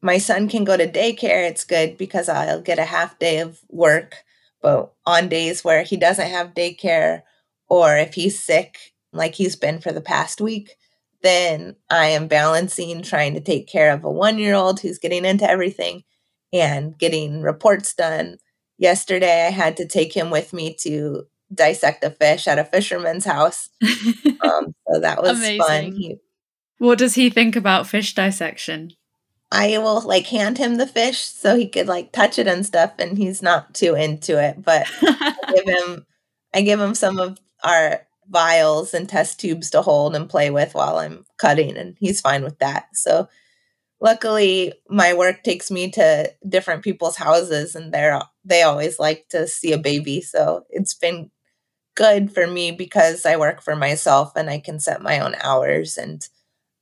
my 0.00 0.18
son 0.18 0.48
can 0.48 0.64
go 0.64 0.76
to 0.76 0.90
daycare, 0.90 1.48
it's 1.48 1.64
good 1.64 1.98
because 1.98 2.28
I'll 2.28 2.62
get 2.62 2.78
a 2.78 2.84
half 2.84 3.18
day 3.18 3.40
of 3.40 3.60
work. 3.68 4.24
But 4.62 4.92
on 5.04 5.28
days 5.28 5.62
where 5.62 5.82
he 5.82 5.96
doesn't 5.96 6.30
have 6.30 6.54
daycare 6.54 7.22
or 7.68 7.96
if 7.96 8.14
he's 8.14 8.42
sick, 8.42 8.78
like 9.12 9.34
he's 9.34 9.56
been 9.56 9.80
for 9.80 9.92
the 9.92 10.00
past 10.00 10.40
week, 10.40 10.76
then 11.22 11.76
I 11.90 12.06
am 12.06 12.28
balancing 12.28 13.02
trying 13.02 13.34
to 13.34 13.40
take 13.40 13.66
care 13.66 13.92
of 13.92 14.04
a 14.04 14.10
one 14.10 14.38
year 14.38 14.54
old 14.54 14.80
who's 14.80 14.98
getting 14.98 15.24
into 15.24 15.48
everything 15.48 16.04
and 16.52 16.96
getting 16.96 17.42
reports 17.42 17.94
done. 17.94 18.38
Yesterday, 18.78 19.46
I 19.46 19.50
had 19.50 19.76
to 19.78 19.86
take 19.86 20.14
him 20.14 20.30
with 20.30 20.52
me 20.52 20.74
to 20.80 21.26
dissect 21.52 22.04
a 22.04 22.10
fish 22.10 22.46
at 22.46 22.58
a 22.58 22.64
fisherman's 22.64 23.24
house. 23.24 23.70
um, 23.82 24.74
so 24.86 25.00
that 25.00 25.22
was 25.22 25.38
Amazing. 25.38 25.58
fun. 25.60 25.92
He, 25.92 26.16
what 26.78 26.98
does 26.98 27.14
he 27.14 27.30
think 27.30 27.56
about 27.56 27.86
fish 27.86 28.14
dissection? 28.14 28.92
I 29.52 29.78
will 29.78 30.00
like 30.02 30.26
hand 30.26 30.58
him 30.58 30.76
the 30.76 30.86
fish 30.86 31.20
so 31.20 31.56
he 31.56 31.68
could 31.68 31.86
like 31.86 32.12
touch 32.12 32.38
it 32.38 32.46
and 32.46 32.66
stuff, 32.66 32.92
and 32.98 33.16
he's 33.16 33.42
not 33.42 33.74
too 33.74 33.94
into 33.94 34.42
it. 34.42 34.62
But 34.62 34.86
I 35.02 35.52
give 35.54 35.68
him, 35.68 36.06
I 36.52 36.62
give 36.62 36.80
him 36.80 36.94
some 36.94 37.18
of 37.18 37.38
our 37.62 38.02
vials 38.28 38.92
and 38.92 39.08
test 39.08 39.38
tubes 39.38 39.70
to 39.70 39.82
hold 39.82 40.16
and 40.16 40.28
play 40.28 40.50
with 40.50 40.74
while 40.74 40.98
I'm 40.98 41.24
cutting, 41.38 41.76
and 41.76 41.96
he's 42.00 42.20
fine 42.20 42.42
with 42.42 42.58
that. 42.58 42.88
So, 42.94 43.28
luckily, 44.06 44.72
my 44.88 45.14
work 45.14 45.42
takes 45.42 45.70
me 45.70 45.90
to 45.92 46.32
different 46.48 46.84
people's 46.84 47.16
houses, 47.16 47.74
and 47.74 47.92
they're 47.92 48.20
they 48.44 48.62
always 48.62 48.98
like 49.00 49.26
to 49.30 49.46
see 49.48 49.72
a 49.72 49.78
baby. 49.78 50.20
So 50.22 50.64
it's 50.70 50.94
been 50.94 51.30
good 51.96 52.32
for 52.34 52.46
me 52.46 52.72
because 52.72 53.26
I 53.26 53.36
work 53.36 53.62
for 53.62 53.76
myself 53.76 54.32
and 54.36 54.50
I 54.50 54.58
can 54.60 54.80
set 54.80 55.02
my 55.02 55.20
own 55.20 55.34
hours 55.42 55.98
and 55.98 56.26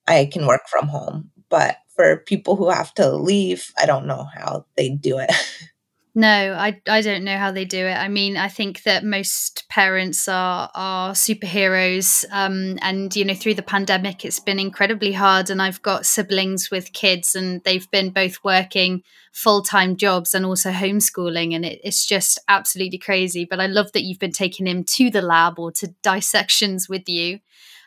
I 0.09 0.29
can 0.33 0.47
work 0.47 0.63
from 0.69 0.89
home. 0.89 1.31
But 1.51 1.79
for 1.97 2.19
people 2.19 2.57
who 2.57 2.71
have 2.71 2.95
to 2.95 3.11
leave, 3.17 3.73
I 3.81 3.87
don't 3.87 4.07
know 4.07 4.27
how 4.35 4.67
they 4.77 4.91
do 4.91 5.19
it. 5.19 5.31
No, 6.17 6.29
I, 6.55 6.81
I 6.89 7.01
don't 7.01 7.25
know 7.25 7.37
how 7.37 7.51
they 7.51 7.65
do 7.65 7.87
it. 7.87 7.95
I 7.95 8.07
mean, 8.07 8.37
I 8.37 8.47
think 8.47 8.85
that 8.85 9.03
most 9.05 9.65
parents 9.69 10.29
are 10.29 10.71
are 10.73 11.13
superheroes, 11.13 12.25
um, 12.31 12.79
and 12.83 13.15
you 13.17 13.25
know, 13.25 13.35
through 13.35 13.55
the 13.55 13.63
pandemic, 13.63 14.25
it's 14.25 14.39
been 14.39 14.61
incredibly 14.61 15.11
hard. 15.11 15.51
And 15.51 15.61
I've 15.61 15.83
got 15.83 16.07
siblings 16.07 16.71
with 16.71 16.93
kids, 16.93 17.35
and 17.35 17.63
they've 17.65 17.91
been 17.91 18.11
both 18.11 18.39
working 18.45 19.03
full 19.33 19.63
time 19.63 19.97
jobs 19.97 20.35
and 20.35 20.47
also 20.47 20.71
homeschooling, 20.71 21.53
and 21.53 21.65
it, 21.65 21.81
it's 21.83 22.07
just 22.07 22.39
absolutely 22.47 22.99
crazy. 22.99 23.45
But 23.45 23.59
I 23.59 23.67
love 23.67 23.91
that 23.91 24.03
you've 24.05 24.21
been 24.21 24.31
taking 24.31 24.69
him 24.69 24.85
to 24.85 25.11
the 25.11 25.23
lab 25.23 25.59
or 25.59 25.73
to 25.73 25.89
dissections 26.05 26.89
with 26.89 27.09
you, 27.09 27.41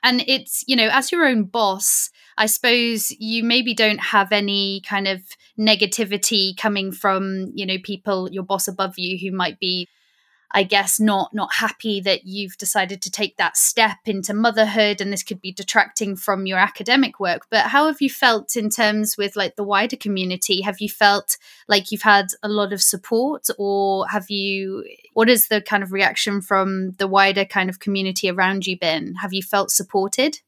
and 0.04 0.22
it's 0.28 0.66
you 0.68 0.76
know, 0.76 0.90
as 0.92 1.12
your 1.14 1.26
own 1.26 1.44
boss 1.46 2.10
I 2.40 2.46
suppose 2.46 3.10
you 3.18 3.44
maybe 3.44 3.74
don't 3.74 4.00
have 4.00 4.32
any 4.32 4.82
kind 4.88 5.08
of 5.08 5.22
negativity 5.58 6.56
coming 6.56 6.92
from, 6.92 7.52
you 7.54 7.66
know, 7.66 7.78
people, 7.84 8.30
your 8.32 8.44
boss 8.44 8.68
above 8.68 8.98
you 8.98 9.18
who 9.18 9.36
might 9.36 9.60
be 9.60 9.88
I 10.52 10.64
guess 10.64 11.00
not 11.00 11.34
not 11.34 11.54
happy 11.56 12.00
that 12.02 12.26
you've 12.26 12.58
decided 12.58 13.02
to 13.02 13.12
take 13.12 13.36
that 13.36 13.58
step 13.58 13.98
into 14.06 14.34
motherhood 14.34 15.02
and 15.02 15.12
this 15.12 15.24
could 15.24 15.42
be 15.42 15.52
detracting 15.52 16.16
from 16.16 16.46
your 16.46 16.58
academic 16.58 17.20
work. 17.20 17.48
But 17.50 17.66
how 17.66 17.88
have 17.88 18.02
you 18.02 18.10
felt 18.10 18.56
in 18.56 18.70
terms 18.70 19.18
with 19.18 19.36
like 19.36 19.58
the 19.58 19.64
wider 19.64 19.98
community? 19.98 20.62
Have 20.62 20.80
you 20.80 20.88
felt 20.88 21.38
like 21.68 21.92
you've 21.92 22.02
had 22.02 22.28
a 22.44 22.48
lot 22.48 22.72
of 22.72 22.82
support 22.82 23.48
or 23.58 24.08
have 24.08 24.30
you 24.30 24.86
what 25.14 25.30
is 25.30 25.50
the 25.50 25.62
kind 25.62 25.84
of 25.84 25.92
reaction 25.92 26.42
from 26.42 26.92
the 26.92 27.08
wider 27.08 27.44
kind 27.44 27.70
of 27.70 27.80
community 27.80 28.30
around 28.30 28.66
you 28.66 28.80
been? 28.80 29.16
Have 29.16 29.34
you 29.34 29.44
felt 29.44 29.70
supported? 29.70 30.40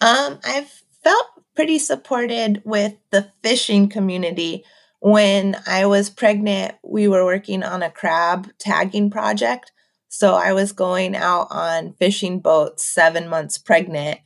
Um 0.00 0.38
I've 0.44 0.82
felt 1.04 1.26
pretty 1.54 1.78
supported 1.78 2.62
with 2.64 2.94
the 3.10 3.30
fishing 3.42 3.88
community 3.88 4.64
when 5.02 5.56
I 5.66 5.86
was 5.86 6.10
pregnant, 6.10 6.76
we 6.84 7.08
were 7.08 7.24
working 7.24 7.64
on 7.64 7.82
a 7.82 7.90
crab 7.90 8.48
tagging 8.60 9.10
project. 9.10 9.72
So 10.08 10.34
I 10.36 10.52
was 10.52 10.70
going 10.70 11.16
out 11.16 11.48
on 11.50 11.94
fishing 11.94 12.38
boats 12.38 12.84
seven 12.84 13.28
months 13.28 13.58
pregnant 13.58 14.20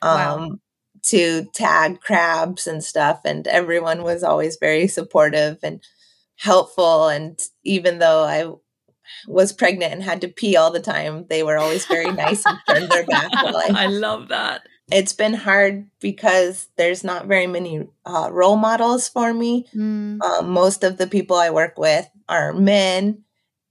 um, 0.00 0.18
wow. 0.18 0.50
to 1.08 1.44
tag 1.52 2.00
crabs 2.00 2.66
and 2.66 2.82
stuff. 2.82 3.20
And 3.26 3.46
everyone 3.46 4.02
was 4.02 4.22
always 4.22 4.56
very 4.56 4.88
supportive 4.88 5.58
and 5.62 5.82
helpful. 6.36 7.08
And 7.08 7.38
even 7.62 7.98
though 7.98 8.24
I 8.24 8.50
was 9.28 9.52
pregnant 9.52 9.92
and 9.92 10.02
had 10.02 10.22
to 10.22 10.28
pee 10.28 10.56
all 10.56 10.70
the 10.70 10.80
time, 10.80 11.26
they 11.28 11.42
were 11.42 11.58
always 11.58 11.84
very 11.84 12.10
nice 12.10 12.46
and 12.46 12.58
turned 12.66 12.88
their 12.90 13.04
back. 13.04 13.30
Like, 13.44 13.72
I 13.72 13.88
love 13.88 14.28
that 14.28 14.62
it's 14.90 15.12
been 15.12 15.34
hard 15.34 15.86
because 16.00 16.68
there's 16.76 17.04
not 17.04 17.26
very 17.26 17.46
many 17.46 17.88
uh, 18.04 18.28
role 18.30 18.56
models 18.56 19.08
for 19.08 19.32
me. 19.32 19.66
Mm. 19.74 20.22
Um, 20.22 20.50
most 20.50 20.84
of 20.84 20.98
the 20.98 21.06
people 21.06 21.36
I 21.36 21.50
work 21.50 21.78
with 21.78 22.08
are 22.28 22.52
men, 22.52 23.24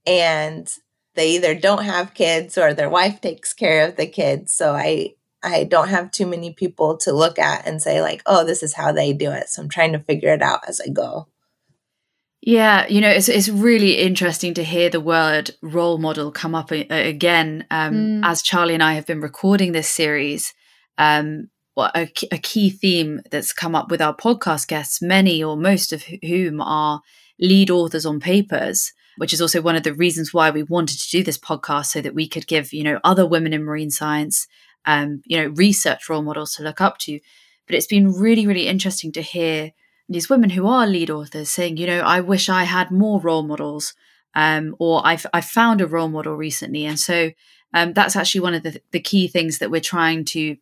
and 0.06 0.68
they 1.16 1.32
either 1.32 1.54
don't 1.54 1.84
have 1.84 2.14
kids 2.14 2.58
or 2.58 2.74
their 2.74 2.90
wife 2.90 3.22
takes 3.22 3.54
care 3.54 3.88
of 3.88 3.96
the 3.96 4.08
kids. 4.08 4.54
So 4.54 4.74
I 4.74 5.14
I 5.44 5.66
don't 5.66 5.90
have 5.90 6.10
too 6.10 6.26
many 6.26 6.54
people 6.54 6.98
to 6.98 7.12
look 7.12 7.38
at 7.38 7.68
and 7.68 7.82
say 7.82 8.02
like, 8.02 8.24
oh, 8.26 8.44
this 8.46 8.64
is 8.64 8.74
how 8.74 8.92
they 8.92 9.14
do 9.14 9.32
it. 9.32 9.50
So 9.50 9.62
I'm 9.62 9.70
trying 9.70 9.92
to 9.92 10.00
figure 10.00 10.34
it 10.34 10.42
out 10.42 10.68
as 10.68 10.82
I 10.82 10.90
go. 10.90 11.28
Yeah, 12.42 12.88
you 12.88 13.00
know, 13.00 13.10
it's 13.10 13.30
it's 13.30 13.50
really 13.50 14.00
interesting 14.00 14.54
to 14.56 14.64
hear 14.64 14.90
the 14.90 15.00
word 15.00 15.52
role 15.62 15.98
model 15.98 16.32
come 16.32 16.56
up 16.56 16.72
a- 16.72 16.88
again 16.90 17.66
um, 17.70 17.94
mm. 17.94 18.22
as 18.26 18.42
Charlie 18.42 18.74
and 18.74 18.84
I 18.84 18.96
have 18.96 19.06
been 19.06 19.22
recording 19.22 19.72
this 19.72 19.90
series 19.90 20.54
um, 20.98 21.50
well, 21.76 21.92
a, 21.96 22.12
a, 22.32 22.38
key 22.38 22.70
theme 22.70 23.22
that's 23.32 23.52
come 23.52 23.74
up 23.74 23.90
with 23.90 24.02
our 24.02 24.16
podcast 24.16 24.68
guests, 24.68 25.02
many 25.02 25.44
or 25.44 25.58
most 25.58 25.92
of 25.92 26.04
whom 26.22 26.62
are 26.62 27.02
lead 27.40 27.72
authors 27.72 28.06
on 28.06 28.20
papers, 28.20 28.94
which 29.18 29.34
is 29.34 29.42
also 29.42 29.62
one 29.62 29.76
of 29.76 29.84
the 29.84 29.94
reasons 29.94 30.34
why 30.34 30.52
we 30.52 30.62
wanted 30.64 31.00
to 31.00 31.10
do 31.10 31.24
this 31.24 31.38
podcast 31.38 31.88
so 31.88 32.02
that 32.02 32.14
we 32.14 32.28
could 32.28 32.46
give, 32.46 32.74
you 32.74 32.84
know, 32.84 33.00
other 33.04 33.26
women 33.26 33.54
in 33.54 33.64
marine 33.64 33.90
science, 33.90 34.48
um, 34.86 35.22
you 35.26 35.38
know, 35.38 35.48
research 35.56 36.08
role 36.10 36.22
models 36.22 36.54
to 36.54 36.64
look 36.64 36.80
up 36.80 37.00
to. 37.00 37.20
But 37.66 37.76
it's 37.76 37.88
been 37.88 38.12
really, 38.12 38.46
really 38.46 38.68
interesting 38.68 39.12
to 39.14 39.22
hear 39.22 39.72
these 40.08 40.30
women 40.30 40.52
who 40.52 40.68
are 40.68 40.86
lead 40.86 41.10
authors 41.10 41.50
saying, 41.50 41.78
you 41.78 41.88
know, 41.88 42.02
I 42.02 42.20
wish 42.20 42.50
I 42.50 42.66
had 42.66 42.92
more 42.92 43.20
role 43.20 43.44
models, 43.44 43.94
um, 44.36 44.76
or 44.80 45.02
I've 45.06 45.26
I 45.34 45.42
found 45.42 45.82
a 45.82 45.88
role 45.88 46.10
model 46.10 46.36
recently, 46.36 46.86
and 46.86 47.00
so 47.00 47.32
um, 47.74 47.94
that's 47.94 48.16
actually 48.16 48.42
one 48.42 48.54
of 48.54 48.64
the, 48.64 48.82
the 48.92 49.00
key 49.00 49.28
things 49.28 49.60
that 49.60 49.72
we're 49.72 49.82
trying 49.82 50.26
to 50.26 50.58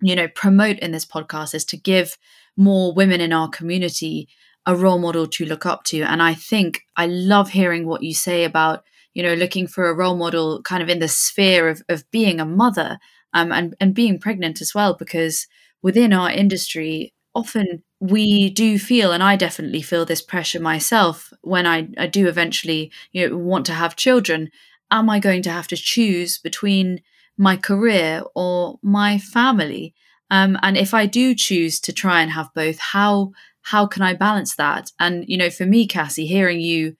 you 0.00 0.14
know 0.16 0.28
promote 0.28 0.78
in 0.78 0.92
this 0.92 1.06
podcast 1.06 1.54
is 1.54 1.64
to 1.66 1.76
give 1.76 2.16
more 2.56 2.92
women 2.92 3.20
in 3.20 3.32
our 3.32 3.48
community 3.48 4.28
a 4.66 4.76
role 4.76 4.98
model 4.98 5.26
to 5.26 5.46
look 5.46 5.64
up 5.64 5.84
to. 5.84 6.02
And 6.02 6.22
i 6.22 6.34
think 6.34 6.82
i 6.96 7.06
love 7.06 7.50
hearing 7.50 7.86
what 7.86 8.02
you 8.02 8.14
say 8.14 8.44
about 8.44 8.84
you 9.14 9.22
know 9.22 9.34
looking 9.34 9.66
for 9.66 9.88
a 9.88 9.94
role 9.94 10.16
model 10.16 10.62
kind 10.62 10.82
of 10.82 10.88
in 10.88 10.98
the 11.00 11.08
sphere 11.08 11.68
of, 11.68 11.82
of 11.88 12.08
being 12.10 12.40
a 12.40 12.46
mother 12.46 12.98
um, 13.34 13.52
and, 13.52 13.74
and 13.80 13.94
being 13.94 14.18
pregnant 14.18 14.60
as 14.60 14.74
well 14.74 14.94
because 14.94 15.46
within 15.82 16.12
our 16.12 16.30
industry 16.30 17.12
often 17.34 17.82
we 18.00 18.50
do 18.50 18.78
feel 18.78 19.10
and 19.12 19.22
i 19.22 19.36
definitely 19.36 19.82
feel 19.82 20.04
this 20.04 20.22
pressure 20.22 20.60
myself 20.60 21.32
when 21.42 21.66
i, 21.66 21.88
I 21.98 22.06
do 22.06 22.28
eventually 22.28 22.92
you 23.12 23.28
know 23.28 23.36
want 23.36 23.66
to 23.66 23.72
have 23.72 23.96
children 23.96 24.50
am 24.90 25.10
i 25.10 25.18
going 25.18 25.42
to 25.42 25.50
have 25.50 25.68
to 25.68 25.76
choose 25.76 26.38
between 26.38 27.00
my 27.38 27.56
career 27.56 28.22
or 28.34 28.78
my 28.82 29.18
family? 29.18 29.94
Um, 30.30 30.58
and 30.62 30.76
if 30.76 30.92
I 30.92 31.06
do 31.06 31.34
choose 31.34 31.80
to 31.80 31.92
try 31.92 32.20
and 32.20 32.32
have 32.32 32.52
both, 32.54 32.78
how 32.78 33.32
how 33.62 33.86
can 33.86 34.02
I 34.02 34.14
balance 34.14 34.56
that? 34.56 34.92
And 34.98 35.24
you 35.26 35.36
know, 35.36 35.50
for 35.50 35.66
me, 35.66 35.86
Cassie, 35.86 36.26
hearing 36.26 36.60
you, 36.60 36.96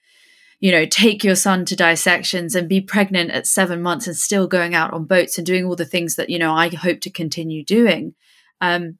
you 0.59 0.71
know, 0.71 0.85
take 0.85 1.23
your 1.23 1.35
son 1.35 1.65
to 1.65 1.75
dissections 1.75 2.55
and 2.55 2.69
be 2.69 2.81
pregnant 2.81 3.31
at 3.31 3.47
seven 3.47 3.81
months 3.81 4.07
and 4.07 4.15
still 4.15 4.47
going 4.47 4.75
out 4.75 4.93
on 4.93 5.05
boats 5.05 5.37
and 5.37 5.45
doing 5.45 5.65
all 5.65 5.75
the 5.75 5.85
things 5.85 6.15
that 6.15 6.29
you 6.29 6.39
know 6.39 6.53
I 6.53 6.69
hope 6.69 7.01
to 7.01 7.11
continue 7.11 7.63
doing. 7.63 8.15
Um, 8.61 8.97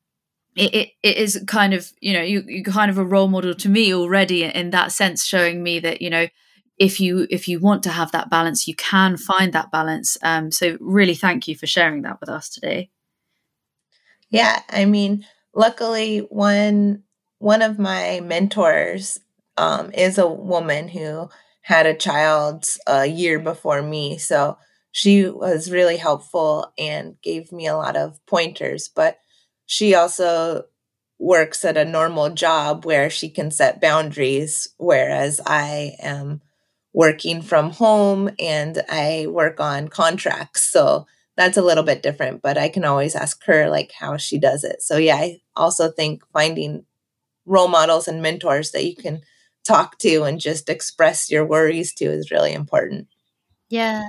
it, 0.56 0.74
it, 0.74 0.90
it 1.04 1.18
is 1.18 1.44
kind 1.48 1.74
of 1.74 1.92
you 2.00 2.14
know 2.14 2.22
you 2.22 2.44
you 2.48 2.64
kind 2.64 2.92
of 2.92 2.98
a 2.98 3.06
role 3.06 3.28
model 3.28 3.54
to 3.56 3.70
me 3.70 3.94
already 3.94 4.44
in 4.44 4.70
that 4.72 4.92
sense, 4.92 5.26
showing 5.26 5.64
me 5.64 5.80
that 5.80 6.02
you 6.02 6.10
know 6.10 6.28
if 6.80 7.00
you 7.00 7.28
if 7.30 7.48
you 7.48 7.60
want 7.60 7.84
to 7.84 7.90
have 7.90 8.12
that 8.14 8.30
balance 8.30 8.68
you 8.68 8.76
can 8.76 9.18
find 9.18 9.54
that 9.54 9.72
balance. 9.72 10.18
Um, 10.24 10.52
so 10.52 10.78
really 10.80 11.16
thank 11.16 11.48
you 11.48 11.56
for 11.56 11.68
sharing 11.68 12.02
that 12.04 12.20
with 12.20 12.30
us 12.30 12.50
today. 12.50 12.90
Yeah 14.30 14.62
i 14.70 14.86
mean 14.86 15.26
luckily 15.54 16.20
one 16.20 17.04
one 17.40 17.62
of 17.62 17.80
my 17.80 18.20
mentors 18.22 19.20
um, 19.58 19.92
is 19.94 20.18
a 20.18 20.28
woman 20.28 20.88
who 20.88 21.30
had 21.62 21.86
a 21.86 21.94
child 21.94 22.66
a 22.88 23.06
year 23.06 23.40
before 23.40 23.82
me. 23.82 24.18
So 24.18 24.58
she 24.92 25.30
was 25.30 25.72
really 25.72 25.98
helpful 25.98 26.74
and 26.78 27.16
gave 27.22 27.52
me 27.52 27.68
a 27.68 27.76
lot 27.78 27.96
of 27.96 28.26
pointers 28.26 28.88
but 28.88 29.20
she 29.66 29.94
also 29.94 30.64
works 31.20 31.64
at 31.64 31.78
a 31.78 31.86
normal 31.86 32.30
job 32.32 32.86
where 32.86 33.10
she 33.10 33.30
can 33.30 33.52
set 33.52 33.82
boundaries 33.82 34.70
whereas 34.78 35.40
i 35.46 35.96
am 36.00 36.42
working 36.94 37.42
from 37.42 37.72
home 37.72 38.30
and 38.40 38.82
I 38.90 39.28
work 39.30 39.60
on 39.60 39.88
contracts. 39.88 40.64
So 40.64 41.06
that's 41.38 41.58
a 41.58 41.62
little 41.62 41.84
bit 41.84 42.04
different, 42.04 42.42
but 42.42 42.58
I 42.58 42.68
can 42.68 42.84
always 42.84 43.16
ask 43.16 43.44
her 43.46 43.70
like 43.70 43.92
how 43.98 44.18
she 44.18 44.40
does 44.40 44.64
it. 44.64 44.82
So 44.82 44.98
yeah, 44.98 45.16
I 45.16 45.42
also 45.56 45.90
think 45.92 46.24
finding 46.34 46.86
role 47.46 47.68
models 47.68 48.08
and 48.08 48.22
mentors 48.22 48.72
that 48.72 48.86
you 48.86 48.96
can 48.96 49.22
talk 49.64 49.98
to 50.00 50.24
and 50.24 50.40
just 50.40 50.70
express 50.70 51.30
your 51.30 51.46
worries 51.46 51.94
to 51.94 52.06
is 52.06 52.32
really 52.32 52.54
important. 52.54 53.08
Yeah. 53.70 54.04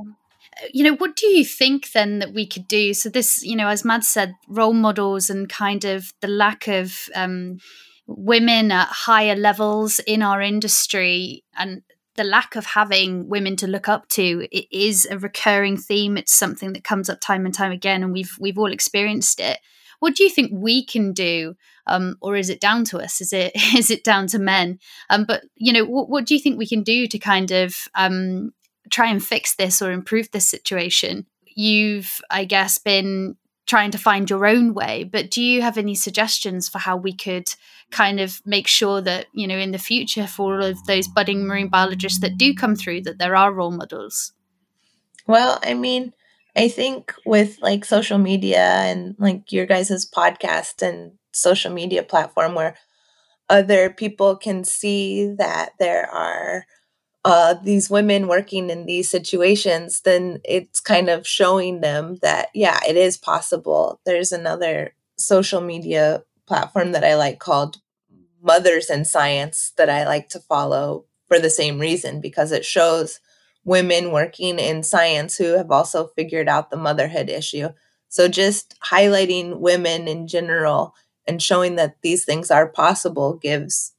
You 0.72 0.84
know, 0.84 0.96
what 0.96 1.16
do 1.16 1.26
you 1.26 1.44
think 1.44 1.92
then 1.92 2.18
that 2.18 2.34
we 2.34 2.46
could 2.46 2.66
do? 2.66 2.92
So, 2.94 3.08
this, 3.08 3.44
you 3.44 3.56
know, 3.56 3.68
as 3.68 3.84
Mads 3.84 4.08
said, 4.08 4.34
role 4.48 4.72
models 4.72 5.30
and 5.30 5.48
kind 5.48 5.84
of 5.84 6.12
the 6.20 6.28
lack 6.28 6.66
of 6.66 7.08
um, 7.14 7.58
women 8.06 8.72
at 8.72 8.88
higher 8.88 9.36
levels 9.36 10.00
in 10.00 10.22
our 10.22 10.42
industry 10.42 11.44
and 11.56 11.82
the 12.16 12.24
lack 12.24 12.56
of 12.56 12.66
having 12.66 13.28
women 13.28 13.56
to 13.56 13.66
look 13.66 13.88
up 13.88 14.08
to 14.08 14.46
it 14.50 14.66
is 14.70 15.06
a 15.10 15.18
recurring 15.18 15.76
theme. 15.76 16.16
It's 16.16 16.32
something 16.32 16.72
that 16.72 16.84
comes 16.84 17.08
up 17.08 17.20
time 17.20 17.44
and 17.44 17.54
time 17.54 17.72
again, 17.72 18.02
and 18.02 18.12
we've 18.12 18.36
we've 18.40 18.58
all 18.58 18.72
experienced 18.72 19.40
it. 19.40 19.58
What 20.00 20.16
do 20.16 20.24
you 20.24 20.30
think 20.30 20.50
we 20.52 20.84
can 20.84 21.12
do, 21.12 21.54
um, 21.86 22.16
or 22.20 22.36
is 22.36 22.48
it 22.48 22.60
down 22.60 22.84
to 22.86 22.98
us? 22.98 23.20
Is 23.20 23.32
it 23.32 23.52
is 23.76 23.90
it 23.90 24.04
down 24.04 24.26
to 24.28 24.38
men? 24.38 24.78
Um, 25.08 25.24
but 25.24 25.44
you 25.56 25.72
know, 25.72 25.84
what, 25.84 26.08
what 26.08 26.26
do 26.26 26.34
you 26.34 26.40
think 26.40 26.58
we 26.58 26.68
can 26.68 26.82
do 26.82 27.06
to 27.06 27.18
kind 27.18 27.50
of 27.50 27.76
um, 27.94 28.52
try 28.90 29.08
and 29.10 29.22
fix 29.22 29.54
this 29.54 29.80
or 29.80 29.92
improve 29.92 30.30
this 30.30 30.48
situation? 30.48 31.26
You've, 31.44 32.20
I 32.30 32.44
guess, 32.44 32.78
been 32.78 33.36
trying 33.66 33.92
to 33.92 33.98
find 33.98 34.28
your 34.28 34.46
own 34.46 34.74
way. 34.74 35.04
But 35.04 35.30
do 35.30 35.40
you 35.40 35.62
have 35.62 35.78
any 35.78 35.94
suggestions 35.94 36.68
for 36.68 36.78
how 36.78 36.96
we 36.96 37.12
could 37.12 37.54
kind 37.90 38.20
of 38.20 38.40
make 38.44 38.66
sure 38.66 39.00
that, 39.00 39.26
you 39.32 39.46
know, 39.46 39.58
in 39.58 39.72
the 39.72 39.78
future 39.78 40.26
for 40.26 40.60
all 40.60 40.64
of 40.64 40.84
those 40.86 41.08
budding 41.08 41.46
marine 41.46 41.68
biologists 41.68 42.20
that 42.20 42.38
do 42.38 42.54
come 42.54 42.76
through, 42.76 43.02
that 43.02 43.18
there 43.18 43.36
are 43.36 43.52
role 43.52 43.70
models? 43.70 44.32
Well, 45.26 45.58
I 45.62 45.74
mean, 45.74 46.12
I 46.56 46.68
think 46.68 47.14
with 47.24 47.58
like 47.60 47.84
social 47.84 48.18
media 48.18 48.60
and 48.60 49.14
like 49.18 49.52
your 49.52 49.66
guys's 49.66 50.08
podcast 50.08 50.82
and 50.82 51.12
social 51.32 51.72
media 51.72 52.02
platform 52.02 52.54
where 52.54 52.76
other 53.48 53.90
people 53.90 54.36
can 54.36 54.64
see 54.64 55.32
that 55.38 55.70
there 55.78 56.08
are 56.10 56.64
uh, 57.24 57.54
these 57.62 57.90
women 57.90 58.28
working 58.28 58.70
in 58.70 58.86
these 58.86 59.08
situations, 59.08 60.00
then 60.02 60.40
it's 60.44 60.80
kind 60.80 61.10
of 61.10 61.26
showing 61.26 61.80
them 61.80 62.16
that, 62.22 62.48
yeah, 62.54 62.80
it 62.88 62.96
is 62.96 63.16
possible. 63.16 64.00
There's 64.06 64.32
another 64.32 64.94
social 65.18 65.60
media 65.60 66.22
platform 66.50 66.90
that 66.90 67.04
I 67.04 67.14
like 67.14 67.38
called 67.38 67.76
Mothers 68.42 68.90
in 68.90 69.04
Science 69.04 69.72
that 69.76 69.88
I 69.88 70.04
like 70.04 70.28
to 70.30 70.40
follow 70.40 71.04
for 71.28 71.38
the 71.38 71.48
same 71.48 71.78
reason 71.78 72.20
because 72.20 72.50
it 72.50 72.64
shows 72.64 73.20
women 73.64 74.10
working 74.10 74.58
in 74.58 74.82
science 74.82 75.36
who 75.36 75.56
have 75.56 75.70
also 75.70 76.08
figured 76.16 76.48
out 76.48 76.70
the 76.70 76.76
motherhood 76.76 77.30
issue. 77.30 77.68
So 78.08 78.26
just 78.26 78.74
highlighting 78.84 79.60
women 79.60 80.08
in 80.08 80.26
general 80.26 80.96
and 81.24 81.40
showing 81.40 81.76
that 81.76 82.02
these 82.02 82.24
things 82.24 82.50
are 82.50 82.66
possible 82.66 83.34
gives 83.34 83.92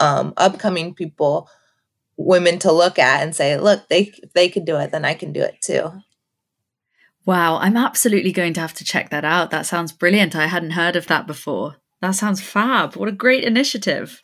um, 0.00 0.34
upcoming 0.36 0.94
people 0.94 1.48
women 2.16 2.58
to 2.58 2.72
look 2.72 2.98
at 2.98 3.22
and 3.22 3.36
say, 3.36 3.56
look, 3.56 3.88
they 3.88 4.12
they 4.34 4.48
could 4.48 4.64
do 4.64 4.78
it, 4.78 4.90
then 4.90 5.04
I 5.04 5.14
can 5.14 5.32
do 5.32 5.42
it 5.42 5.60
too. 5.60 5.92
Wow, 7.24 7.58
I'm 7.58 7.76
absolutely 7.76 8.32
going 8.32 8.52
to 8.54 8.60
have 8.60 8.74
to 8.74 8.84
check 8.84 9.10
that 9.10 9.24
out. 9.24 9.52
That 9.52 9.64
sounds 9.64 9.92
brilliant. 9.92 10.34
I 10.34 10.48
hadn't 10.48 10.72
heard 10.72 10.96
of 10.96 11.06
that 11.06 11.28
before. 11.28 11.76
That 12.04 12.14
sounds 12.14 12.42
fab. 12.42 12.96
What 12.96 13.08
a 13.08 13.12
great 13.12 13.44
initiative. 13.44 14.20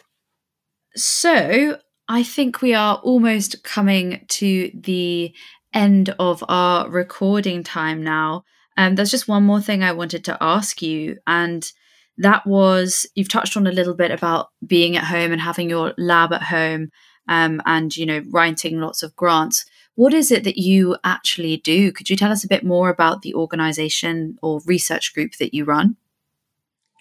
So, 0.96 1.78
I 2.10 2.22
think 2.22 2.60
we 2.60 2.74
are 2.74 2.96
almost 2.96 3.64
coming 3.64 4.26
to 4.28 4.70
the 4.74 5.32
end 5.72 6.14
of 6.18 6.44
our 6.46 6.90
recording 6.90 7.62
time 7.62 8.04
now. 8.04 8.44
Um, 8.76 8.96
there's 8.96 9.10
just 9.10 9.28
one 9.28 9.44
more 9.44 9.62
thing 9.62 9.82
I 9.82 9.92
wanted 9.92 10.24
to 10.24 10.36
ask 10.42 10.82
you, 10.82 11.16
and 11.26 11.72
that 12.18 12.46
was 12.46 13.06
you've 13.14 13.30
touched 13.30 13.56
on 13.56 13.66
a 13.66 13.72
little 13.72 13.94
bit 13.94 14.10
about 14.10 14.48
being 14.66 14.94
at 14.98 15.04
home 15.04 15.32
and 15.32 15.40
having 15.40 15.70
your 15.70 15.94
lab 15.96 16.34
at 16.34 16.42
home 16.42 16.90
um, 17.28 17.62
and 17.64 17.96
you 17.96 18.04
know 18.04 18.22
writing 18.28 18.78
lots 18.78 19.02
of 19.02 19.16
grants 19.16 19.64
what 19.94 20.12
is 20.12 20.30
it 20.30 20.44
that 20.44 20.58
you 20.58 20.98
actually 21.02 21.56
do 21.56 21.92
could 21.92 22.10
you 22.10 22.16
tell 22.16 22.30
us 22.30 22.44
a 22.44 22.48
bit 22.48 22.62
more 22.62 22.90
about 22.90 23.22
the 23.22 23.34
organization 23.34 24.36
or 24.42 24.60
research 24.66 25.14
group 25.14 25.32
that 25.38 25.54
you 25.54 25.64
run 25.64 25.96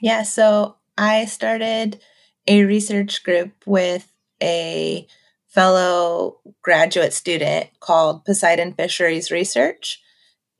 yeah 0.02 0.24
so 0.24 0.76
i 0.98 1.26
started 1.26 2.02
a 2.48 2.64
research 2.64 3.24
group 3.24 3.52
with 3.66 4.12
a 4.42 5.08
fellow 5.48 6.40
graduate 6.62 7.12
student 7.12 7.68
called 7.80 8.24
Poseidon 8.24 8.74
Fisheries 8.74 9.32
Research 9.32 10.00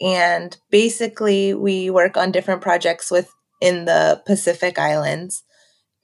and 0.02 0.58
basically 0.70 1.54
we 1.54 1.90
work 1.90 2.18
on 2.18 2.32
different 2.32 2.62
projects 2.62 3.12
with 3.12 3.32
in 3.62 3.86
the 3.86 4.22
Pacific 4.26 4.80
Islands. 4.80 5.44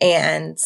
And 0.02 0.58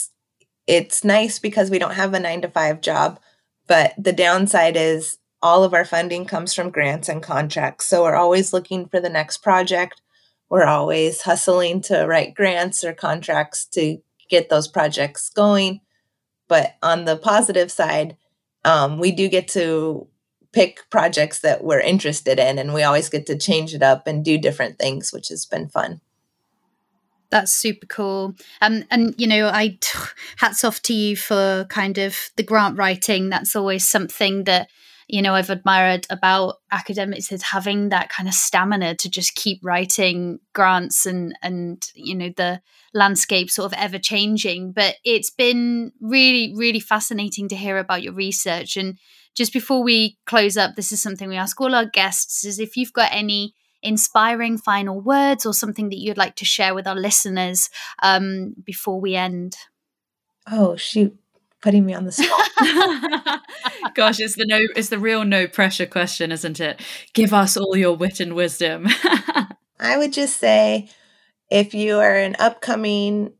it's 0.67 1.03
nice 1.03 1.39
because 1.39 1.69
we 1.69 1.79
don't 1.79 1.93
have 1.93 2.13
a 2.13 2.19
nine 2.19 2.41
to 2.41 2.49
five 2.49 2.81
job. 2.81 3.19
But 3.67 3.93
the 3.97 4.13
downside 4.13 4.75
is 4.75 5.17
all 5.41 5.63
of 5.63 5.73
our 5.73 5.85
funding 5.85 6.25
comes 6.25 6.53
from 6.53 6.71
grants 6.71 7.07
and 7.07 7.21
contracts. 7.23 7.85
So 7.85 8.03
we're 8.03 8.15
always 8.15 8.51
looking 8.51 8.87
for 8.87 8.99
the 8.99 9.09
next 9.09 9.37
project. 9.37 10.01
We're 10.49 10.65
always 10.65 11.21
hustling 11.21 11.81
to 11.83 12.05
write 12.05 12.33
grants 12.33 12.83
or 12.83 12.93
contracts 12.93 13.65
to 13.67 13.99
get 14.29 14.49
those 14.49 14.67
projects 14.67 15.29
going. 15.29 15.81
But 16.47 16.75
on 16.81 17.05
the 17.05 17.15
positive 17.15 17.71
side, 17.71 18.17
um, 18.65 18.99
we 18.99 19.11
do 19.11 19.27
get 19.27 19.47
to 19.49 20.07
pick 20.51 20.89
projects 20.89 21.41
that 21.41 21.63
we're 21.63 21.79
interested 21.79 22.39
in, 22.39 22.57
and 22.57 22.73
we 22.73 22.83
always 22.83 23.09
get 23.09 23.27
to 23.27 23.37
change 23.37 23.73
it 23.73 23.83
up 23.83 24.07
and 24.07 24.25
do 24.25 24.37
different 24.37 24.79
things, 24.79 25.13
which 25.13 25.29
has 25.29 25.45
been 25.45 25.69
fun. 25.69 26.01
That's 27.29 27.51
super 27.51 27.85
cool. 27.85 28.35
Um, 28.59 28.85
and 28.89 29.13
you 29.17 29.27
know, 29.27 29.47
I 29.47 29.77
hats 30.37 30.63
off 30.63 30.81
to 30.83 30.93
you 30.93 31.15
for 31.15 31.65
kind 31.69 31.97
of 31.97 32.31
the 32.35 32.43
grant 32.43 32.77
writing. 32.77 33.29
That's 33.29 33.55
always 33.55 33.87
something 33.87 34.45
that 34.45 34.69
you 35.09 35.21
know 35.21 35.33
I've 35.33 35.49
admired 35.49 36.05
about 36.09 36.57
academics 36.71 37.31
is 37.31 37.41
having 37.41 37.89
that 37.89 38.09
kind 38.09 38.29
of 38.29 38.35
stamina 38.35 38.95
to 38.95 39.09
just 39.09 39.35
keep 39.35 39.59
writing 39.63 40.39
grants 40.53 41.05
and 41.05 41.33
and 41.41 41.83
you 41.95 42.15
know 42.15 42.29
the 42.37 42.61
landscape 42.93 43.49
sort 43.49 43.65
of 43.65 43.77
ever 43.77 43.97
changing. 43.97 44.71
But 44.71 44.95
it's 45.03 45.31
been 45.31 45.91
really 45.99 46.53
really 46.55 46.79
fascinating 46.79 47.49
to 47.49 47.55
hear 47.55 47.77
about 47.77 48.03
your 48.03 48.13
research. 48.13 48.77
And 48.77 48.97
just 49.35 49.51
before 49.51 49.83
we 49.83 50.17
close 50.25 50.57
up, 50.57 50.75
this 50.75 50.91
is 50.91 51.01
something 51.01 51.27
we 51.27 51.37
ask 51.37 51.59
all 51.59 51.75
our 51.75 51.85
guests: 51.85 52.45
is 52.45 52.59
if 52.59 52.77
you've 52.77 52.93
got 52.93 53.09
any 53.11 53.53
inspiring 53.81 54.57
final 54.57 54.99
words 54.99 55.45
or 55.45 55.53
something 55.53 55.89
that 55.89 55.99
you'd 55.99 56.17
like 56.17 56.35
to 56.35 56.45
share 56.45 56.75
with 56.75 56.85
our 56.85 56.95
listeners 56.95 57.69
um, 58.03 58.53
before 58.63 58.99
we 58.99 59.15
end? 59.15 59.55
Oh, 60.51 60.75
shoot. 60.75 61.17
Putting 61.61 61.85
me 61.85 61.93
on 61.93 62.05
the 62.05 62.11
spot. 62.11 63.41
Gosh, 63.95 64.19
it's 64.19 64.35
the 64.35 64.45
no 64.45 64.59
it's 64.75 64.89
the 64.89 64.99
real 64.99 65.25
no 65.25 65.47
pressure 65.47 65.85
question, 65.85 66.31
isn't 66.31 66.59
it? 66.59 66.81
Give 67.13 67.33
us 67.33 67.57
all 67.57 67.75
your 67.75 67.95
wit 67.95 68.19
and 68.19 68.33
wisdom. 68.35 68.87
I 69.79 69.97
would 69.97 70.13
just 70.13 70.37
say 70.37 70.89
if 71.49 71.73
you 71.73 71.99
are 71.99 72.15
an 72.15 72.35
upcoming 72.39 73.33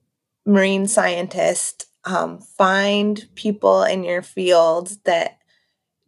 marine 0.45 0.88
scientist, 0.88 1.86
um, 2.05 2.39
find 2.39 3.26
people 3.36 3.84
in 3.84 4.03
your 4.03 4.22
field 4.22 4.97
that 5.05 5.38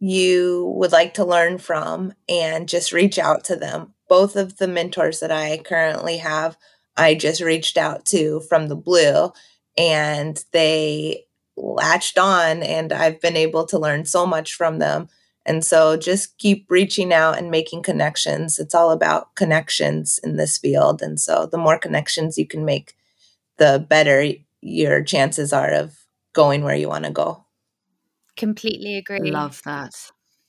you 0.00 0.74
would 0.76 0.92
like 0.92 1.14
to 1.14 1.24
learn 1.24 1.58
from 1.58 2.12
and 2.28 2.68
just 2.68 2.92
reach 2.92 3.18
out 3.18 3.44
to 3.44 3.56
them 3.56 3.94
both 4.12 4.36
of 4.36 4.58
the 4.58 4.68
mentors 4.68 5.20
that 5.20 5.32
I 5.32 5.56
currently 5.56 6.18
have, 6.18 6.58
I 6.98 7.14
just 7.14 7.40
reached 7.40 7.78
out 7.78 8.04
to 8.08 8.40
from 8.40 8.68
the 8.68 8.76
blue 8.76 9.32
and 9.78 10.44
they 10.52 11.24
latched 11.56 12.18
on 12.18 12.62
and 12.62 12.92
I've 12.92 13.20
been 13.20 13.36
able 13.36 13.66
to 13.66 13.78
learn 13.78 14.04
so 14.04 14.26
much 14.26 14.54
from 14.54 14.78
them. 14.78 15.08
And 15.44 15.64
so 15.64 15.96
just 15.96 16.38
keep 16.38 16.66
reaching 16.70 17.12
out 17.12 17.38
and 17.38 17.50
making 17.50 17.82
connections. 17.82 18.58
It's 18.58 18.74
all 18.74 18.92
about 18.92 19.34
connections 19.34 20.20
in 20.22 20.36
this 20.36 20.56
field. 20.56 21.02
And 21.02 21.18
so 21.20 21.46
the 21.46 21.58
more 21.58 21.78
connections 21.78 22.38
you 22.38 22.46
can 22.46 22.64
make, 22.64 22.94
the 23.58 23.84
better 23.88 24.24
your 24.60 25.02
chances 25.02 25.52
are 25.52 25.72
of 25.72 25.96
going 26.32 26.62
where 26.62 26.76
you 26.76 26.88
want 26.88 27.04
to 27.04 27.10
go. 27.10 27.44
Completely 28.36 28.96
agree. 28.96 29.30
Love 29.30 29.60
that. 29.64 29.94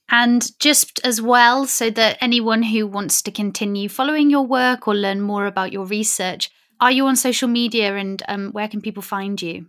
And 0.10 0.48
just 0.60 1.02
as 1.04 1.22
well, 1.22 1.66
so 1.66 1.90
that 1.90 2.18
anyone 2.22 2.62
who 2.64 2.86
wants 2.86 3.22
to 3.24 3.32
continue 3.32 3.90
following 3.90 4.30
your 4.30 4.46
work 4.46 4.88
or 4.88 4.94
learn 4.94 5.22
more 5.22 5.48
about 5.48 5.74
your 5.74 5.86
research, 5.86 6.52
are 6.80 6.92
you 6.92 7.08
on 7.08 7.16
social 7.16 7.48
media 7.48 7.96
and 7.96 8.22
um, 8.28 8.52
where 8.52 8.68
can 8.68 8.82
people 8.82 9.02
find 9.02 9.42
you? 9.42 9.68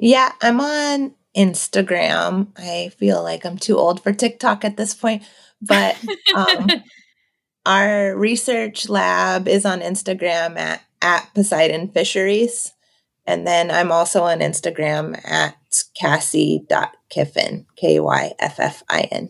Yeah, 0.00 0.32
I'm 0.40 0.60
on 0.60 1.14
Instagram. 1.36 2.48
I 2.56 2.90
feel 2.98 3.22
like 3.22 3.44
I'm 3.44 3.58
too 3.58 3.76
old 3.76 4.02
for 4.02 4.12
TikTok 4.12 4.64
at 4.64 4.78
this 4.78 4.94
point, 4.94 5.22
but 5.60 5.96
um, 6.34 6.68
our 7.66 8.16
research 8.16 8.88
lab 8.88 9.46
is 9.46 9.66
on 9.66 9.80
Instagram 9.80 10.58
at, 10.58 10.82
at 11.02 11.28
Poseidon 11.34 11.88
Fisheries. 11.88 12.72
And 13.26 13.46
then 13.46 13.70
I'm 13.70 13.92
also 13.92 14.22
on 14.22 14.40
Instagram 14.40 15.20
at 15.30 15.56
Cassie.Kyffin, 16.00 17.66
K 17.76 18.00
Y 18.00 18.32
F 18.38 18.58
F 18.58 18.82
I 18.88 19.02
N. 19.02 19.28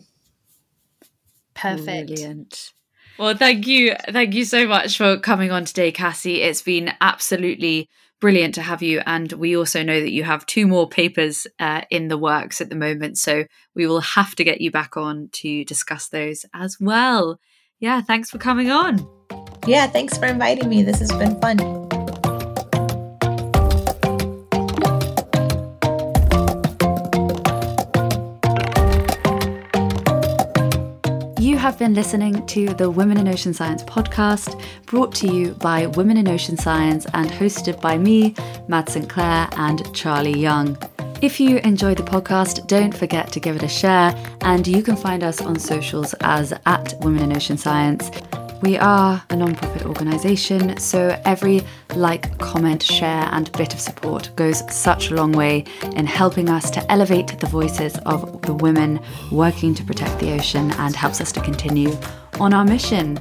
Perfect. 1.53 2.07
Brilliant. 2.07 2.71
Well, 3.19 3.35
thank 3.35 3.67
you. 3.67 3.93
Thank 4.09 4.33
you 4.33 4.45
so 4.45 4.65
much 4.67 4.97
for 4.97 5.19
coming 5.19 5.51
on 5.51 5.65
today, 5.65 5.91
Cassie. 5.91 6.41
It's 6.41 6.61
been 6.61 6.93
absolutely 7.01 7.89
brilliant 8.21 8.55
to 8.55 8.61
have 8.61 8.81
you. 8.81 9.01
And 9.05 9.33
we 9.33 9.57
also 9.57 9.83
know 9.83 9.99
that 9.99 10.11
you 10.11 10.23
have 10.23 10.45
two 10.45 10.65
more 10.65 10.87
papers 10.87 11.45
uh, 11.59 11.81
in 11.89 12.07
the 12.07 12.17
works 12.17 12.61
at 12.61 12.69
the 12.69 12.75
moment. 12.75 13.17
So 13.17 13.45
we 13.75 13.85
will 13.87 13.99
have 14.01 14.35
to 14.35 14.45
get 14.45 14.61
you 14.61 14.71
back 14.71 14.95
on 14.95 15.27
to 15.33 15.65
discuss 15.65 16.07
those 16.07 16.45
as 16.53 16.77
well. 16.79 17.39
Yeah, 17.79 18.01
thanks 18.01 18.29
for 18.29 18.37
coming 18.37 18.71
on. 18.71 19.05
Yeah, 19.65 19.87
thanks 19.87 20.17
for 20.17 20.27
inviting 20.27 20.69
me. 20.69 20.83
This 20.83 20.99
has 20.99 21.11
been 21.11 21.39
fun. 21.41 21.80
Have 31.71 31.79
been 31.79 31.93
listening 31.93 32.45
to 32.47 32.73
the 32.73 32.91
Women 32.91 33.15
in 33.15 33.29
Ocean 33.29 33.53
Science 33.53 33.81
podcast, 33.83 34.61
brought 34.87 35.15
to 35.15 35.33
you 35.33 35.51
by 35.51 35.85
Women 35.85 36.17
in 36.17 36.27
Ocean 36.27 36.57
Science 36.57 37.07
and 37.13 37.29
hosted 37.29 37.79
by 37.79 37.97
me, 37.97 38.35
Mads 38.67 38.91
St. 38.91 39.07
Clair, 39.07 39.47
and 39.53 39.95
Charlie 39.95 40.37
Young. 40.37 40.77
If 41.21 41.39
you 41.39 41.59
enjoyed 41.59 41.95
the 41.95 42.03
podcast, 42.03 42.67
don't 42.67 42.93
forget 42.93 43.31
to 43.31 43.39
give 43.39 43.55
it 43.55 43.63
a 43.63 43.69
share, 43.69 44.13
and 44.41 44.67
you 44.67 44.83
can 44.83 44.97
find 44.97 45.23
us 45.23 45.39
on 45.39 45.57
socials 45.57 46.13
as 46.19 46.51
at 46.65 46.93
Women 46.99 47.23
in 47.23 47.37
Ocean 47.37 47.57
Science. 47.57 48.11
We 48.61 48.77
are 48.77 49.23
a 49.31 49.35
non-profit 49.35 49.85
organisation, 49.87 50.77
so 50.77 51.19
every 51.25 51.63
like, 51.95 52.37
comment, 52.37 52.83
share, 52.83 53.27
and 53.31 53.51
bit 53.53 53.73
of 53.73 53.79
support 53.79 54.29
goes 54.35 54.61
such 54.71 55.09
a 55.09 55.15
long 55.15 55.31
way 55.31 55.65
in 55.95 56.05
helping 56.05 56.47
us 56.47 56.69
to 56.71 56.91
elevate 56.91 57.39
the 57.39 57.47
voices 57.47 57.97
of 58.05 58.39
the 58.43 58.53
women 58.53 58.99
working 59.31 59.73
to 59.73 59.83
protect 59.83 60.19
the 60.19 60.31
ocean 60.33 60.71
and 60.73 60.95
helps 60.95 61.19
us 61.21 61.31
to 61.31 61.41
continue 61.41 61.97
on 62.39 62.53
our 62.53 62.63
mission. 62.63 63.17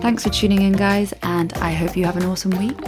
Thanks 0.00 0.22
for 0.22 0.30
tuning 0.30 0.62
in, 0.62 0.72
guys, 0.72 1.12
and 1.22 1.52
I 1.54 1.72
hope 1.72 1.94
you 1.94 2.06
have 2.06 2.16
an 2.16 2.24
awesome 2.24 2.52
week. 2.52 2.78